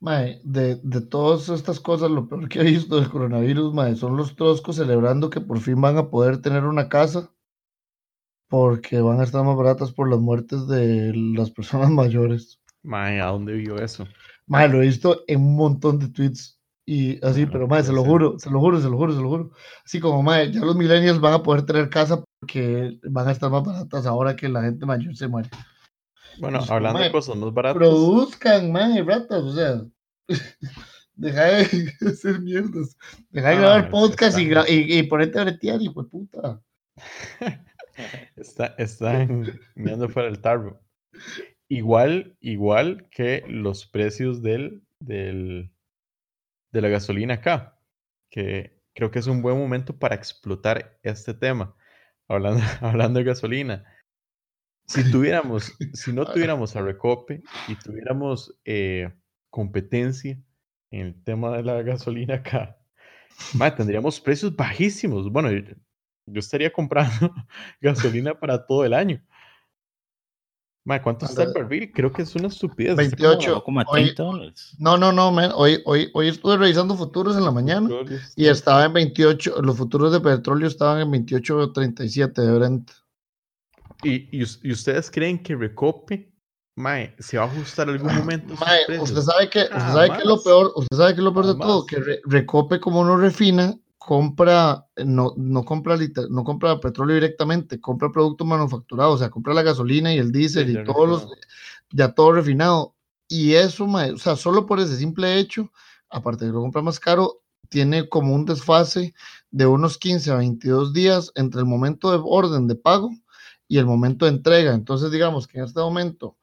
de, 0.00 0.76
de, 0.76 1.00
todas 1.00 1.48
estas 1.48 1.80
cosas, 1.80 2.10
lo 2.10 2.28
peor 2.28 2.48
que 2.48 2.60
he 2.60 2.64
visto 2.64 2.96
del 2.96 3.10
coronavirus, 3.10 3.74
mae, 3.74 3.96
son 3.96 4.16
los 4.16 4.36
troscos 4.36 4.76
celebrando 4.76 5.28
que 5.28 5.40
por 5.40 5.60
fin 5.60 5.80
van 5.80 5.98
a 5.98 6.08
poder 6.08 6.40
tener 6.40 6.64
una 6.64 6.88
casa 6.88 7.32
porque 8.48 9.00
van 9.00 9.20
a 9.20 9.24
estar 9.24 9.44
más 9.44 9.56
baratas 9.56 9.92
por 9.92 10.10
las 10.10 10.18
muertes 10.18 10.66
de 10.66 11.12
las 11.14 11.50
personas 11.50 11.90
mayores. 11.90 12.60
Mae, 12.82 13.20
¿a 13.20 13.26
dónde 13.26 13.54
vio 13.54 13.76
eso? 13.78 14.06
Mae, 14.46 14.68
lo 14.68 14.82
he 14.82 14.86
visto 14.86 15.22
en 15.26 15.40
un 15.40 15.56
montón 15.56 15.98
de 15.98 16.08
tweets 16.08 16.58
y 16.86 17.22
así, 17.24 17.44
pero 17.44 17.68
mae, 17.68 17.82
se 17.82 17.92
lo 17.92 18.02
juro, 18.02 18.38
se 18.38 18.48
lo 18.50 18.60
juro, 18.60 18.80
se 18.80 18.88
lo 18.88 18.96
juro, 18.96 19.12
se 19.12 19.20
lo 19.20 19.28
juro. 19.28 19.50
Así 19.84 20.00
como, 20.00 20.22
mae, 20.22 20.50
ya 20.50 20.60
los 20.60 20.74
millennials 20.74 21.20
van 21.20 21.34
a 21.34 21.42
poder 21.42 21.66
tener 21.66 21.90
casa 21.90 22.24
porque 22.40 22.98
van 23.02 23.28
a 23.28 23.32
estar 23.32 23.50
más 23.50 23.62
baratas 23.62 24.06
ahora 24.06 24.34
que 24.34 24.48
la 24.48 24.62
gente 24.62 24.86
mayor 24.86 25.14
se 25.14 25.28
muere. 25.28 25.50
Bueno, 26.40 26.60
hablando 26.68 27.00
de 27.00 27.12
cosas 27.12 27.36
más 27.36 27.52
baratas. 27.52 27.76
Produzcan, 27.76 28.72
mae, 28.72 29.02
ratas, 29.02 29.42
o 29.42 29.52
sea. 29.52 29.82
Deja 31.14 31.44
de 31.44 31.92
hacer 32.08 32.40
mierdas. 32.40 32.96
Deja 33.30 33.50
de 33.50 33.56
grabar 33.56 33.90
podcast 33.90 34.38
y, 34.38 34.44
y, 34.44 34.98
y, 34.98 35.02
ponerte 35.02 35.40
a 35.40 35.44
bretear, 35.44 35.82
hijo 35.82 36.02
de 36.04 36.08
puta. 36.08 36.62
Está, 38.36 38.74
están 38.78 39.58
mirando 39.74 40.08
fuera 40.08 40.28
el 40.28 40.40
tarro. 40.40 40.80
Igual, 41.68 42.36
igual 42.40 43.08
que 43.10 43.44
los 43.46 43.86
precios 43.86 44.42
del, 44.42 44.82
de 45.00 45.70
la 46.72 46.88
gasolina 46.88 47.34
acá, 47.34 47.78
que 48.30 48.78
creo 48.94 49.10
que 49.10 49.18
es 49.18 49.26
un 49.26 49.42
buen 49.42 49.58
momento 49.58 49.98
para 49.98 50.14
explotar 50.14 50.98
este 51.02 51.34
tema. 51.34 51.74
Hablando, 52.28 52.60
hablando 52.80 53.18
de 53.18 53.24
gasolina. 53.24 53.84
Si 54.86 55.10
tuviéramos, 55.10 55.76
si 55.92 56.12
no 56.12 56.24
tuviéramos 56.24 56.74
a 56.74 56.82
Recope 56.82 57.42
y 57.68 57.76
tuviéramos 57.76 58.58
eh, 58.64 59.12
competencia 59.50 60.42
en 60.90 61.06
el 61.08 61.22
tema 61.24 61.54
de 61.56 61.62
la 61.62 61.82
gasolina 61.82 62.36
acá, 62.36 62.78
tendríamos 63.76 64.20
precios 64.20 64.56
bajísimos. 64.56 65.30
Bueno, 65.30 65.50
yo 66.32 66.40
estaría 66.40 66.72
comprando 66.72 67.32
gasolina 67.80 68.38
para 68.38 68.66
todo 68.66 68.84
el 68.84 68.94
año. 68.94 69.22
¿cuánto 71.02 71.26
está 71.26 71.42
el 71.42 71.52
barril? 71.52 71.92
Creo 71.92 72.10
que 72.10 72.22
es 72.22 72.34
una 72.34 72.48
estupidez. 72.48 72.96
28. 72.96 73.62
no, 74.78 74.96
no, 74.96 75.12
no, 75.12 75.28
Hoy, 75.54 75.82
hoy, 75.84 76.10
hoy 76.14 76.28
estuve 76.28 76.56
revisando 76.56 76.96
futuros 76.96 77.36
en 77.36 77.44
la 77.44 77.50
mañana 77.50 77.90
y 78.34 78.46
estaba 78.46 78.86
en 78.86 78.94
28. 78.94 79.60
Los 79.60 79.76
futuros 79.76 80.12
de 80.12 80.20
petróleo 80.20 80.66
estaban 80.66 81.00
en 81.00 81.26
28.37 81.26 82.32
de 82.32 82.58
Brent. 82.58 82.90
¿Y, 84.02 84.38
y, 84.38 84.72
ustedes 84.72 85.10
creen 85.10 85.42
que 85.42 85.56
Recope 85.56 86.32
Mae, 86.76 87.14
se 87.18 87.36
va 87.36 87.44
a 87.44 87.46
ajustar 87.48 87.88
algún 87.88 88.14
momento. 88.14 88.54
Mae, 88.54 88.98
usted 89.00 89.20
sabe 89.20 89.50
que, 89.50 89.62
usted 89.62 89.78
sabe 89.78 90.16
que 90.16 90.24
lo 90.24 90.40
peor, 90.40 90.72
usted 90.76 90.96
sabe 90.96 91.14
que 91.16 91.22
lo 91.22 91.32
peor 91.32 91.46
de 91.46 91.54
todo, 91.56 91.84
que 91.84 92.20
Recope 92.24 92.78
como 92.78 93.04
no 93.04 93.16
refina, 93.16 93.74
compra, 93.98 94.86
no, 95.04 95.34
no, 95.36 95.64
compra, 95.64 95.98
no 96.30 96.44
compra 96.44 96.80
petróleo 96.80 97.16
directamente, 97.16 97.80
compra 97.80 98.10
productos 98.10 98.46
manufacturados, 98.46 99.16
o 99.16 99.18
sea, 99.18 99.30
compra 99.30 99.52
la 99.54 99.62
gasolina 99.62 100.14
y 100.14 100.18
el 100.18 100.32
diésel 100.32 100.70
y 100.70 100.84
todos 100.84 101.08
los, 101.08 101.28
ya 101.90 102.12
todo 102.12 102.32
refinado. 102.32 102.94
Y 103.28 103.54
eso, 103.54 103.84
o 103.84 104.18
sea, 104.18 104.36
solo 104.36 104.64
por 104.64 104.80
ese 104.80 104.96
simple 104.96 105.38
hecho, 105.38 105.70
aparte 106.08 106.44
de 106.44 106.50
que 106.50 106.54
lo 106.54 106.62
compra 106.62 106.80
más 106.80 106.98
caro, 106.98 107.42
tiene 107.68 108.08
como 108.08 108.34
un 108.34 108.46
desfase 108.46 109.14
de 109.50 109.66
unos 109.66 109.98
15 109.98 110.30
a 110.30 110.36
22 110.36 110.92
días 110.92 111.32
entre 111.34 111.60
el 111.60 111.66
momento 111.66 112.10
de 112.10 112.20
orden 112.24 112.66
de 112.66 112.76
pago 112.76 113.10
y 113.66 113.78
el 113.78 113.84
momento 113.84 114.24
de 114.24 114.30
entrega. 114.30 114.74
Entonces, 114.74 115.10
digamos 115.10 115.46
que 115.46 115.58
en 115.58 115.64
este 115.64 115.80
momento, 115.80 116.38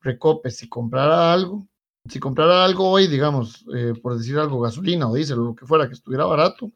Recope, 0.00 0.50
si 0.50 0.68
comprara 0.68 1.32
algo, 1.32 1.66
si 2.08 2.18
comprara 2.18 2.64
algo 2.64 2.88
hoy, 2.88 3.06
digamos, 3.06 3.66
eh, 3.74 3.92
por 4.00 4.16
decir 4.16 4.38
algo, 4.38 4.60
gasolina 4.60 5.08
o 5.08 5.14
diésel 5.14 5.40
o 5.40 5.44
lo 5.44 5.54
que 5.54 5.66
fuera, 5.66 5.86
que 5.86 5.94
estuviera 5.94 6.24
barato, 6.24 6.72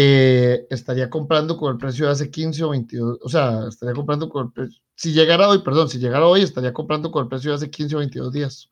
eh, 0.00 0.68
estaría 0.70 1.10
comprando 1.10 1.56
con 1.56 1.72
el 1.72 1.78
precio 1.78 2.06
de 2.06 2.12
hace 2.12 2.30
15 2.30 2.62
o 2.62 2.68
22, 2.70 3.18
o 3.20 3.28
sea, 3.28 3.66
estaría 3.68 3.94
comprando 3.96 4.28
con 4.28 4.46
el 4.46 4.52
precio, 4.52 4.80
si 4.94 5.12
llegara 5.12 5.48
hoy, 5.48 5.58
perdón, 5.60 5.88
si 5.88 5.98
llegara 5.98 6.24
hoy, 6.24 6.42
estaría 6.42 6.72
comprando 6.72 7.10
con 7.10 7.24
el 7.24 7.28
precio 7.28 7.50
de 7.50 7.56
hace 7.56 7.70
15 7.70 7.96
o 7.96 7.98
22 7.98 8.32
días. 8.32 8.70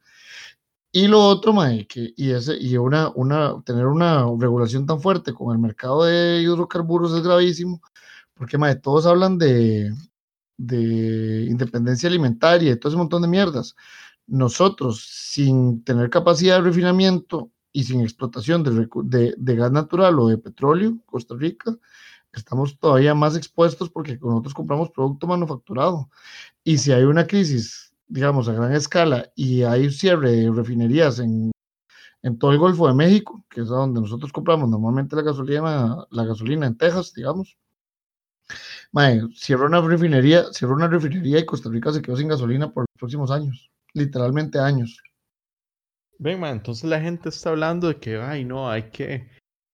Y 0.93 1.09
lo 1.09 1.21
otro, 1.21 1.53
mae, 1.53 1.85
que, 1.89 2.13
y, 2.17 2.31
ese, 2.31 2.57
y 2.59 2.77
una, 2.77 3.11
una, 3.17 3.61
tener 3.65 3.87
una 3.87 4.25
regulación 4.39 4.87
tan 4.87 5.01
fuerte 5.01 5.35
con 5.35 5.53
el 5.53 5.59
mercado 5.59 6.05
de 6.05 6.43
hidrocarburos 6.43 7.13
es 7.13 7.23
gravísimo, 7.25 7.83
porque 8.35 8.57
mae, 8.57 8.77
todos 8.77 9.05
hablan 9.07 9.37
de, 9.37 9.93
de 10.57 11.47
independencia 11.51 12.09
alimentaria 12.09 12.73
y 12.73 12.77
todo 12.77 12.91
ese 12.91 12.99
montón 12.99 13.23
de 13.23 13.29
mierdas. 13.29 13.75
Nosotros, 14.29 15.05
sin 15.05 15.83
tener 15.83 16.09
capacidad 16.09 16.59
de 16.59 16.63
refinamiento 16.63 17.51
y 17.77 17.85
sin 17.85 18.01
explotación 18.01 18.63
de, 18.65 19.35
de, 19.37 19.55
gas 19.55 19.71
natural 19.71 20.19
o 20.19 20.29
de 20.29 20.39
petróleo, 20.39 20.97
Costa 21.05 21.35
Rica, 21.37 21.77
estamos 22.33 22.79
todavía 22.79 23.15
más 23.15 23.37
expuestos 23.37 23.91
porque 23.91 24.19
nosotros 24.19 24.55
compramos 24.55 24.91
producto 24.91 25.27
manufacturado. 25.27 26.09
Y 26.65 26.79
si 26.79 26.93
hay 26.93 27.03
una 27.05 27.27
crisis, 27.27 27.93
digamos, 28.09 28.49
a 28.49 28.55
gran 28.55 28.73
escala 28.73 29.31
y 29.35 29.63
hay 29.63 29.91
cierre 29.91 30.31
de 30.33 30.51
refinerías 30.51 31.19
en, 31.19 31.53
en 32.23 32.39
todo 32.39 32.53
el 32.53 32.59
Golfo 32.59 32.89
de 32.89 32.95
México, 32.95 33.45
que 33.51 33.61
es 33.61 33.69
donde 33.69 34.01
nosotros 34.01 34.33
compramos 34.33 34.71
normalmente 34.71 35.15
la 35.15 35.21
gasolina, 35.21 36.07
la 36.11 36.25
gasolina 36.25 36.67
en 36.67 36.79
Texas, 36.79 37.13
digamos. 37.13 37.59
Cierra 39.35 39.67
una 39.67 39.83
refinería, 39.83 40.51
cierra 40.51 40.75
una 40.77 40.89
refinería 40.89 41.41
y 41.41 41.45
Costa 41.45 41.69
Rica 41.69 41.93
se 41.93 42.01
quedó 42.01 42.17
sin 42.17 42.29
gasolina 42.29 42.73
por 42.73 42.85
los 42.85 42.99
próximos 42.99 43.31
años, 43.31 43.71
literalmente 43.93 44.59
años. 44.59 45.03
Ven, 46.19 46.43
entonces 46.45 46.85
la 46.85 47.01
gente 47.01 47.29
está 47.29 47.51
hablando 47.51 47.89
de 47.89 47.99
que, 47.99 48.17
ay, 48.17 48.45
no, 48.45 48.71
hay 48.71 48.91
que. 48.91 49.29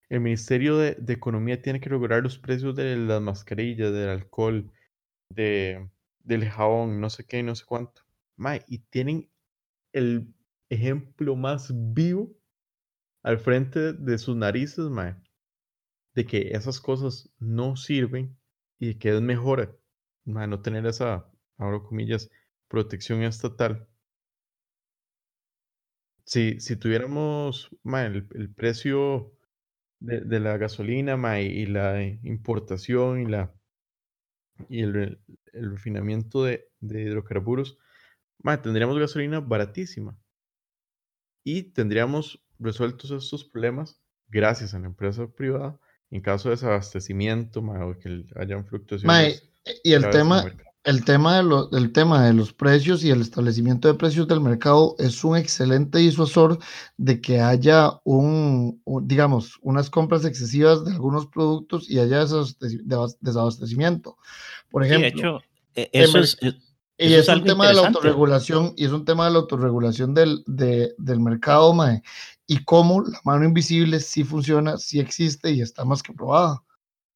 El 0.08 0.20
Ministerio 0.20 0.76
de, 0.76 0.96
Economía 1.08 1.62
tiene 1.62 1.80
que 1.80 1.88
regular 1.88 2.22
los 2.22 2.38
precios 2.38 2.76
de 2.76 2.96
las 2.96 3.22
mascarillas, 3.22 3.92
del 3.92 4.08
alcohol, 4.10 4.70
de, 5.30 5.88
del 6.20 6.48
jabón, 6.48 7.00
no 7.00 7.08
sé 7.10 7.24
qué, 7.24 7.42
no 7.42 7.54
sé 7.54 7.64
cuánto. 7.64 8.02
Mae, 8.36 8.64
y 8.68 8.78
tienen 8.78 9.30
el 9.92 10.34
ejemplo 10.68 11.36
más 11.36 11.72
vivo 11.94 12.34
al 13.22 13.38
frente 13.38 13.92
de 13.92 14.18
sus 14.18 14.36
narices, 14.36 14.90
mae, 14.90 15.16
de 16.14 16.26
que 16.26 16.50
esas 16.52 16.80
cosas 16.80 17.30
no 17.38 17.76
sirven 17.76 18.36
y 18.78 18.96
que 18.96 19.14
es 19.14 19.20
mejor, 19.22 19.80
no 20.24 20.60
tener 20.60 20.86
esa, 20.86 21.30
ahora 21.56 21.80
comillas, 21.80 22.30
protección 22.68 23.22
estatal 23.22 23.88
si, 26.24 26.60
si 26.60 26.76
tuviéramos 26.76 27.70
el, 27.84 28.54
precio 28.54 29.32
de, 30.00 30.40
la 30.40 30.56
gasolina 30.56 31.40
y 31.40 31.66
la 31.66 32.02
importación 32.02 33.22
y, 33.22 33.26
la, 33.26 33.54
y 34.68 34.82
el, 34.82 35.20
el 35.52 35.70
refinamiento 35.70 36.44
de, 36.44 36.68
de 36.80 37.02
hidrocarburos, 37.02 37.78
tendríamos 38.62 38.98
gasolina 38.98 39.40
baratísima 39.40 40.18
y 41.44 41.64
tendríamos 41.72 42.44
resueltos 42.58 43.10
estos 43.10 43.44
problemas 43.44 44.00
gracias 44.28 44.74
a 44.74 44.78
la 44.78 44.86
empresa 44.86 45.26
privada 45.28 45.78
en 46.10 46.20
caso 46.20 46.48
de 46.48 46.56
desabastecimiento 46.56 47.60
o 47.60 47.98
que 47.98 48.26
hayan 48.36 48.66
fluctuaciones. 48.66 49.50
y 49.82 49.92
el 49.92 50.10
tema, 50.10 50.42
el 50.42 50.56
tema, 51.04 51.36
de 51.36 51.42
lo, 51.44 51.70
el 51.72 51.92
tema 51.92 52.24
de 52.24 52.32
los 52.32 52.52
precios 52.52 53.04
y 53.04 53.10
el 53.10 53.20
establecimiento 53.20 53.88
de 53.88 53.94
precios 53.94 54.26
del 54.26 54.40
mercado 54.40 54.96
es 54.98 55.22
un 55.22 55.36
excelente 55.36 55.98
disuasor 55.98 56.58
de 56.96 57.20
que 57.20 57.40
haya 57.40 58.00
un, 58.04 58.82
digamos, 59.02 59.58
unas 59.62 59.88
compras 59.90 60.24
excesivas 60.24 60.84
de 60.84 60.92
algunos 60.92 61.26
productos 61.26 61.88
y 61.88 62.00
haya 62.00 62.24
desabastecimiento. 63.20 64.16
Por 64.70 64.84
ejemplo, 64.84 65.02
de 65.02 65.08
hecho, 65.08 65.40
e, 65.74 65.90
eso 65.92 66.18
es, 66.18 66.36
y 66.98 67.14
es, 67.14 67.28
un 67.28 67.44
tema 67.44 67.68
de 67.68 67.74
la 67.74 67.86
autorregulación, 67.86 68.74
y 68.76 68.84
es 68.84 68.92
un 68.92 69.04
tema 69.04 69.26
de 69.26 69.32
la 69.32 69.38
autorregulación 69.38 70.14
del, 70.14 70.42
del 70.46 71.20
mercado, 71.20 71.72
mae, 71.72 72.02
y 72.46 72.64
cómo 72.64 73.02
la 73.02 73.20
mano 73.24 73.44
invisible 73.44 74.00
sí 74.00 74.24
funciona, 74.24 74.76
sí 74.78 75.00
existe 75.00 75.50
y 75.52 75.62
está 75.62 75.84
más 75.84 76.02
que 76.02 76.12
probada. 76.12 76.62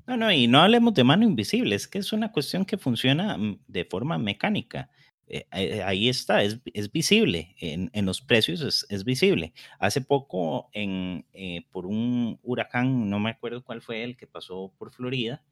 No, 0.07 0.17
no, 0.17 0.31
y 0.31 0.47
no 0.47 0.61
hablemos 0.61 0.95
de 0.95 1.03
mano 1.03 1.25
invisible, 1.25 1.75
es 1.75 1.89
que 1.89 1.99
es 1.99 2.13
una 2.13 2.31
cuestión 2.31 2.65
que 2.65 2.79
funciona 2.79 3.37
mm, 3.37 3.59
de 3.67 3.85
forma 3.85 4.19
mecánica. 4.19 4.89
Eh, 5.29 5.47
eh, 5.53 5.83
ahí 5.83 6.09
está, 6.09 6.45
es, 6.45 6.61
es 6.73 6.93
visible, 6.93 7.57
en, 7.59 7.91
en, 7.93 8.07
los 8.07 8.21
precios 8.21 8.61
es, 8.61 8.87
es, 8.89 9.05
visible. 9.05 9.53
Hace 9.81 10.01
poco, 10.01 10.71
en, 10.73 11.27
eh, 11.33 11.67
por 11.73 11.87
un 11.87 12.39
huracán, 12.45 13.11
no 13.11 13.19
me 13.19 13.31
acuerdo 13.31 13.65
cuál 13.65 13.83
fue 13.83 14.05
el 14.05 14.17
que 14.17 14.29
pasó 14.29 14.73
por 14.79 14.93
Florida, 14.93 15.43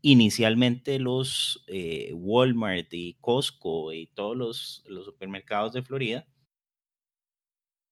inicialmente 0.00 0.98
los 0.98 1.64
Walmart 2.12 2.92
y 2.92 3.14
Costco 3.20 3.92
y 3.92 4.06
todos 4.08 4.36
los, 4.36 4.84
los 4.88 5.04
supermercados 5.04 5.72
de 5.74 5.82
Florida 5.82 6.26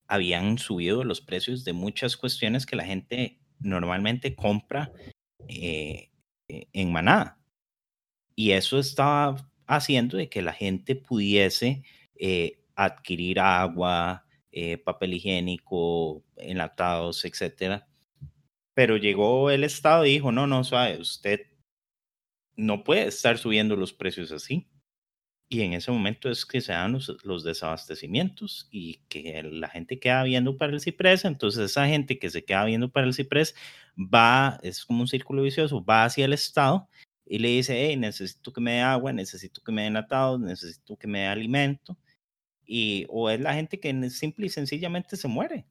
habían 0.09 0.59
subido 0.59 1.05
los 1.05 1.21
precios 1.21 1.65
de 1.65 1.73
muchas 1.73 2.17
cuestiones 2.17 2.67
que 2.67 2.77
la 2.77 2.85
gente 2.85 3.39
normalmente 3.61 4.35
compra 4.35 4.93
eh, 5.49 6.11
eh, 6.49 6.67
en 6.73 6.93
manada. 6.93 7.39
Y 8.35 8.53
eso 8.53 8.79
estaba 8.79 9.51
haciendo 9.67 10.17
de 10.17 10.29
que 10.29 10.43
la 10.43 10.53
gente 10.53 10.95
pudiese 10.97 11.83
eh, 12.15 12.63
adquirir 12.75 13.41
agua, 13.41 14.25
papel 14.85 15.15
higiénico, 15.15 16.25
enlatados, 16.37 17.25
etcétera. 17.25 17.87
Pero 18.75 18.97
llegó 18.97 19.51
el 19.51 19.65
Estado 19.65 20.07
y 20.07 20.13
dijo, 20.13 20.33
no, 20.33 20.47
no, 20.47 20.65
sabe, 20.65 20.99
usted 20.99 21.43
no 22.57 22.85
puede 22.85 23.07
estar 23.07 23.37
subiendo 23.39 23.77
los 23.77 23.93
precios 23.93 24.33
así. 24.33 24.67
Y 25.49 25.63
en 25.63 25.75
ese 25.75 25.93
momento 25.93 26.29
es 26.29 26.45
que 26.45 26.61
se 26.61 26.73
dan 26.73 26.93
los, 26.93 27.45
desabastecimientos 27.45 28.69
y 28.71 28.99
que 29.09 29.43
la 29.45 29.69
gente 29.69 30.01
queda 30.01 30.25
viendo 30.25 30.57
para 30.59 30.73
el 30.73 30.81
ciprés. 30.81 31.25
Entonces 31.25 31.71
esa 31.71 31.87
gente 31.87 32.19
que 32.19 32.31
se 32.31 32.45
queda 32.45 32.65
viendo 32.65 32.91
para 32.91 33.07
el 33.07 33.15
ciprés 33.15 33.55
va, 33.97 34.59
es 34.63 34.85
como 34.85 35.03
un 35.03 35.09
círculo 35.09 35.43
vicioso, 35.43 35.85
va 35.85 36.05
hacia 36.05 36.25
el 36.25 36.33
Estado 36.33 36.89
y 37.25 37.39
le 37.39 37.49
dice, 37.49 37.75
hey, 37.77 37.97
necesito 37.97 38.53
que 38.53 38.61
me 38.61 38.73
dé 38.73 38.81
agua, 38.81 39.13
necesito 39.13 39.63
que 39.63 39.71
me 39.71 39.83
dé 39.83 39.89
enlatados, 39.89 40.41
necesito 40.41 40.97
que 40.97 41.07
me 41.07 41.21
dé 41.21 41.27
alimento. 41.27 41.97
Y, 42.65 43.07
o 43.09 43.31
es 43.31 43.41
la 43.41 43.55
gente 43.55 43.79
que 43.79 44.11
simple 44.11 44.47
y 44.47 44.49
sencillamente 44.51 45.17
se 45.17 45.29
muere. 45.29 45.65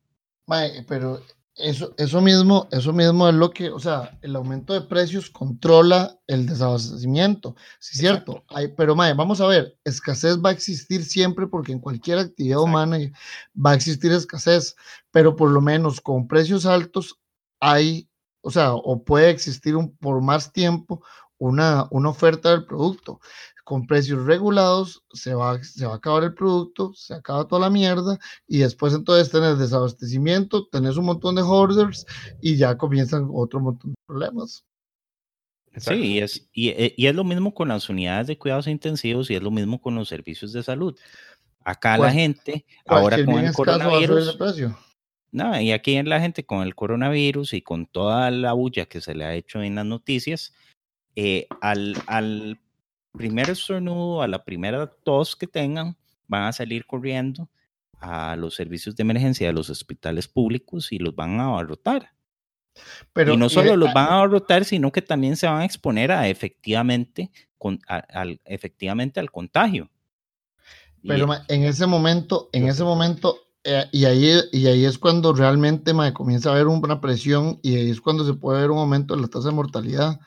pero 0.87 1.21
eso, 1.57 1.93
eso, 1.97 2.21
mismo, 2.21 2.67
eso 2.71 2.91
mismo 2.91 3.29
es 3.29 3.35
lo 3.35 3.51
que, 3.51 3.69
o 3.69 3.79
sea, 3.79 4.17
el 4.21 4.35
aumento 4.35 4.73
de 4.73 4.81
precios 4.81 5.29
controla 5.29 6.19
el 6.27 6.45
desabastecimiento. 6.45 7.55
Sí, 7.79 7.97
cierto. 7.97 8.43
Hay, 8.49 8.69
pero 8.69 8.95
mae, 8.95 9.13
vamos 9.13 9.39
a 9.39 9.47
ver, 9.47 9.77
escasez 9.85 10.37
va 10.43 10.49
a 10.49 10.53
existir 10.53 11.05
siempre 11.05 11.47
porque 11.47 11.71
en 11.71 11.79
cualquier 11.79 12.19
actividad 12.19 12.59
humana 12.59 12.97
va 13.55 13.71
a 13.71 13.75
existir 13.75 14.11
escasez, 14.11 14.75
pero 15.11 15.35
por 15.35 15.49
lo 15.49 15.61
menos 15.61 16.01
con 16.01 16.27
precios 16.27 16.65
altos 16.65 17.19
hay, 17.61 18.09
o 18.41 18.51
sea, 18.51 18.73
o 18.73 19.03
puede 19.03 19.29
existir 19.29 19.75
un, 19.75 19.95
por 19.97 20.21
más 20.21 20.51
tiempo 20.51 21.03
una, 21.37 21.87
una 21.91 22.09
oferta 22.09 22.51
del 22.51 22.65
producto 22.65 23.19
con 23.65 23.87
precios 23.87 24.25
regulados, 24.25 25.03
se 25.11 25.33
va, 25.33 25.61
se 25.63 25.87
va 25.87 25.93
a 25.93 25.95
acabar 25.97 26.23
el 26.23 26.35
producto, 26.35 26.93
se 26.93 27.15
acaba 27.15 27.47
toda 27.47 27.61
la 27.61 27.71
mierda 27.71 28.19
y 28.47 28.59
después 28.59 28.93
entonces 28.93 29.31
tenés 29.31 29.57
desabastecimiento, 29.57 30.67
tenés 30.67 30.97
un 30.97 31.05
montón 31.05 31.33
de 31.33 31.41
hoarders 31.41 32.05
y 32.41 32.57
ya 32.57 32.77
comienzan 32.77 33.27
otro 33.33 33.59
montón 33.59 33.91
de 33.91 33.95
problemas. 34.05 34.63
Sí, 35.77 35.93
y 35.95 36.19
es, 36.19 36.47
y, 36.53 36.69
eh, 36.69 36.93
y, 36.95 37.07
es 37.07 37.15
lo 37.15 37.23
mismo 37.23 37.53
con 37.53 37.67
las 37.67 37.89
unidades 37.89 38.27
de 38.27 38.37
cuidados 38.37 38.67
intensivos 38.67 39.29
y 39.29 39.35
es 39.35 39.41
lo 39.41 39.51
mismo 39.51 39.81
con 39.81 39.95
los 39.95 40.07
servicios 40.07 40.53
de 40.53 40.61
salud. 40.61 40.97
Acá 41.65 41.97
la 41.97 42.11
gente, 42.11 42.65
ahora 42.85 43.25
con 43.25 43.39
el 43.39 43.51
coronavirus. 43.51 44.37
No, 45.31 45.59
y 45.59 45.71
aquí 45.71 45.95
en 45.95 46.07
la 46.07 46.21
gente 46.21 46.45
con 46.45 46.61
el 46.61 46.75
coronavirus 46.75 47.53
y 47.55 47.63
con 47.63 47.87
toda 47.87 48.29
la 48.29 48.53
bulla 48.53 48.85
que 48.85 49.01
se 49.01 49.15
le 49.15 49.25
ha 49.25 49.33
hecho 49.33 49.63
en 49.63 49.75
las 49.75 49.85
noticias, 49.85 50.53
eh, 51.15 51.47
al, 51.61 51.95
al 52.05 52.59
primer 53.17 53.49
estornudo, 53.49 54.21
a 54.21 54.27
la 54.27 54.43
primera 54.43 54.87
tos 54.87 55.35
que 55.35 55.47
tengan, 55.47 55.97
van 56.27 56.43
a 56.43 56.53
salir 56.53 56.85
corriendo 56.85 57.49
a 57.99 58.35
los 58.35 58.55
servicios 58.55 58.95
de 58.95 59.03
emergencia 59.03 59.47
de 59.47 59.53
los 59.53 59.69
hospitales 59.69 60.27
públicos 60.27 60.91
y 60.91 60.99
los 60.99 61.15
van 61.15 61.39
a 61.39 61.45
abarrotar. 61.45 62.11
Pero, 63.13 63.33
y 63.33 63.37
no 63.37 63.49
solo 63.49 63.77
los 63.77 63.93
van 63.93 64.07
a 64.07 64.15
abarrotar, 64.15 64.65
sino 64.65 64.91
que 64.91 65.01
también 65.01 65.37
se 65.37 65.47
van 65.47 65.61
a 65.61 65.65
exponer 65.65 66.11
a 66.11 66.27
efectivamente, 66.27 67.31
con, 67.57 67.79
al, 67.87 68.41
efectivamente 68.45 69.19
al 69.19 69.31
contagio. 69.31 69.89
Pero 71.07 71.27
en 71.47 71.63
ese 71.63 71.85
momento, 71.85 72.49
en 72.51 72.67
ese 72.67 72.83
momento, 72.83 73.44
eh, 73.67 73.89
y, 73.91 74.05
ahí, 74.05 74.31
y 74.51 74.67
ahí 74.67 74.85
es 74.85 74.99
cuando 74.99 75.33
realmente 75.33 75.91
comienza 76.13 76.49
a 76.49 76.53
haber 76.53 76.67
una 76.67 77.01
presión 77.01 77.59
y 77.63 77.75
ahí 77.75 77.89
es 77.89 77.99
cuando 77.99 78.23
se 78.23 78.35
puede 78.35 78.61
ver 78.61 78.69
un 78.69 78.77
aumento 78.77 79.15
en 79.15 79.23
la 79.23 79.27
tasa 79.27 79.49
de 79.49 79.55
mortalidad. 79.55 80.19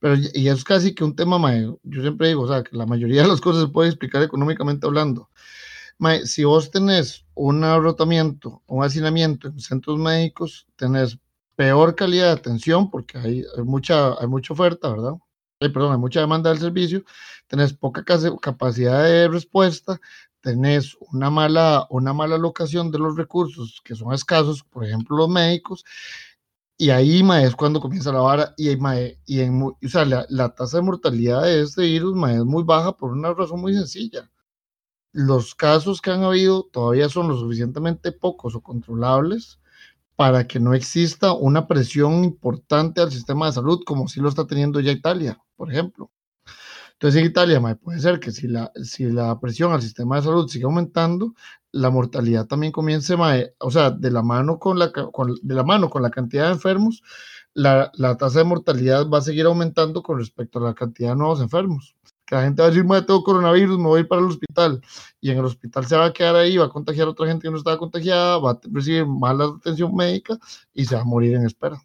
Pero, 0.00 0.16
y 0.34 0.48
es 0.48 0.64
casi 0.64 0.92
que 0.92 1.04
un 1.04 1.14
tema, 1.14 1.38
yo 1.84 2.02
siempre 2.02 2.28
digo, 2.28 2.42
o 2.42 2.48
sea, 2.48 2.64
que 2.64 2.76
la 2.76 2.86
mayoría 2.86 3.22
de 3.22 3.28
las 3.28 3.40
cosas 3.40 3.62
se 3.62 3.68
puede 3.68 3.90
explicar 3.90 4.22
económicamente 4.24 4.86
hablando. 4.86 5.30
si 6.24 6.42
vos 6.44 6.70
tenés 6.72 7.24
un 7.34 7.62
abrotamiento, 7.62 8.62
un 8.66 8.82
hacinamiento 8.82 9.48
en 9.48 9.60
centros 9.60 9.98
médicos, 9.98 10.66
tenés 10.76 11.16
peor 11.54 11.94
calidad 11.94 12.26
de 12.26 12.40
atención 12.40 12.90
porque 12.90 13.18
hay, 13.18 13.44
mucha, 13.64 14.14
hay 14.20 14.26
mucha 14.26 14.52
oferta, 14.52 14.90
¿verdad? 14.90 15.12
Hay, 15.60 15.68
perdón, 15.68 15.92
hay 15.92 15.98
mucha 15.98 16.20
demanda 16.20 16.50
del 16.50 16.58
servicio, 16.58 17.04
tenés 17.46 17.72
poca 17.72 18.04
capacidad 18.04 19.04
de 19.04 19.28
respuesta, 19.28 20.00
tenés 20.40 20.96
una 21.12 21.30
mala, 21.30 21.86
una 21.90 22.12
mala 22.12 22.36
alocación 22.36 22.90
de 22.90 22.98
los 22.98 23.16
recursos 23.16 23.80
que 23.84 23.94
son 23.94 24.12
escasos, 24.12 24.62
por 24.64 24.84
ejemplo, 24.84 25.16
los 25.16 25.28
médicos, 25.28 25.84
y 26.80 26.88
ahí, 26.88 27.22
mae, 27.22 27.44
es 27.44 27.54
cuando 27.54 27.78
comienza 27.78 28.10
la 28.10 28.20
vara. 28.20 28.54
Y, 28.56 28.74
mae, 28.76 29.20
y 29.26 29.40
en, 29.40 29.62
o 29.62 29.76
sea, 29.86 30.06
la, 30.06 30.24
la, 30.30 30.54
tasa 30.54 30.78
de 30.78 30.82
mortalidad 30.82 31.42
de 31.42 31.60
este 31.60 31.82
virus, 31.82 32.16
mae, 32.16 32.36
es 32.36 32.44
muy 32.46 32.62
baja 32.64 32.96
por 32.96 33.12
una 33.12 33.34
razón 33.34 33.60
muy 33.60 33.74
sencilla. 33.74 34.30
Los 35.12 35.54
casos 35.54 36.00
que 36.00 36.10
han 36.10 36.22
habido 36.24 36.64
todavía 36.72 37.10
son 37.10 37.28
lo 37.28 37.38
suficientemente 37.38 38.12
pocos 38.12 38.54
o 38.54 38.62
controlables 38.62 39.60
para 40.16 40.46
que 40.46 40.60
no 40.60 40.72
exista 40.74 41.34
una 41.34 41.66
presión 41.66 42.24
importante 42.24 43.02
al 43.02 43.12
sistema 43.12 43.46
de 43.46 43.52
salud 43.52 43.82
como 43.84 44.08
si 44.08 44.20
lo 44.20 44.30
está 44.30 44.46
teniendo 44.46 44.80
ya 44.80 44.92
Italia, 44.92 45.38
por 45.56 45.70
ejemplo. 45.70 46.10
Entonces 47.00 47.22
en 47.22 47.28
Italia 47.28 47.60
mae, 47.60 47.76
puede 47.76 47.98
ser 47.98 48.20
que 48.20 48.30
si 48.30 48.46
la, 48.46 48.70
si 48.84 49.04
la 49.06 49.40
presión 49.40 49.72
al 49.72 49.80
sistema 49.80 50.16
de 50.16 50.22
salud 50.22 50.46
sigue 50.48 50.66
aumentando, 50.66 51.34
la 51.72 51.88
mortalidad 51.88 52.46
también 52.46 52.72
comience, 52.72 53.14
o 53.58 53.70
sea, 53.70 53.90
de 53.90 54.10
la 54.10 54.22
mano 54.22 54.58
con 54.58 54.78
la, 54.78 54.92
de 55.42 55.54
la, 55.54 55.62
mano 55.64 55.88
con 55.88 56.02
la 56.02 56.10
cantidad 56.10 56.48
de 56.48 56.52
enfermos, 56.52 57.02
la, 57.54 57.90
la, 57.94 58.18
tasa 58.18 58.40
de 58.40 58.44
mortalidad 58.44 59.08
va 59.08 59.16
a 59.16 59.22
seguir 59.22 59.46
aumentando 59.46 60.02
con 60.02 60.18
respecto 60.18 60.58
a 60.58 60.62
la 60.62 60.74
cantidad 60.74 61.10
de 61.12 61.16
nuevos 61.16 61.40
enfermos. 61.40 61.96
Que 62.26 62.34
la 62.34 62.42
gente 62.42 62.60
va 62.60 62.68
a 62.68 62.70
decir, 62.70 62.84
de 62.84 63.02
tengo 63.02 63.24
coronavirus, 63.24 63.78
me 63.78 63.86
voy 63.86 64.04
para 64.04 64.20
el 64.20 64.28
hospital. 64.28 64.82
Y 65.22 65.30
en 65.30 65.38
el 65.38 65.44
hospital 65.46 65.86
se 65.86 65.96
va 65.96 66.04
a 66.04 66.12
quedar 66.12 66.36
ahí, 66.36 66.58
va 66.58 66.66
a 66.66 66.68
contagiar 66.68 67.06
a 67.08 67.12
otra 67.12 67.26
gente 67.26 67.44
que 67.44 67.50
no 67.50 67.56
estaba 67.56 67.78
contagiada, 67.78 68.36
va 68.38 68.50
a 68.50 68.60
recibir 68.70 69.06
mala 69.06 69.46
atención 69.46 69.94
médica 69.96 70.38
y 70.74 70.84
se 70.84 70.96
va 70.96 71.00
a 71.00 71.04
morir 71.04 71.34
en 71.34 71.46
espera 71.46 71.80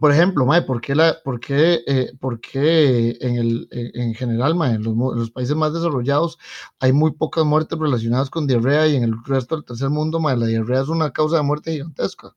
por 0.00 0.10
ejemplo, 0.10 0.46
mae, 0.46 0.62
¿por 0.62 0.80
qué, 0.80 0.94
la, 0.94 1.18
por 1.22 1.38
qué, 1.38 1.82
eh, 1.86 2.12
por 2.18 2.40
qué 2.40 3.16
en, 3.20 3.36
el, 3.36 3.68
en 3.70 4.14
general, 4.14 4.54
mae, 4.54 4.74
en 4.74 4.82
los, 4.82 4.96
los, 4.96 5.30
países 5.30 5.54
más 5.54 5.72
desarrollados 5.72 6.38
hay 6.80 6.92
muy 6.92 7.12
pocas 7.12 7.44
muertes 7.44 7.78
relacionadas 7.78 8.30
con 8.30 8.46
diarrea 8.46 8.88
y 8.88 8.96
en 8.96 9.04
el 9.04 9.14
resto 9.24 9.54
del 9.54 9.64
tercer 9.64 9.90
mundo, 9.90 10.18
mae, 10.18 10.36
la 10.36 10.46
diarrea 10.46 10.82
es 10.82 10.88
una 10.88 11.12
causa 11.12 11.36
de 11.36 11.42
muerte 11.42 11.72
gigantesca 11.72 12.34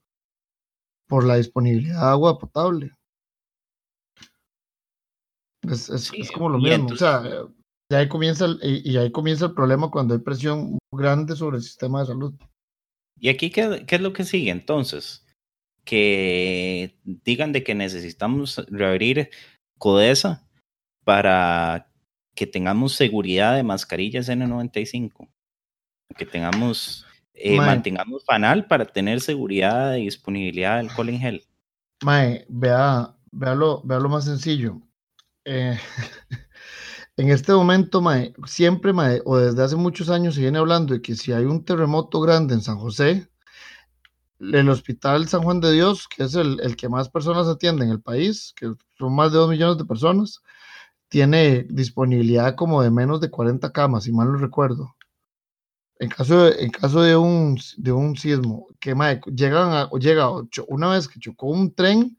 por 1.07 1.23
la 1.23 1.37
disponibilidad 1.37 2.01
de 2.01 2.07
agua 2.07 2.37
potable? 2.37 2.91
Es, 5.61 5.89
es, 5.89 6.11
es 6.13 6.31
como 6.31 6.49
lo 6.49 6.59
mismo, 6.59 6.89
o 6.89 6.95
sea, 6.95 7.23
y 7.89 7.95
ahí, 7.95 8.07
comienza 8.07 8.45
el, 8.45 8.59
y, 8.61 8.97
ahí 8.97 9.11
comienza 9.11 9.45
el 9.45 9.53
problema 9.53 9.89
cuando 9.89 10.13
hay 10.13 10.19
presión 10.19 10.77
grande 10.91 11.35
sobre 11.35 11.57
el 11.57 11.63
sistema 11.63 12.01
de 12.01 12.07
salud. 12.07 12.33
¿Y 13.19 13.29
aquí 13.29 13.49
qué, 13.49 13.85
qué 13.87 13.95
es 13.95 14.01
lo 14.01 14.13
que 14.13 14.23
sigue 14.23 14.51
entonces? 14.51 15.24
Que 15.85 16.97
digan 17.03 17.53
de 17.53 17.63
que 17.63 17.75
necesitamos 17.75 18.65
reabrir 18.69 19.29
CODESA 19.77 20.45
para 21.03 21.91
que 22.33 22.47
tengamos 22.47 22.95
seguridad 22.95 23.55
de 23.55 23.63
mascarillas 23.63 24.27
N95. 24.27 25.29
Que 26.17 26.25
tengamos, 26.25 27.05
eh, 27.33 27.57
mantengamos 27.57 28.25
fanal 28.25 28.67
para 28.67 28.85
tener 28.85 29.21
seguridad 29.21 29.95
y 29.95 30.05
disponibilidad 30.05 30.77
del 30.77 30.89
alcohol 30.89 31.09
en 31.09 31.19
gel. 31.19 31.43
Mae, 32.03 32.45
vea, 32.49 33.15
vea 33.31 33.55
lo, 33.55 33.83
más 33.83 34.25
sencillo. 34.25 34.81
Eh, 35.45 35.77
en 37.17 37.29
este 37.29 37.53
momento, 37.53 38.01
mae, 38.01 38.33
siempre, 38.45 38.91
mae, 38.91 39.21
o 39.23 39.37
desde 39.37 39.63
hace 39.63 39.75
muchos 39.75 40.09
años 40.09 40.35
se 40.35 40.41
viene 40.41 40.57
hablando 40.57 40.93
de 40.93 41.01
que 41.01 41.15
si 41.15 41.31
hay 41.31 41.45
un 41.45 41.63
terremoto 41.63 42.21
grande 42.21 42.55
en 42.55 42.61
San 42.61 42.77
José, 42.77 43.27
el 44.39 44.69
Hospital 44.69 45.27
San 45.27 45.43
Juan 45.43 45.61
de 45.61 45.71
Dios, 45.71 46.07
que 46.07 46.23
es 46.23 46.35
el, 46.35 46.59
el 46.61 46.75
que 46.75 46.89
más 46.89 47.09
personas 47.09 47.47
atiende 47.47 47.85
en 47.85 47.91
el 47.91 48.01
país, 48.01 48.53
que 48.55 48.73
son 48.97 49.15
más 49.15 49.31
de 49.31 49.37
dos 49.37 49.49
millones 49.49 49.77
de 49.77 49.85
personas, 49.85 50.41
tiene 51.07 51.65
disponibilidad 51.69 52.55
como 52.55 52.81
de 52.81 52.91
menos 52.91 53.21
de 53.21 53.29
40 53.29 53.71
camas, 53.71 54.03
si 54.05 54.11
mal 54.11 54.31
no 54.31 54.37
recuerdo. 54.37 54.95
En 55.97 56.09
caso 56.09 56.43
de, 56.43 56.63
en 56.63 56.71
caso 56.71 57.01
de 57.01 57.15
un, 57.15 57.57
de 57.77 57.91
un 57.91 58.17
sismo, 58.17 58.67
que 58.79 58.93
llegan 59.33 59.71
a, 59.71 59.89
llega 59.91 60.29
una 60.67 60.89
vez 60.89 61.07
que 61.07 61.19
chocó 61.19 61.47
un 61.47 61.73
tren, 61.73 62.17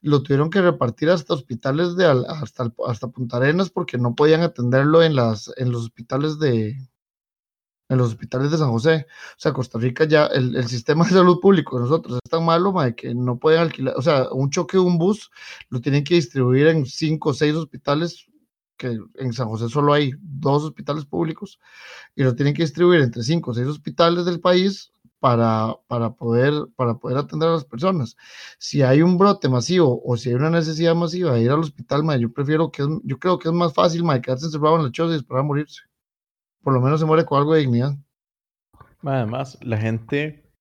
lo 0.00 0.22
tuvieron 0.22 0.48
que 0.48 0.62
repartir 0.62 1.10
hasta 1.10 1.34
hospitales 1.34 1.96
de 1.96 2.06
hasta, 2.06 2.72
hasta 2.86 3.08
Punta 3.08 3.36
Arenas 3.36 3.68
porque 3.70 3.98
no 3.98 4.14
podían 4.14 4.42
atenderlo 4.42 5.02
en, 5.02 5.14
las, 5.14 5.52
en 5.56 5.72
los 5.72 5.82
hospitales 5.82 6.38
de 6.38 6.78
en 7.88 7.98
los 7.98 8.08
hospitales 8.08 8.50
de 8.50 8.58
San 8.58 8.70
José. 8.70 9.06
O 9.08 9.40
sea, 9.40 9.52
Costa 9.52 9.78
Rica 9.78 10.04
ya, 10.04 10.26
el, 10.26 10.56
el 10.56 10.66
sistema 10.68 11.04
de 11.04 11.10
salud 11.10 11.40
público 11.40 11.76
de 11.76 11.82
nosotros 11.82 12.18
es 12.22 12.30
tan 12.30 12.44
malo 12.44 12.74
que 12.96 13.14
no 13.14 13.38
pueden 13.38 13.60
alquilar, 13.60 13.94
o 13.96 14.02
sea, 14.02 14.28
un 14.32 14.50
choque 14.50 14.76
de 14.76 14.82
un 14.82 14.98
bus 14.98 15.30
lo 15.70 15.80
tienen 15.80 16.04
que 16.04 16.14
distribuir 16.14 16.68
en 16.68 16.86
cinco 16.86 17.30
o 17.30 17.34
seis 17.34 17.54
hospitales 17.54 18.26
que 18.76 18.96
en 19.16 19.32
San 19.32 19.48
José 19.48 19.68
solo 19.68 19.92
hay 19.92 20.12
dos 20.20 20.62
hospitales 20.62 21.04
públicos 21.04 21.58
y 22.14 22.22
lo 22.22 22.34
tienen 22.34 22.54
que 22.54 22.62
distribuir 22.62 23.00
entre 23.00 23.22
cinco 23.22 23.50
o 23.50 23.54
seis 23.54 23.66
hospitales 23.66 24.24
del 24.24 24.40
país 24.40 24.92
para, 25.20 25.74
para, 25.88 26.14
poder, 26.14 26.52
para 26.76 26.94
poder 26.94 27.18
atender 27.18 27.48
a 27.48 27.52
las 27.52 27.64
personas. 27.64 28.16
Si 28.58 28.82
hay 28.82 29.02
un 29.02 29.18
brote 29.18 29.48
masivo 29.48 30.00
o 30.04 30.16
si 30.16 30.28
hay 30.28 30.36
una 30.36 30.50
necesidad 30.50 30.94
masiva 30.94 31.32
de 31.32 31.42
ir 31.42 31.50
al 31.50 31.60
hospital, 31.60 32.02
yo 32.20 32.32
prefiero 32.32 32.70
que 32.70 32.86
yo 33.02 33.18
creo 33.18 33.38
que 33.38 33.48
es 33.48 33.54
más 33.54 33.74
fácil 33.74 34.04
ma, 34.04 34.20
quedarse 34.20 34.46
encerrado 34.46 34.76
en 34.76 34.84
la 34.84 34.92
choza 34.92 35.14
y 35.14 35.16
esperar 35.16 35.40
a 35.40 35.46
morirse. 35.46 35.82
Por 36.68 36.74
lo 36.74 36.82
menos 36.82 37.00
se 37.00 37.06
muere 37.06 37.24
con 37.24 37.38
algo 37.38 37.54
de 37.54 37.60
dignidad. 37.60 37.96
Además, 39.00 39.58
la 39.62 39.78
gente 39.78 40.52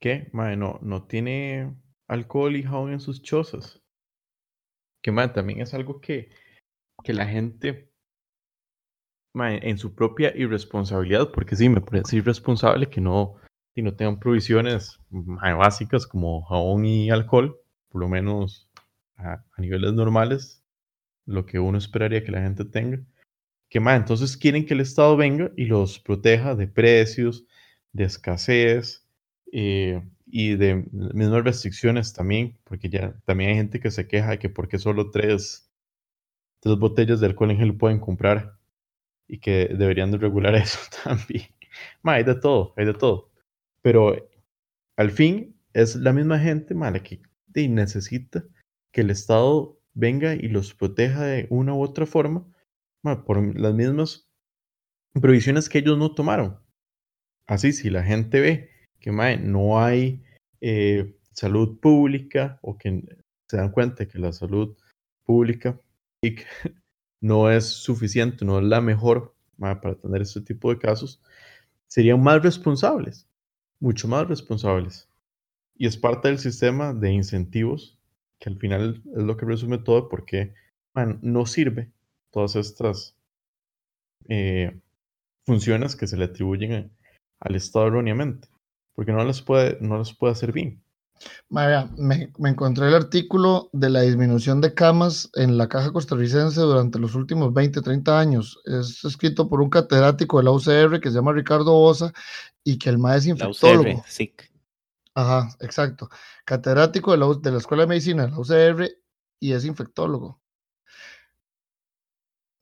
que 0.00 0.30
no, 0.32 0.78
no 0.80 1.02
tiene 1.02 1.76
alcohol 2.08 2.56
y 2.56 2.62
jabón 2.62 2.92
en 2.92 3.00
sus 3.00 3.20
chozas. 3.20 3.82
Que 5.02 5.12
también 5.34 5.60
es 5.60 5.74
algo 5.74 6.00
que 6.00 6.30
que 7.04 7.12
la 7.12 7.26
gente, 7.26 7.92
en 9.34 9.76
su 9.76 9.94
propia 9.94 10.34
irresponsabilidad, 10.34 11.30
porque 11.32 11.54
sí, 11.54 11.68
me 11.68 11.82
parece 11.82 12.16
irresponsable 12.16 12.88
que 12.88 13.02
no, 13.02 13.34
si 13.74 13.82
no 13.82 13.94
tengan 13.94 14.18
provisiones 14.18 14.98
básicas 15.10 16.06
como 16.06 16.46
jabón 16.46 16.86
y 16.86 17.10
alcohol, 17.10 17.60
por 17.90 18.00
lo 18.00 18.08
menos 18.08 18.70
a, 19.18 19.44
niveles 19.58 19.92
normales, 19.92 20.64
lo 21.26 21.44
que 21.44 21.58
uno 21.58 21.76
esperaría 21.76 22.24
que 22.24 22.32
la 22.32 22.40
gente 22.40 22.64
tenga. 22.64 23.04
Que 23.68 23.80
más, 23.80 23.98
entonces 23.98 24.36
quieren 24.36 24.64
que 24.64 24.74
el 24.74 24.80
Estado 24.80 25.16
venga 25.16 25.50
y 25.56 25.64
los 25.66 25.98
proteja 25.98 26.54
de 26.54 26.68
precios, 26.68 27.44
de 27.92 28.04
escasez 28.04 29.04
eh, 29.52 30.02
y 30.26 30.56
de 30.56 30.86
mismas 30.92 31.44
restricciones 31.44 32.12
también, 32.12 32.58
porque 32.64 32.88
ya 32.88 33.14
también 33.24 33.50
hay 33.50 33.56
gente 33.56 33.80
que 33.80 33.90
se 33.90 34.06
queja 34.06 34.30
de 34.30 34.38
que 34.38 34.48
porque 34.48 34.78
solo 34.78 35.10
tres 35.10 35.66
dos 36.62 36.78
botellas 36.78 37.20
de 37.20 37.26
alcohol 37.26 37.50
en 37.52 37.58
gel 37.58 37.76
pueden 37.76 38.00
comprar 38.00 38.58
y 39.28 39.38
que 39.38 39.74
deberían 39.76 40.10
de 40.10 40.18
regular 40.18 40.54
eso 40.56 40.78
también. 41.04 41.46
hay 42.02 42.24
de 42.24 42.34
todo, 42.34 42.74
hay 42.76 42.86
de 42.86 42.94
todo. 42.94 43.30
Pero 43.82 44.16
al 44.96 45.10
fin 45.10 45.56
es 45.72 45.96
la 45.96 46.12
misma 46.12 46.38
gente 46.38 46.74
mala 46.74 47.02
que 47.02 47.20
necesita 47.54 48.44
que 48.92 49.00
el 49.00 49.10
Estado 49.10 49.78
venga 49.94 50.34
y 50.34 50.48
los 50.48 50.74
proteja 50.74 51.24
de 51.24 51.46
una 51.48 51.74
u 51.74 51.82
otra 51.82 52.04
forma 52.04 52.46
por 53.14 53.58
las 53.58 53.74
mismas 53.74 54.28
provisiones 55.20 55.68
que 55.68 55.78
ellos 55.78 55.98
no 55.98 56.14
tomaron. 56.14 56.58
Así, 57.46 57.72
si 57.72 57.90
la 57.90 58.02
gente 58.02 58.40
ve 58.40 58.70
que 58.98 59.12
no 59.12 59.80
hay 59.80 60.24
eh, 60.60 61.16
salud 61.32 61.78
pública 61.78 62.58
o 62.62 62.76
que 62.76 63.04
se 63.48 63.56
dan 63.56 63.70
cuenta 63.70 64.08
que 64.08 64.18
la 64.18 64.32
salud 64.32 64.76
pública 65.24 65.80
no 67.20 67.50
es 67.50 67.66
suficiente, 67.66 68.44
no 68.44 68.58
es 68.58 68.64
la 68.64 68.80
mejor 68.80 69.34
para 69.58 69.94
tener 69.94 70.22
este 70.22 70.40
tipo 70.40 70.70
de 70.70 70.78
casos, 70.78 71.22
serían 71.86 72.22
más 72.22 72.42
responsables, 72.42 73.28
mucho 73.80 74.08
más 74.08 74.26
responsables. 74.28 75.08
Y 75.76 75.86
es 75.86 75.96
parte 75.96 76.28
del 76.28 76.38
sistema 76.38 76.92
de 76.92 77.12
incentivos, 77.12 77.98
que 78.38 78.50
al 78.50 78.58
final 78.58 79.02
es 79.14 79.22
lo 79.22 79.36
que 79.36 79.46
resume 79.46 79.78
todo, 79.78 80.08
porque 80.08 80.52
no 81.22 81.46
sirve 81.46 81.92
todas 82.36 82.54
estas 82.54 83.16
eh, 84.28 84.78
funciones 85.46 85.96
que 85.96 86.06
se 86.06 86.18
le 86.18 86.26
atribuyen 86.26 86.94
al 87.40 87.54
Estado 87.54 87.86
erróneamente, 87.86 88.48
porque 88.94 89.12
no 89.12 89.24
les 89.24 89.40
puede, 89.40 89.78
no 89.80 89.96
les 89.96 90.12
puede 90.12 90.34
hacer 90.34 90.52
bien. 90.52 90.82
Vaya, 91.48 91.88
me, 91.96 92.30
encontré 92.40 92.88
el 92.88 92.94
artículo 92.94 93.70
de 93.72 93.88
la 93.88 94.02
disminución 94.02 94.60
de 94.60 94.74
camas 94.74 95.30
en 95.32 95.56
la 95.56 95.66
caja 95.66 95.94
costarricense 95.94 96.60
durante 96.60 96.98
los 96.98 97.14
últimos 97.14 97.54
20, 97.54 97.80
30 97.80 98.20
años. 98.20 98.60
Es 98.66 99.02
escrito 99.02 99.48
por 99.48 99.62
un 99.62 99.70
catedrático 99.70 100.36
de 100.36 100.44
la 100.44 100.50
UCR 100.50 101.00
que 101.00 101.08
se 101.08 101.14
llama 101.14 101.32
Ricardo 101.32 101.72
Bosa 101.72 102.12
y 102.62 102.78
que 102.78 102.90
el 102.90 102.98
maestro 102.98 103.32
es 103.32 103.40
infectólogo. 103.40 104.04
sí. 104.06 104.34
Ajá, 105.14 105.48
exacto. 105.60 106.10
Catedrático 106.44 107.12
de 107.12 107.16
la, 107.16 107.32
de 107.40 107.50
la 107.50 107.56
Escuela 107.56 107.84
de 107.84 107.88
Medicina 107.88 108.26
de 108.26 108.32
la 108.32 108.38
UCR 108.38 108.90
y 109.40 109.52
es 109.52 109.64
infectólogo. 109.64 110.38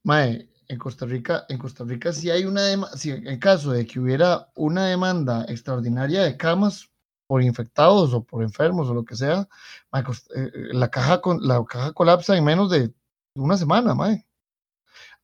Mae, 0.04 0.48
en 0.68 0.78
Costa 0.78 1.06
Rica, 1.06 1.44
en 1.48 1.58
Costa 1.58 1.84
Rica 1.84 2.12
si 2.12 2.30
hay 2.30 2.44
una 2.44 2.62
demanda, 2.62 2.96
si 2.96 3.10
en 3.10 3.38
caso 3.38 3.72
de 3.72 3.86
que 3.86 3.98
hubiera 3.98 4.48
una 4.54 4.86
demanda 4.86 5.44
extraordinaria 5.48 6.22
de 6.22 6.36
camas, 6.36 6.90
por 7.26 7.42
infectados 7.42 8.12
o 8.12 8.22
por 8.22 8.42
enfermos 8.42 8.88
o 8.88 8.94
lo 8.94 9.04
que 9.04 9.16
sea, 9.16 9.48
eh, 9.94 10.02
eh, 10.36 10.50
la, 10.72 10.90
caja 10.90 11.20
con, 11.20 11.46
la 11.46 11.64
caja 11.64 11.92
colapsa 11.92 12.36
en 12.36 12.44
menos 12.44 12.70
de 12.70 12.92
una 13.34 13.56
semana, 13.56 13.94
mae. 13.94 14.26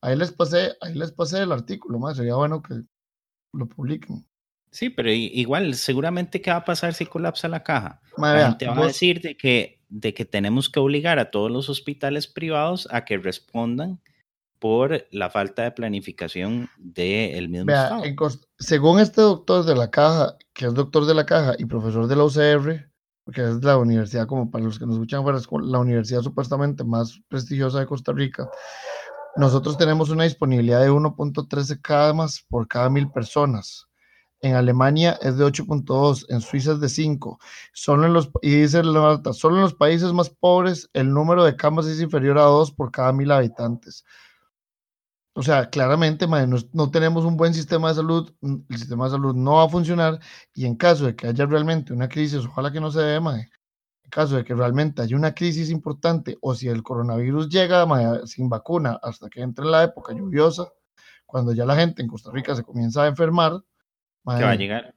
Ahí 0.01 0.17
les 0.17 0.31
pasé, 0.31 0.73
ahí 0.81 0.95
les 0.95 1.11
pasé 1.11 1.43
el 1.43 1.51
artículo, 1.51 1.99
mae. 1.99 2.15
sería 2.15 2.35
bueno 2.35 2.61
que 2.61 2.81
lo 3.53 3.67
publiquen. 3.67 4.27
Sí, 4.71 4.89
pero 4.89 5.11
igual, 5.11 5.75
seguramente, 5.75 6.41
¿qué 6.41 6.49
va 6.49 6.57
a 6.57 6.65
pasar 6.65 6.93
si 6.93 7.05
colapsa 7.05 7.47
la 7.49 7.61
caja? 7.61 8.01
la 8.17 8.47
gente 8.47 8.67
va 8.67 8.83
a 8.83 8.87
decir 8.87 9.21
de 9.21 9.35
que, 9.35 9.81
de 9.89 10.13
que 10.13 10.23
tenemos 10.23 10.69
que 10.69 10.79
obligar 10.79 11.19
a 11.19 11.29
todos 11.29 11.51
los 11.51 11.69
hospitales 11.69 12.27
privados 12.27 12.87
a 12.91 13.03
que 13.03 13.17
respondan 13.17 13.99
por 14.61 15.07
la 15.09 15.31
falta 15.31 15.63
de 15.63 15.71
planificación 15.71 16.69
del 16.77 17.49
mismo 17.49 17.65
Vea, 17.65 17.99
según 18.59 18.99
este 18.99 19.19
doctor 19.19 19.65
de 19.65 19.75
la 19.75 19.89
caja, 19.89 20.37
que 20.53 20.67
es 20.67 20.75
doctor 20.75 21.07
de 21.07 21.15
la 21.15 21.25
caja 21.25 21.55
y 21.57 21.65
profesor 21.65 22.05
de 22.05 22.15
la 22.15 22.25
UCR, 22.25 22.91
que 23.33 23.41
es 23.41 23.63
la 23.63 23.79
universidad, 23.79 24.27
como 24.27 24.51
para 24.51 24.63
los 24.63 24.77
que 24.77 24.85
nos 24.85 24.97
escuchan 24.97 25.23
fuera, 25.23 25.39
es 25.39 25.47
la 25.63 25.79
universidad 25.79 26.21
supuestamente 26.21 26.83
más 26.83 27.19
prestigiosa 27.27 27.79
de 27.79 27.87
Costa 27.87 28.13
Rica, 28.13 28.47
nosotros 29.35 29.79
tenemos 29.79 30.11
una 30.11 30.25
disponibilidad 30.25 30.81
de 30.81 30.91
1.13 30.91 31.81
camas 31.81 32.45
por 32.47 32.67
cada 32.67 32.91
mil 32.91 33.09
personas. 33.09 33.87
En 34.41 34.53
Alemania 34.53 35.17
es 35.23 35.37
de 35.37 35.45
8.2, 35.45 36.27
en 36.29 36.41
Suiza 36.41 36.73
es 36.73 36.79
de 36.79 36.89
5. 36.89 37.39
Solo 37.73 38.05
en 38.05 38.13
los, 38.13 38.29
y 38.43 38.61
dice 38.61 38.83
solo 39.33 39.55
en 39.55 39.61
los 39.61 39.73
países 39.73 40.13
más 40.13 40.29
pobres 40.29 40.87
el 40.93 41.11
número 41.11 41.43
de 41.43 41.55
camas 41.55 41.87
es 41.87 41.99
inferior 41.99 42.37
a 42.37 42.43
2 42.43 42.73
por 42.73 42.91
cada 42.91 43.11
mil 43.11 43.31
habitantes. 43.31 44.05
O 45.33 45.43
sea, 45.43 45.69
claramente, 45.69 46.27
no, 46.73 46.91
tenemos 46.91 47.23
un 47.23 47.37
buen 47.37 47.53
sistema 47.53 47.89
de 47.89 47.95
salud, 47.95 48.33
el 48.41 48.77
sistema 48.77 49.05
de 49.05 49.11
salud 49.11 49.33
no 49.33 49.55
va 49.55 49.63
a 49.63 49.69
funcionar 49.69 50.19
y 50.53 50.65
en 50.65 50.75
caso 50.75 51.05
de 51.05 51.15
que 51.15 51.27
haya 51.27 51.45
realmente 51.45 51.93
una 51.93 52.09
crisis, 52.09 52.45
ojalá 52.45 52.71
que 52.71 52.81
no 52.81 52.91
se 52.91 52.99
dé, 52.99 53.15
en 53.15 53.49
caso 54.09 54.35
de 54.35 54.43
que 54.43 54.53
realmente 54.53 55.01
haya 55.01 55.15
una 55.15 55.33
crisis 55.33 55.69
importante 55.69 56.37
o 56.41 56.53
si 56.53 56.67
el 56.67 56.83
coronavirus 56.83 57.47
llega 57.47 57.85
sin 58.25 58.49
vacuna 58.49 58.99
hasta 59.01 59.29
que 59.29 59.41
entre 59.41 59.63
la 59.65 59.83
época 59.83 60.13
lluviosa, 60.13 60.67
cuando 61.25 61.53
ya 61.53 61.65
la 61.65 61.77
gente 61.77 62.01
en 62.01 62.09
Costa 62.09 62.29
Rica 62.31 62.53
se 62.53 62.63
comienza 62.63 63.03
a 63.03 63.07
enfermar, 63.07 63.53
¿qué 64.25 64.43
va 64.43 64.51
a 64.51 64.55
llegar? 64.55 64.93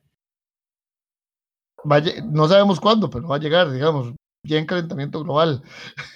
no 2.24 2.48
sabemos 2.48 2.80
cuándo, 2.80 3.08
pero 3.08 3.28
va 3.28 3.36
a 3.36 3.40
llegar, 3.40 3.70
digamos, 3.70 4.12
bien 4.42 4.66
calentamiento 4.66 5.22
global. 5.22 5.62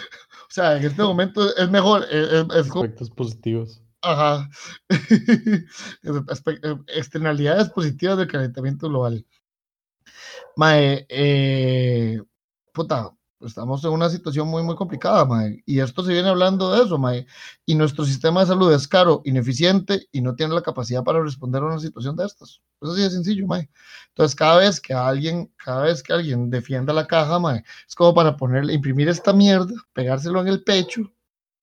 O 0.55 0.61
sea, 0.61 0.77
en 0.77 0.85
este 0.85 1.03
momento 1.03 1.53
es 1.57 1.69
mejor. 1.69 2.05
Es, 2.09 2.45
Aspectos 2.49 3.09
positivos. 3.09 3.81
Ajá. 4.01 4.49
Externalidades 6.87 7.69
positivas 7.71 8.17
del 8.17 8.29
calentamiento 8.29 8.87
global. 8.87 9.25
Mae, 10.55 11.05
eh, 11.09 12.21
puta, 12.71 13.13
Estamos 13.41 13.83
en 13.83 13.91
una 13.91 14.09
situación 14.09 14.47
muy, 14.47 14.63
muy 14.63 14.75
complicada, 14.75 15.25
mae. 15.25 15.61
Y 15.65 15.79
esto 15.79 16.03
se 16.03 16.13
viene 16.13 16.29
hablando 16.29 16.71
de 16.71 16.83
eso, 16.83 16.97
mae. 16.97 17.27
Y 17.65 17.75
nuestro 17.75 18.05
sistema 18.05 18.39
de 18.39 18.47
salud 18.47 18.71
es 18.73 18.87
caro, 18.87 19.21
ineficiente 19.25 20.07
y 20.13 20.21
no 20.21 20.35
tiene 20.35 20.55
la 20.55 20.61
capacidad 20.61 21.03
para 21.03 21.21
responder 21.21 21.61
a 21.61 21.65
una 21.65 21.79
situación 21.79 22.15
de 22.15 22.25
estas. 22.25 22.61
Eso 22.81 22.95
sí 22.95 23.03
es 23.03 23.11
sencillo, 23.13 23.45
mae. 23.45 23.69
Entonces, 24.09 24.35
cada 24.35 24.59
vez 24.59 24.79
que 24.79 24.93
alguien, 24.93 25.51
cada 25.57 25.83
vez 25.83 26.01
que 26.01 26.13
alguien 26.13 26.49
defienda 26.49 26.93
la 26.93 27.05
caja, 27.07 27.37
mae, 27.37 27.63
es 27.87 27.93
como 27.93 28.13
para 28.13 28.37
ponerle, 28.37 28.73
imprimir 28.73 29.09
esta 29.09 29.33
mierda, 29.33 29.73
pegárselo 29.93 30.39
en 30.41 30.47
el 30.47 30.63
pecho, 30.63 31.01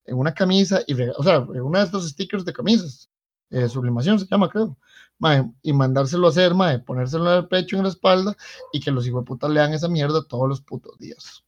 en 0.05 0.17
una 0.17 0.33
camisa, 0.33 0.81
y, 0.87 0.93
o 0.93 1.23
sea, 1.23 1.37
en 1.37 1.61
uno 1.61 1.79
de 1.79 1.85
estos 1.85 2.07
stickers 2.09 2.45
de 2.45 2.53
camisas. 2.53 3.09
Eh, 3.49 3.67
sublimación 3.67 4.19
se 4.19 4.27
llama, 4.27 4.49
creo. 4.49 4.77
Mae, 5.19 5.51
y 5.63 5.73
mandárselo 5.73 6.27
a 6.27 6.29
hacer, 6.29 6.53
mae, 6.53 6.79
ponérselo 6.79 7.31
en 7.31 7.37
el 7.39 7.47
pecho, 7.47 7.77
en 7.77 7.83
la 7.83 7.89
espalda, 7.89 8.35
y 8.71 8.79
que 8.79 8.91
los 8.91 9.07
hijos 9.07 9.23
de 9.23 9.25
puta 9.27 9.49
lean 9.49 9.73
esa 9.73 9.87
mierda 9.87 10.23
todos 10.23 10.47
los 10.47 10.61
putos 10.61 10.97
días 10.99 11.43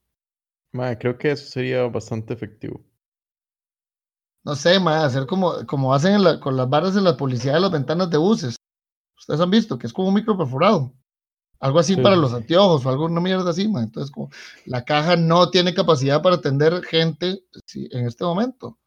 creo 0.98 1.18
que 1.18 1.30
eso 1.30 1.46
sería 1.46 1.82
bastante 1.84 2.34
efectivo. 2.34 2.84
No 4.44 4.54
sé, 4.54 4.78
ma, 4.78 5.04
hacer 5.04 5.26
como, 5.26 5.66
como 5.66 5.92
hacen 5.92 6.22
con 6.40 6.56
las 6.56 6.70
barras 6.70 6.94
de 6.94 7.00
la 7.00 7.16
policía 7.16 7.54
de 7.54 7.60
las 7.60 7.72
ventanas 7.72 8.10
de 8.10 8.16
buses. 8.16 8.56
Ustedes 9.18 9.40
han 9.40 9.50
visto 9.50 9.78
que 9.78 9.88
es 9.88 9.92
como 9.92 10.08
un 10.08 10.14
micro 10.14 10.38
perforado. 10.38 10.94
Algo 11.58 11.78
así 11.78 11.96
para 11.96 12.16
los 12.16 12.34
anteojos 12.34 12.84
o 12.84 12.90
alguna 12.90 13.20
mierda 13.20 13.50
así, 13.50 13.66
ma. 13.66 13.82
Entonces, 13.82 14.10
como 14.12 14.30
la 14.66 14.84
caja 14.84 15.16
no 15.16 15.50
tiene 15.50 15.74
capacidad 15.74 16.22
para 16.22 16.36
atender 16.36 16.82
gente 16.84 17.42
en 17.74 18.06
este 18.06 18.24
momento. 18.24 18.78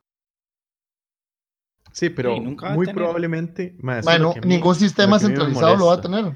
Sí, 1.91 2.09
pero 2.09 2.37
muy 2.39 2.87
probablemente. 2.87 3.75
bueno, 4.03 4.33
ningún 4.45 4.75
sistema 4.75 5.19
centralizado 5.19 5.75
lo 5.75 5.87
va 5.87 5.95
a 5.95 6.01
tener. 6.01 6.35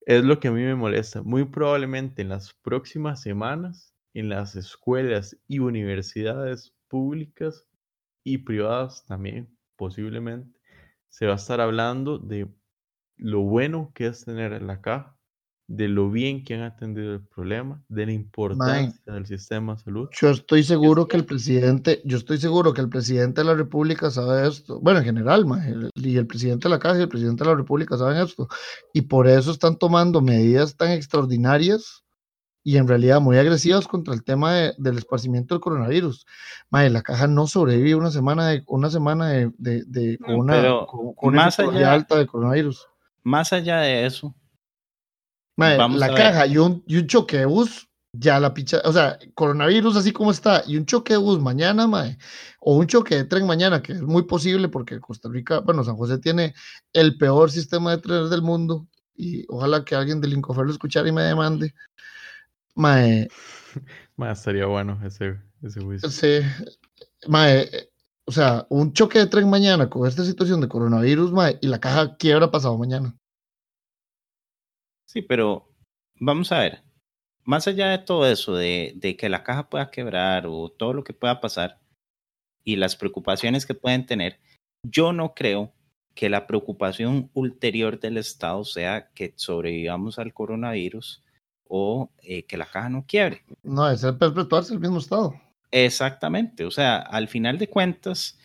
Es 0.00 0.24
lo 0.24 0.40
que 0.40 0.48
a 0.48 0.52
mí 0.52 0.62
me 0.62 0.74
molesta. 0.74 1.22
Muy 1.22 1.44
probablemente 1.44 2.22
en 2.22 2.30
las 2.30 2.54
próximas 2.62 3.20
semanas 3.20 3.95
en 4.16 4.30
las 4.30 4.56
escuelas 4.56 5.36
y 5.46 5.58
universidades 5.58 6.72
públicas 6.88 7.66
y 8.24 8.38
privadas 8.38 9.04
también, 9.06 9.54
posiblemente, 9.76 10.58
se 11.10 11.26
va 11.26 11.34
a 11.34 11.36
estar 11.36 11.60
hablando 11.60 12.18
de 12.18 12.48
lo 13.18 13.42
bueno 13.42 13.92
que 13.94 14.06
es 14.06 14.24
tener 14.24 14.62
la 14.62 14.80
caja, 14.80 15.18
de 15.68 15.88
lo 15.88 16.10
bien 16.10 16.44
que 16.44 16.54
han 16.54 16.62
atendido 16.62 17.12
el 17.12 17.26
problema, 17.26 17.84
de 17.88 18.06
la 18.06 18.12
importancia 18.12 19.12
del 19.12 19.26
sistema 19.26 19.74
de 19.74 19.80
salud. 19.80 20.08
Yo 20.12 20.30
estoy 20.30 20.62
seguro 20.62 21.06
que 21.06 21.18
el 21.18 21.26
presidente, 21.26 22.00
yo 22.06 22.16
estoy 22.16 22.38
seguro 22.38 22.72
que 22.72 22.80
el 22.80 22.88
presidente 22.88 23.42
de 23.42 23.48
la 23.48 23.54
República 23.54 24.10
sabe 24.10 24.48
esto. 24.48 24.80
Bueno, 24.80 25.00
en 25.00 25.04
general, 25.04 25.44
y 25.94 26.16
el 26.16 26.26
presidente 26.26 26.68
de 26.68 26.74
la 26.74 26.78
caja 26.78 26.98
y 26.98 27.02
el 27.02 27.08
presidente 27.10 27.44
de 27.44 27.50
la 27.50 27.56
República 27.56 27.98
saben 27.98 28.16
esto. 28.16 28.48
Y 28.94 29.02
por 29.02 29.28
eso 29.28 29.50
están 29.50 29.76
tomando 29.76 30.22
medidas 30.22 30.74
tan 30.74 30.92
extraordinarias 30.92 32.05
y 32.66 32.78
en 32.78 32.88
realidad 32.88 33.20
muy 33.20 33.38
agresivas 33.38 33.86
contra 33.86 34.12
el 34.12 34.24
tema 34.24 34.52
del 34.76 34.98
esparcimiento 34.98 35.54
del 35.54 35.60
coronavirus. 35.60 36.26
Madre, 36.68 36.90
la 36.90 37.00
caja 37.00 37.28
no 37.28 37.46
sobrevive 37.46 37.94
una 37.94 38.10
semana 38.10 38.48
de 38.48 38.64
una 38.66 38.90
semana 38.90 39.28
de, 39.28 39.52
de, 39.56 40.18
con 40.18 40.34
una, 40.34 40.80
más 41.30 41.60
allá, 41.60 41.92
alta 41.92 42.18
de 42.18 42.26
coronavirus. 42.26 42.88
Más 43.22 43.52
allá 43.52 43.78
de 43.82 44.04
eso. 44.04 44.34
la 45.56 46.12
caja 46.12 46.48
y 46.48 46.58
un, 46.58 46.82
y 46.88 46.96
un 46.96 47.06
choque 47.06 47.38
de 47.38 47.44
bus, 47.44 47.88
ya 48.12 48.40
la 48.40 48.52
picha, 48.52 48.82
o 48.84 48.92
sea, 48.92 49.16
coronavirus 49.36 49.94
así 49.94 50.10
como 50.10 50.32
está, 50.32 50.64
y 50.66 50.76
un 50.76 50.86
choque 50.86 51.12
de 51.12 51.18
bus 51.20 51.38
mañana, 51.38 51.86
madre, 51.86 52.18
o 52.58 52.76
un 52.76 52.88
choque 52.88 53.14
de 53.14 53.24
tren 53.26 53.46
mañana, 53.46 53.80
que 53.80 53.92
es 53.92 54.02
muy 54.02 54.24
posible 54.24 54.68
porque 54.68 54.98
Costa 54.98 55.28
Rica, 55.28 55.60
bueno, 55.60 55.84
San 55.84 55.96
José 55.96 56.18
tiene 56.18 56.52
el 56.92 57.16
peor 57.16 57.52
sistema 57.52 57.92
de 57.92 57.98
trenes 57.98 58.28
del 58.28 58.42
mundo, 58.42 58.88
y 59.14 59.44
ojalá 59.48 59.84
que 59.84 59.94
alguien 59.94 60.20
del 60.20 60.32
Incofer 60.32 60.66
lo 60.66 60.72
escuchara 60.72 61.08
y 61.08 61.12
me 61.12 61.22
demande. 61.22 61.72
Mae. 62.76 63.28
Mae, 64.16 64.32
estaría 64.32 64.66
bueno 64.66 65.00
ese, 65.04 65.40
ese 65.62 65.80
juicio. 65.80 66.08
Sí. 66.10 66.40
Mae, 67.26 67.68
o 68.26 68.32
sea, 68.32 68.66
un 68.68 68.92
choque 68.92 69.18
de 69.18 69.26
tren 69.26 69.48
mañana 69.48 69.88
con 69.88 70.06
esta 70.06 70.24
situación 70.24 70.60
de 70.60 70.68
coronavirus, 70.68 71.32
mae, 71.32 71.58
y 71.62 71.68
la 71.68 71.80
caja 71.80 72.16
quiebra 72.16 72.50
pasado 72.50 72.76
mañana. 72.76 73.16
Sí, 75.06 75.22
pero 75.22 75.72
vamos 76.20 76.52
a 76.52 76.60
ver. 76.60 76.82
Más 77.44 77.66
allá 77.66 77.88
de 77.88 77.98
todo 77.98 78.26
eso, 78.26 78.54
de, 78.56 78.92
de 78.96 79.16
que 79.16 79.28
la 79.28 79.42
caja 79.42 79.70
pueda 79.70 79.90
quebrar 79.90 80.46
o 80.46 80.68
todo 80.68 80.92
lo 80.92 81.04
que 81.04 81.12
pueda 81.14 81.40
pasar 81.40 81.80
y 82.64 82.76
las 82.76 82.96
preocupaciones 82.96 83.64
que 83.64 83.74
pueden 83.74 84.04
tener, 84.04 84.40
yo 84.82 85.12
no 85.12 85.32
creo 85.32 85.72
que 86.14 86.28
la 86.28 86.46
preocupación 86.46 87.30
ulterior 87.34 88.00
del 88.00 88.16
Estado 88.18 88.64
sea 88.64 89.12
que 89.12 89.32
sobrevivamos 89.36 90.18
al 90.18 90.34
coronavirus 90.34 91.22
o 91.68 92.10
eh, 92.22 92.44
que 92.44 92.56
la 92.56 92.66
caja 92.66 92.88
no 92.88 93.04
quiebre. 93.06 93.44
No, 93.62 93.88
es 93.90 94.02
el 94.02 94.16
perpetuarse 94.16 94.72
el 94.72 94.80
mismo 94.80 94.98
estado. 94.98 95.34
Exactamente, 95.70 96.64
o 96.64 96.70
sea, 96.70 96.98
al 96.98 97.28
final 97.28 97.58
de 97.58 97.68
cuentas, 97.68 98.38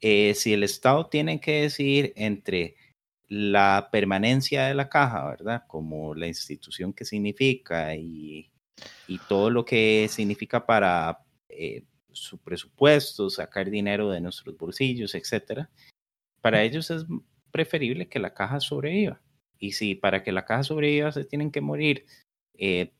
eh, 0.00 0.34
si 0.34 0.52
el 0.52 0.64
Estado 0.64 1.06
tiene 1.06 1.40
que 1.40 1.62
decidir 1.62 2.12
entre 2.16 2.76
la 3.28 3.88
permanencia 3.92 4.66
de 4.66 4.74
la 4.74 4.88
caja, 4.88 5.26
¿verdad? 5.28 5.64
Como 5.66 6.14
la 6.14 6.26
institución 6.26 6.92
que 6.92 7.04
significa 7.04 7.94
y, 7.94 8.50
y 9.06 9.18
todo 9.28 9.48
lo 9.48 9.64
que 9.64 10.08
significa 10.10 10.66
para 10.66 11.20
eh, 11.48 11.84
su 12.10 12.38
presupuesto, 12.38 13.30
sacar 13.30 13.70
dinero 13.70 14.10
de 14.10 14.20
nuestros 14.20 14.56
bolsillos, 14.56 15.14
etcétera, 15.14 15.70
para 16.40 16.62
ellos 16.62 16.90
es 16.90 17.04
preferible 17.50 18.08
que 18.08 18.18
la 18.18 18.34
caja 18.34 18.60
sobreviva. 18.60 19.20
Y 19.58 19.72
si 19.72 19.94
para 19.94 20.22
que 20.22 20.32
la 20.32 20.44
caja 20.44 20.64
sobreviva 20.64 21.12
se 21.12 21.24
tienen 21.24 21.50
que 21.52 21.60
morir 21.60 22.06
eh, 22.54 22.92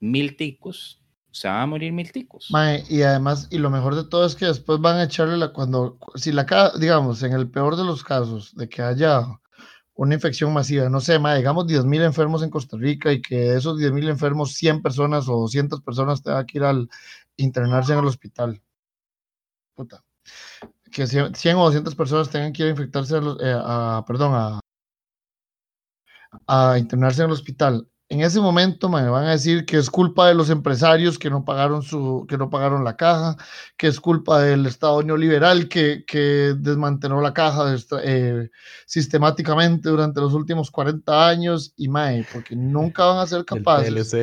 mil 0.00 0.36
ticos, 0.36 1.04
se 1.34 1.48
van 1.48 1.62
a 1.62 1.66
morir 1.66 1.92
mil 1.92 2.12
ticos. 2.12 2.48
y 2.88 3.02
además, 3.02 3.48
y 3.50 3.58
lo 3.58 3.68
mejor 3.68 3.96
de 3.96 4.04
todo 4.04 4.24
es 4.24 4.36
que 4.36 4.46
después 4.46 4.78
van 4.80 4.98
a 4.98 5.04
echarle 5.04 5.36
la, 5.36 5.52
cuando, 5.52 5.98
si 6.14 6.30
la, 6.30 6.46
digamos, 6.78 7.22
en 7.24 7.32
el 7.32 7.50
peor 7.50 7.76
de 7.76 7.84
los 7.84 8.04
casos, 8.04 8.54
de 8.54 8.68
que 8.68 8.82
haya 8.82 9.26
una 9.94 10.14
infección 10.14 10.52
masiva, 10.52 10.88
no 10.88 11.00
sé, 11.00 11.18
mae, 11.18 11.38
digamos 11.38 11.66
10 11.66 11.84
mil 11.86 12.02
enfermos 12.02 12.42
en 12.42 12.50
Costa 12.50 12.76
Rica 12.76 13.12
y 13.12 13.20
que 13.20 13.36
de 13.36 13.56
esos 13.58 13.78
10 13.78 13.92
mil 13.92 14.08
enfermos, 14.08 14.54
100 14.54 14.82
personas 14.82 15.28
o 15.28 15.32
200 15.40 15.80
personas 15.82 16.22
tengan 16.22 16.46
que 16.46 16.58
ir 16.58 16.64
al 16.64 16.88
internarse 17.36 17.92
en 17.92 17.98
el 18.00 18.06
hospital. 18.06 18.62
Puta. 19.74 20.04
Que 20.92 21.06
100, 21.08 21.56
o 21.56 21.64
200 21.64 21.94
personas 21.96 22.30
tengan 22.30 22.52
que 22.52 22.62
ir 22.62 22.68
a 22.68 22.70
infectarse, 22.72 23.16
eh, 23.16 23.56
a, 23.60 24.04
perdón, 24.06 24.32
a, 24.34 24.60
a 26.46 26.78
internarse 26.78 27.22
en 27.22 27.26
el 27.28 27.32
hospital 27.32 27.88
en 28.08 28.20
ese 28.20 28.40
momento 28.40 28.88
me 28.88 29.08
van 29.08 29.24
a 29.24 29.30
decir 29.30 29.64
que 29.64 29.78
es 29.78 29.88
culpa 29.88 30.28
de 30.28 30.34
los 30.34 30.50
empresarios 30.50 31.18
que 31.18 31.30
no 31.30 31.44
pagaron 31.44 31.82
su, 31.82 32.26
que 32.28 32.36
no 32.36 32.50
pagaron 32.50 32.84
la 32.84 32.96
caja, 32.96 33.36
que 33.76 33.86
es 33.86 33.98
culpa 33.98 34.40
del 34.40 34.66
Estado 34.66 35.02
neoliberal 35.02 35.68
que, 35.68 36.04
que 36.06 36.54
desmanteló 36.56 37.20
la 37.20 37.32
caja 37.32 37.74
eh, 38.02 38.50
sistemáticamente 38.86 39.88
durante 39.88 40.20
los 40.20 40.34
últimos 40.34 40.70
40 40.70 41.28
años 41.28 41.72
y 41.76 41.88
mae, 41.88 42.26
porque 42.30 42.54
nunca 42.54 43.06
van 43.06 43.18
a 43.18 43.26
ser 43.26 43.44
capaces. 43.46 44.14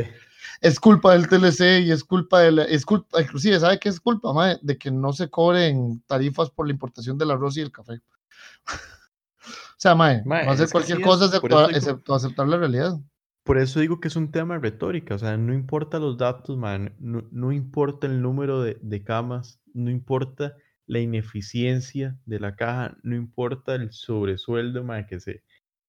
Es 0.62 0.80
culpa 0.80 1.14
del 1.14 1.28
TLC 1.28 1.82
y 1.84 1.92
es 1.92 2.04
culpa 2.04 2.42
de 2.42 2.52
la, 2.52 2.64
es 2.66 2.86
culpa, 2.86 3.20
inclusive, 3.20 3.60
¿sabe 3.60 3.80
qué 3.80 3.90
es 3.90 4.00
culpa, 4.00 4.32
mae? 4.32 4.60
De 4.62 4.78
que 4.78 4.92
no 4.92 5.12
se 5.12 5.28
cobren 5.28 6.04
tarifas 6.06 6.52
por 6.52 6.68
la 6.68 6.74
importación 6.74 7.18
del 7.18 7.32
arroz 7.32 7.58
y 7.58 7.62
el 7.62 7.72
café. 7.72 7.94
o 8.68 9.80
sea, 9.80 9.96
mae, 9.96 10.24
va 10.24 10.42
a 10.42 10.52
hacer 10.52 10.70
cualquier 10.70 11.02
cosa 11.02 11.26
excepto 11.74 12.14
aceptar 12.14 12.48
la 12.48 12.58
realidad. 12.58 13.00
Por 13.44 13.58
eso 13.58 13.80
digo 13.80 14.00
que 14.00 14.08
es 14.08 14.16
un 14.16 14.32
tema 14.32 14.56
de 14.56 14.60
retórica, 14.60 15.16
o 15.16 15.18
sea, 15.18 15.36
no 15.36 15.54
importa 15.54 16.00
los 16.00 16.18
datos, 16.18 16.58
man, 16.58 16.96
no, 17.00 17.52
importa 17.52 18.06
el 18.06 18.22
número 18.22 18.62
de, 18.62 19.04
camas, 19.04 19.60
no 19.74 19.90
importa 19.90 20.56
la 20.86 21.00
ineficiencia 21.00 22.20
de 22.26 22.40
la 22.40 22.56
caja, 22.56 22.98
no 23.02 23.16
importa 23.16 23.76
el 23.76 23.92
sobresueldo 23.92 24.84
man, 24.84 25.08
que, 25.08 25.20
se, 25.20 25.44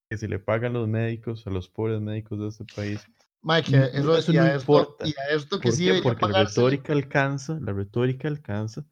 que 0.08 0.16
se 0.16 0.28
le 0.28 0.38
pagan 0.38 0.72
los 0.72 0.88
médicos, 0.88 1.46
a 1.46 1.50
los 1.50 1.68
pobres 1.68 2.00
médicos 2.00 2.38
de 2.38 2.48
este 2.48 2.64
país. 2.74 3.06
Mike, 3.42 3.90
eso, 3.92 4.32
no 4.32 4.54
importa. 4.54 5.06
y 5.06 5.10
a 5.10 5.34
esto 5.36 5.58
que 5.58 5.72
sí 5.72 5.90
Porque 6.02 6.26
la 6.26 6.44
retórica 6.44 6.92
alcanza, 6.92 7.58
la 7.60 7.72
retórica 7.72 8.28
alcanza 8.28 8.86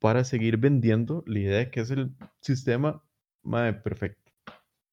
para 0.00 0.24
seguir 0.24 0.58
vendiendo 0.58 1.22
la 1.26 1.38
idea 1.38 1.58
de 1.58 1.70
que 1.70 1.80
es 1.80 1.90
el 1.90 2.12
sistema 2.40 3.02
más 3.42 3.74
perfecto 3.76 4.21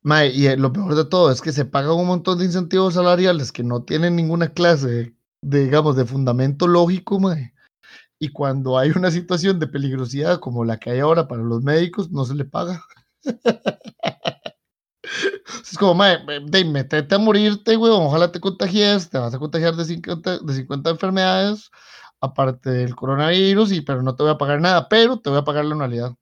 y 0.03 0.47
eh, 0.47 0.57
lo 0.57 0.71
peor 0.71 0.95
de 0.95 1.05
todo 1.05 1.31
es 1.31 1.41
que 1.41 1.51
se 1.51 1.65
pagan 1.65 1.91
un 1.91 2.07
montón 2.07 2.39
de 2.39 2.45
incentivos 2.45 2.93
salariales 2.93 3.51
que 3.51 3.63
no 3.63 3.83
tienen 3.83 4.15
ninguna 4.15 4.53
clase, 4.53 5.13
de, 5.41 5.63
digamos, 5.63 5.95
de 5.95 6.05
fundamento 6.05 6.67
lógico, 6.67 7.19
mae. 7.19 7.53
Y 8.19 8.29
cuando 8.29 8.77
hay 8.77 8.91
una 8.91 9.11
situación 9.11 9.59
de 9.59 9.67
peligrosidad 9.67 10.39
como 10.39 10.65
la 10.65 10.77
que 10.77 10.91
hay 10.91 10.99
ahora 10.99 11.27
para 11.27 11.43
los 11.43 11.63
médicos, 11.63 12.11
no 12.11 12.25
se 12.25 12.35
le 12.35 12.45
paga. 12.45 12.83
es 15.63 15.77
como, 15.77 15.95
mae, 15.95 16.19
de 16.45 16.65
metete 16.65 17.15
a 17.15 17.17
morirte, 17.17 17.75
güey, 17.75 17.91
ojalá 17.91 18.31
te 18.31 18.39
contagies, 18.39 19.09
te 19.09 19.17
vas 19.17 19.33
a 19.33 19.39
contagiar 19.39 19.75
de 19.75 19.85
50, 19.85 20.39
de 20.39 20.53
50 20.53 20.89
enfermedades, 20.89 21.69
aparte 22.21 22.69
del 22.69 22.95
coronavirus, 22.95 23.71
y, 23.73 23.81
pero 23.81 24.01
no 24.01 24.15
te 24.15 24.23
voy 24.23 24.31
a 24.31 24.37
pagar 24.37 24.61
nada, 24.61 24.87
pero 24.87 25.19
te 25.19 25.29
voy 25.29 25.39
a 25.39 25.43
pagar 25.43 25.65
la 25.65 25.75
anualidad. 25.75 26.15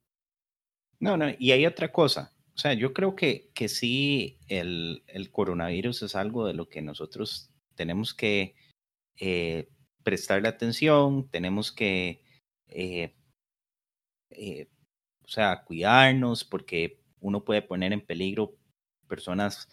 No, 0.99 1.15
no, 1.15 1.25
y 1.37 1.51
hay 1.51 1.65
otra 1.65 1.91
cosa. 1.91 2.33
O 2.57 2.59
sea, 2.59 2.73
yo 2.73 2.91
creo 2.91 3.15
que, 3.15 3.51
que 3.53 3.69
sí, 3.69 4.39
el, 4.47 5.03
el, 5.05 5.29
coronavirus 5.29 6.01
es 6.01 6.15
algo 6.15 6.47
de 6.47 6.55
lo 6.55 6.67
que 6.67 6.81
nosotros 6.81 7.51
tenemos 7.75 8.15
que 8.15 8.55
eh, 9.19 9.69
prestarle 10.01 10.47
atención, 10.47 11.29
tenemos 11.29 11.71
que, 11.71 12.23
eh, 12.67 13.13
eh, 14.31 14.69
o 15.23 15.27
sea, 15.27 15.63
cuidarnos 15.65 16.43
porque 16.43 16.99
uno 17.19 17.45
puede 17.45 17.61
poner 17.61 17.93
en 17.93 18.03
peligro 18.03 18.57
personas 19.07 19.69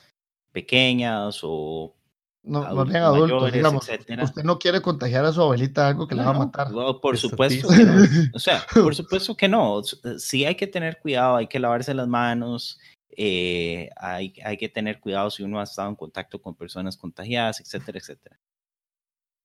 pequeñas 0.53 1.41
o 1.43 1.97
no, 2.45 2.74
no 2.74 2.86
sean 2.86 3.03
adultos, 3.03 3.53
digamos, 3.53 3.88
usted 3.88 4.45
no 4.45 4.59
quiere 4.59 4.82
contagiar 4.82 5.24
a 5.24 5.32
su 5.32 5.40
abuelita 5.40 5.88
algo 5.88 6.07
que 6.07 6.14
le 6.14 6.22
va 6.22 6.30
a 6.30 6.38
matar. 6.38 6.68
por 7.03 7.16
supuesto 7.16 7.68
que 7.68 7.84
no. 7.84 8.03
O 8.34 8.38
sea, 8.38 8.64
por 8.72 8.95
supuesto 8.95 9.34
que 9.34 9.49
no. 9.49 9.82
Sí 10.18 10.45
hay 10.45 10.55
que 10.55 10.66
tener 10.66 10.99
cuidado, 11.01 11.36
hay 11.36 11.47
que 11.47 11.59
lavarse 11.59 11.95
las 11.95 12.07
manos, 12.07 12.78
eh, 13.16 13.88
hay, 13.97 14.34
hay 14.45 14.57
que 14.59 14.68
tener 14.68 15.01
cuidado 15.01 15.30
si 15.30 15.42
uno 15.42 15.59
ha 15.59 15.64
estado 15.64 15.88
en 15.88 15.97
contacto 15.97 16.40
con 16.40 16.55
personas 16.55 16.97
contagiadas, 16.99 17.61
etcétera, 17.61 17.99
etcétera. 17.99 18.38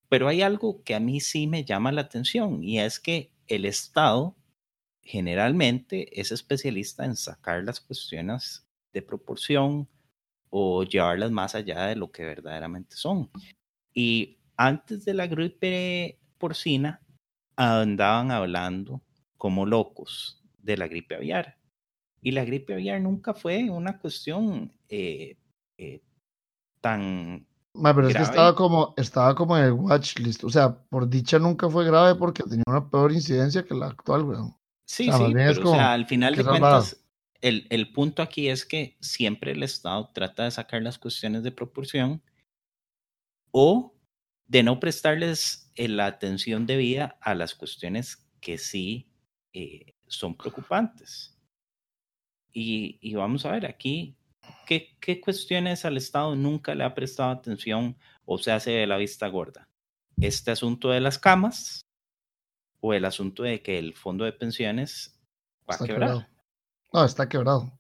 Pero 0.09 0.27
hay 0.27 0.41
algo 0.41 0.83
que 0.83 0.95
a 0.95 0.99
mí 0.99 1.21
sí 1.21 1.47
me 1.47 1.63
llama 1.63 1.91
la 1.91 2.01
atención 2.01 2.63
y 2.63 2.79
es 2.79 2.99
que 2.99 3.31
el 3.47 3.65
Estado 3.65 4.35
generalmente 5.01 6.19
es 6.19 6.31
especialista 6.31 7.05
en 7.05 7.15
sacar 7.15 7.63
las 7.63 7.79
cuestiones 7.79 8.65
de 8.91 9.01
proporción 9.01 9.87
o 10.49 10.83
llevarlas 10.83 11.31
más 11.31 11.55
allá 11.55 11.85
de 11.85 11.95
lo 11.95 12.11
que 12.11 12.23
verdaderamente 12.23 12.95
son. 12.95 13.29
Y 13.93 14.37
antes 14.57 15.05
de 15.05 15.13
la 15.13 15.27
gripe 15.27 16.19
porcina 16.37 17.01
andaban 17.55 18.31
hablando 18.31 19.01
como 19.37 19.65
locos 19.65 20.41
de 20.57 20.77
la 20.77 20.87
gripe 20.87 21.15
aviar. 21.15 21.57
Y 22.21 22.31
la 22.31 22.43
gripe 22.43 22.73
aviar 22.73 22.99
nunca 23.01 23.33
fue 23.33 23.69
una 23.69 23.97
cuestión 23.99 24.71
eh, 24.89 25.37
eh, 25.77 26.01
tan... 26.81 27.45
pero 27.73 28.07
es 28.07 28.15
que 28.15 28.23
estaba 28.23 28.55
como, 28.55 28.93
estaba 28.97 29.35
como 29.35 29.57
en 29.57 29.65
el 29.65 29.71
watch 29.71 30.17
list. 30.19 30.43
O 30.43 30.49
sea, 30.49 30.77
por 30.89 31.09
dicha 31.09 31.39
nunca 31.39 31.69
fue 31.69 31.85
grave 31.85 32.15
porque 32.15 32.43
tenía 32.43 32.63
una 32.67 32.89
peor 32.89 33.11
incidencia 33.11 33.63
que 33.63 33.73
la 33.73 33.87
actual, 33.87 34.23
weón. 34.23 34.55
Sí, 34.85 35.11
sí, 35.11 35.31
pero 35.33 35.69
o 35.69 35.73
sea, 35.75 35.93
al 35.93 36.07
final 36.07 36.35
de 36.35 36.43
cuentas, 36.43 36.99
el, 37.41 37.67
el, 37.69 37.91
punto 37.91 38.21
aquí 38.21 38.49
es 38.49 38.65
que 38.65 38.97
siempre 38.99 39.51
el 39.51 39.63
Estado 39.63 40.09
trata 40.13 40.43
de 40.43 40.51
sacar 40.51 40.81
las 40.81 40.97
cuestiones 40.97 41.43
de 41.43 41.51
proporción 41.51 42.21
o 43.51 43.95
de 44.47 44.63
no 44.63 44.79
prestarles 44.79 45.71
eh, 45.75 45.87
la 45.87 46.07
atención 46.07 46.65
debida 46.65 47.17
a 47.21 47.35
las 47.35 47.55
cuestiones 47.55 48.27
que 48.41 48.57
sí 48.57 49.09
eh, 49.53 49.93
son 50.07 50.35
preocupantes. 50.35 51.37
Y, 52.51 52.97
y, 53.01 53.13
vamos 53.13 53.45
a 53.45 53.51
ver 53.51 53.67
aquí 53.67 54.17
¿qué, 54.65 54.97
qué 54.99 55.21
cuestiones 55.21 55.85
al 55.85 55.97
Estado 55.97 56.35
nunca 56.35 56.73
le 56.73 56.83
ha 56.83 56.95
prestado 56.95 57.29
atención 57.29 57.95
o 58.25 58.37
se 58.37 58.51
hace 58.51 58.71
de 58.71 58.87
la 58.87 58.97
vista 58.97 59.27
gorda. 59.27 59.69
Este 60.19 60.51
asunto 60.51 60.89
de 60.89 60.99
las 60.99 61.19
camas, 61.19 61.85
o 62.81 62.93
el 62.93 63.05
asunto 63.05 63.43
de 63.43 63.61
que 63.61 63.77
el 63.77 63.93
fondo 63.93 64.25
de 64.25 64.33
pensiones 64.33 65.19
va 65.69 65.75
a 65.75 65.77
quebrar. 65.77 66.09
Quebrado. 66.09 66.38
No, 66.91 67.05
está 67.05 67.29
quebrado. 67.29 67.71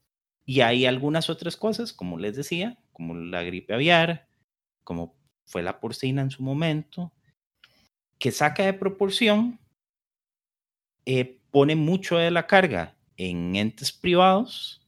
Y 0.45 0.61
hay 0.61 0.85
algunas 0.85 1.29
otras 1.29 1.57
cosas, 1.57 1.93
como 1.93 2.17
les 2.17 2.35
decía, 2.35 2.77
como 2.91 3.15
la 3.15 3.43
gripe 3.43 3.73
aviar, 3.73 4.27
como 4.83 5.15
fue 5.45 5.63
la 5.63 5.79
porcina 5.79 6.21
en 6.21 6.31
su 6.31 6.43
momento, 6.43 7.11
que 8.19 8.31
saca 8.31 8.63
de 8.65 8.73
proporción, 8.73 9.59
eh, 11.05 11.39
pone 11.51 11.75
mucho 11.75 12.17
de 12.17 12.31
la 12.31 12.45
carga 12.45 12.95
en 13.17 13.55
entes 13.55 13.91
privados 13.91 14.81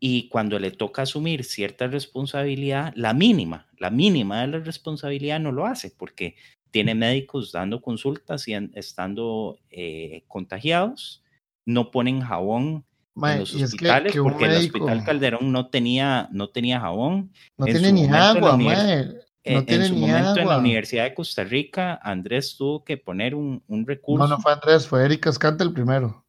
y 0.00 0.28
cuando 0.28 0.58
le 0.58 0.70
toca 0.70 1.02
asumir 1.02 1.44
cierta 1.44 1.86
responsabilidad, 1.86 2.92
la 2.96 3.14
mínima, 3.14 3.66
la 3.78 3.90
mínima 3.90 4.42
de 4.42 4.48
la 4.48 4.58
responsabilidad 4.58 5.40
no 5.40 5.52
lo 5.52 5.66
hace, 5.66 5.90
porque 5.90 6.36
tiene 6.70 6.94
médicos 6.94 7.52
dando 7.52 7.80
consultas 7.80 8.46
y 8.48 8.54
estando 8.74 9.58
eh, 9.70 10.24
contagiados, 10.28 11.22
no 11.64 11.90
ponen 11.90 12.20
jabón 12.20 12.84
en 13.16 13.38
los 13.40 13.54
hospitales 13.54 14.14
porque 14.16 14.44
el 14.44 14.56
hospital 14.56 15.04
Calderón 15.04 15.52
no 15.52 15.68
tenía, 15.68 16.28
no 16.32 16.48
tenía 16.48 16.80
jabón. 16.80 17.32
No 17.56 17.66
tiene 17.66 17.92
ni 17.92 18.06
agua, 18.06 18.56
mae. 18.56 19.04
No 19.46 19.58
en, 19.58 19.66
tiene 19.66 19.86
en 19.86 19.90
su 19.90 19.98
momento 19.98 20.40
en 20.40 20.48
la 20.48 20.58
Universidad 20.58 21.04
de 21.04 21.14
Costa 21.14 21.44
Rica, 21.44 22.00
Andrés 22.02 22.56
tuvo 22.56 22.82
que 22.82 22.96
poner 22.96 23.34
un, 23.34 23.62
un 23.66 23.86
recurso. 23.86 24.26
No, 24.26 24.36
no 24.36 24.40
fue 24.40 24.52
Andrés, 24.52 24.88
fue 24.88 25.04
Erika 25.04 25.28
Escante 25.28 25.62
el 25.62 25.72
primero. 25.72 26.24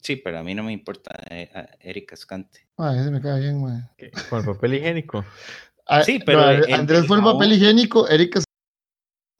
Sí, 0.00 0.16
pero 0.16 0.38
a 0.38 0.42
mí 0.42 0.54
no 0.54 0.62
me 0.62 0.72
importa 0.72 1.10
eh, 1.28 1.50
Erika 1.80 2.14
Escante. 2.14 2.66
Ah, 2.78 2.94
ese 2.96 3.10
me 3.10 3.20
cae 3.20 3.40
bien, 3.40 3.62
mae. 3.62 3.90
Con 4.30 4.40
el 4.40 4.46
papel 4.46 4.74
higiénico. 4.74 5.24
Ah, 5.86 6.02
sí, 6.02 6.18
pero. 6.24 6.40
Andrés 6.74 7.06
fue 7.06 7.18
el 7.18 7.24
papel 7.24 7.52
higiénico, 7.52 8.08
Erika 8.08 8.40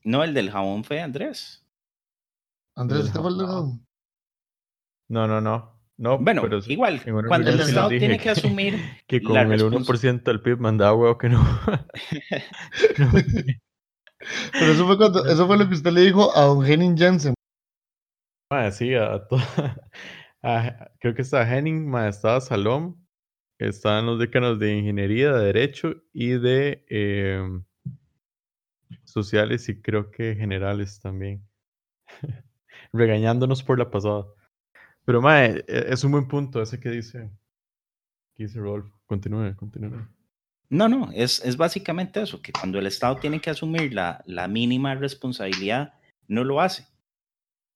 no, 0.06 0.22
el 0.22 0.34
del 0.34 0.52
jabón 0.52 0.84
fue 0.84 1.00
Andrés. 1.00 1.66
Andrés, 2.76 3.12
¿te 3.12 3.18
fue 3.18 3.28
el 3.28 3.38
del 3.38 3.46
jabón? 3.48 3.84
No, 5.08 5.26
no, 5.26 5.40
no. 5.40 5.75
No, 5.98 6.18
bueno, 6.18 6.42
pero 6.42 6.58
igual, 6.66 7.00
cuando 7.26 7.50
el 7.50 7.60
Estado 7.60 7.88
tiene 7.88 8.18
que 8.18 8.28
asumir 8.28 8.74
que 9.06 9.22
con 9.22 9.36
el 9.36 9.62
1% 9.62 10.22
del 10.22 10.42
PIB 10.42 10.58
manda 10.58 10.88
agua 10.88 11.16
que 11.18 11.30
no. 11.30 11.42
Pero 14.52 14.72
eso 14.72 14.86
fue, 14.86 14.96
cuando, 14.96 15.26
eso 15.26 15.46
fue 15.46 15.58
lo 15.58 15.68
que 15.68 15.74
usted 15.74 15.92
le 15.92 16.00
dijo 16.00 16.36
a 16.36 16.46
don 16.46 16.64
Henning 16.64 16.96
Jensen. 16.96 17.34
Ah, 18.50 18.70
sí, 18.70 18.94
a, 18.94 19.26
todo, 19.26 19.40
creo 21.00 21.14
que 21.14 21.22
está 21.22 21.42
Henning, 21.42 21.88
ma, 21.88 22.08
estaba 22.08 22.40
Salom, 22.40 22.96
estaban 23.58 24.06
los 24.06 24.18
decanos 24.18 24.58
de 24.58 24.76
Ingeniería, 24.76 25.32
de 25.32 25.46
Derecho 25.46 25.94
y 26.12 26.30
de 26.30 26.84
eh, 26.88 27.42
sociales 29.04 29.68
y 29.68 29.80
creo 29.80 30.10
que 30.10 30.34
generales 30.34 31.00
también. 31.00 31.46
Regañándonos 32.92 33.62
por 33.62 33.78
la 33.78 33.90
pasada. 33.90 34.26
Pero 35.06 35.22
mae, 35.22 35.64
e, 35.66 35.86
es 35.88 36.04
un 36.04 36.12
buen 36.12 36.28
punto 36.28 36.60
ese 36.60 36.78
que 36.78 36.90
dice, 36.90 37.30
que 38.34 38.42
dice 38.42 38.58
Rolf. 38.60 38.86
Continúe, 39.06 39.56
continúe. 39.56 40.06
No, 40.68 40.88
no, 40.88 41.10
es, 41.12 41.42
es 41.44 41.56
básicamente 41.56 42.20
eso, 42.20 42.42
que 42.42 42.52
cuando 42.52 42.78
el 42.78 42.86
Estado 42.86 43.16
tiene 43.16 43.40
que 43.40 43.48
asumir 43.48 43.94
la, 43.94 44.22
la 44.26 44.48
mínima 44.48 44.94
responsabilidad, 44.94 45.94
no 46.28 46.44
lo 46.44 46.60
hace. 46.60 46.86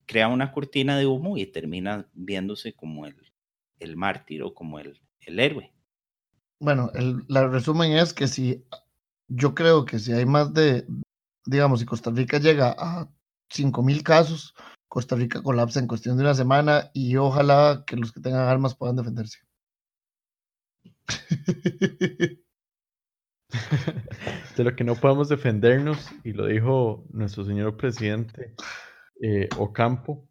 Crea 0.07 0.29
una 0.29 0.53
cortina 0.53 0.99
de 0.99 1.07
humo 1.07 1.39
y 1.39 1.47
termina 1.47 2.11
viéndose 2.13 2.75
como 2.75 3.07
el, 3.07 3.17
el 3.79 3.97
mártir 3.97 4.43
o 4.43 4.53
como 4.53 4.79
el, 4.79 5.01
el 5.21 5.41
héroe. 5.41 5.73
Bueno, 6.59 6.91
el 6.95 7.25
la 7.29 7.49
resumen 7.49 7.93
es 7.93 8.13
que 8.13 8.29
si 8.29 8.67
yo 9.29 9.55
creo 9.55 9.87
que 9.87 9.99
si 9.99 10.13
hay 10.13 10.27
más 10.27 10.53
de 10.53 10.85
digamos, 11.47 11.81
si 11.81 11.87
Costa 11.87 12.11
Rica 12.11 12.39
llega 12.39 12.75
a 12.79 13.09
5.000 13.51 14.03
casos, 14.03 14.55
Costa 14.91 15.15
Rica 15.15 15.41
colapsa 15.41 15.79
en 15.79 15.87
cuestión 15.87 16.17
de 16.17 16.25
una 16.25 16.35
semana 16.35 16.91
y 16.93 17.15
ojalá 17.15 17.85
que 17.87 17.95
los 17.97 18.11
que 18.11 18.21
tengan 18.21 18.49
armas 18.49 18.75
puedan 18.75 18.97
defenderse. 18.97 19.39
de 24.57 24.65
lo 24.65 24.75
que 24.75 24.83
no 24.83 24.97
podemos 24.97 25.29
defendernos, 25.29 26.11
y 26.25 26.33
lo 26.33 26.47
dijo 26.47 27.07
nuestro 27.11 27.45
señor 27.45 27.77
presidente 27.77 28.57
eh, 29.23 29.49
Ocampo, 29.59 30.29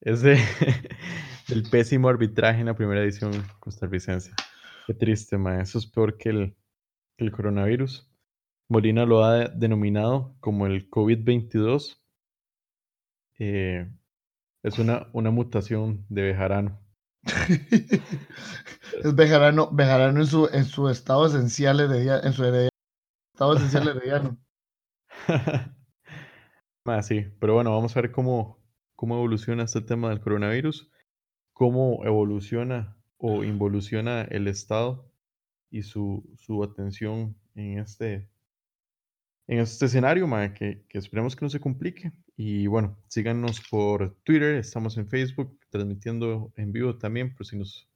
es 0.00 0.20
de, 0.22 0.36
del 1.48 1.62
pésimo 1.70 2.08
arbitraje 2.08 2.58
en 2.58 2.66
la 2.66 2.74
primera 2.74 3.04
edición 3.04 3.30
costarricense. 3.60 4.32
Qué 4.88 4.94
triste, 4.94 5.38
ma. 5.38 5.60
Eso 5.60 5.78
es 5.78 5.86
peor 5.86 6.16
el, 6.24 6.56
que 7.16 7.24
el 7.24 7.30
coronavirus. 7.30 8.10
Molina 8.68 9.04
lo 9.04 9.22
ha 9.22 9.46
denominado 9.46 10.34
como 10.40 10.66
el 10.66 10.90
COVID-22. 10.90 12.00
Eh, 13.38 13.88
es 14.62 14.78
una, 14.78 15.08
una 15.12 15.30
mutación 15.30 16.06
de 16.08 16.22
Bejarano. 16.22 16.80
es 19.02 19.14
Bejarano, 19.14 19.70
Bejarano 19.72 20.20
en 20.20 20.26
su, 20.26 20.48
en 20.52 20.64
su 20.64 20.88
estado 20.88 21.26
esencial 21.26 21.80
en 21.80 22.32
su 22.32 22.44
estado 22.44 23.56
esencial 23.56 23.88
herediano. 23.88 24.38
ah, 26.84 27.02
sí, 27.02 27.26
pero 27.40 27.54
bueno, 27.54 27.72
vamos 27.72 27.96
a 27.96 28.00
ver 28.00 28.12
cómo, 28.12 28.62
cómo 28.94 29.16
evoluciona 29.16 29.64
este 29.64 29.80
tema 29.80 30.10
del 30.10 30.20
coronavirus, 30.20 30.90
cómo 31.52 32.04
evoluciona 32.04 32.96
o 33.18 33.44
involuciona 33.44 34.22
el 34.22 34.46
Estado 34.46 35.10
y 35.70 35.82
su, 35.82 36.28
su 36.36 36.62
atención 36.62 37.36
en 37.54 37.78
este 37.78 38.28
en 39.48 39.60
este 39.60 39.86
escenario, 39.86 40.28
que, 40.54 40.84
esperemos 40.90 41.36
que 41.36 41.44
no 41.44 41.50
se 41.50 41.60
complique. 41.60 42.12
Y 42.36 42.66
bueno, 42.66 42.98
síganos 43.08 43.62
por 43.70 44.14
Twitter, 44.22 44.56
estamos 44.56 44.98
en 44.98 45.08
Facebook, 45.08 45.58
transmitiendo 45.70 46.52
en 46.56 46.70
vivo 46.70 46.98
también, 46.98 47.34
por 47.34 47.46
si 47.46 47.56
nos, 47.56 47.88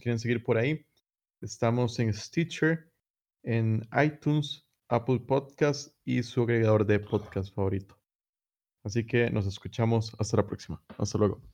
quieren 0.00 0.18
seguir 0.18 0.42
por 0.42 0.56
ahí. 0.56 0.86
Estamos 1.42 1.98
en 1.98 2.14
Stitcher, 2.14 2.90
en 3.42 3.86
iTunes, 4.02 4.66
Apple 4.88 5.20
Podcast 5.20 5.94
y 6.06 6.22
su 6.22 6.42
agregador 6.42 6.86
de 6.86 7.00
podcast 7.00 7.54
favorito. 7.54 7.98
Así 8.82 9.04
que 9.04 9.30
nos 9.30 9.46
escuchamos 9.46 10.14
hasta 10.18 10.38
la 10.38 10.46
próxima. 10.46 10.82
Hasta 10.96 11.18
luego. 11.18 11.51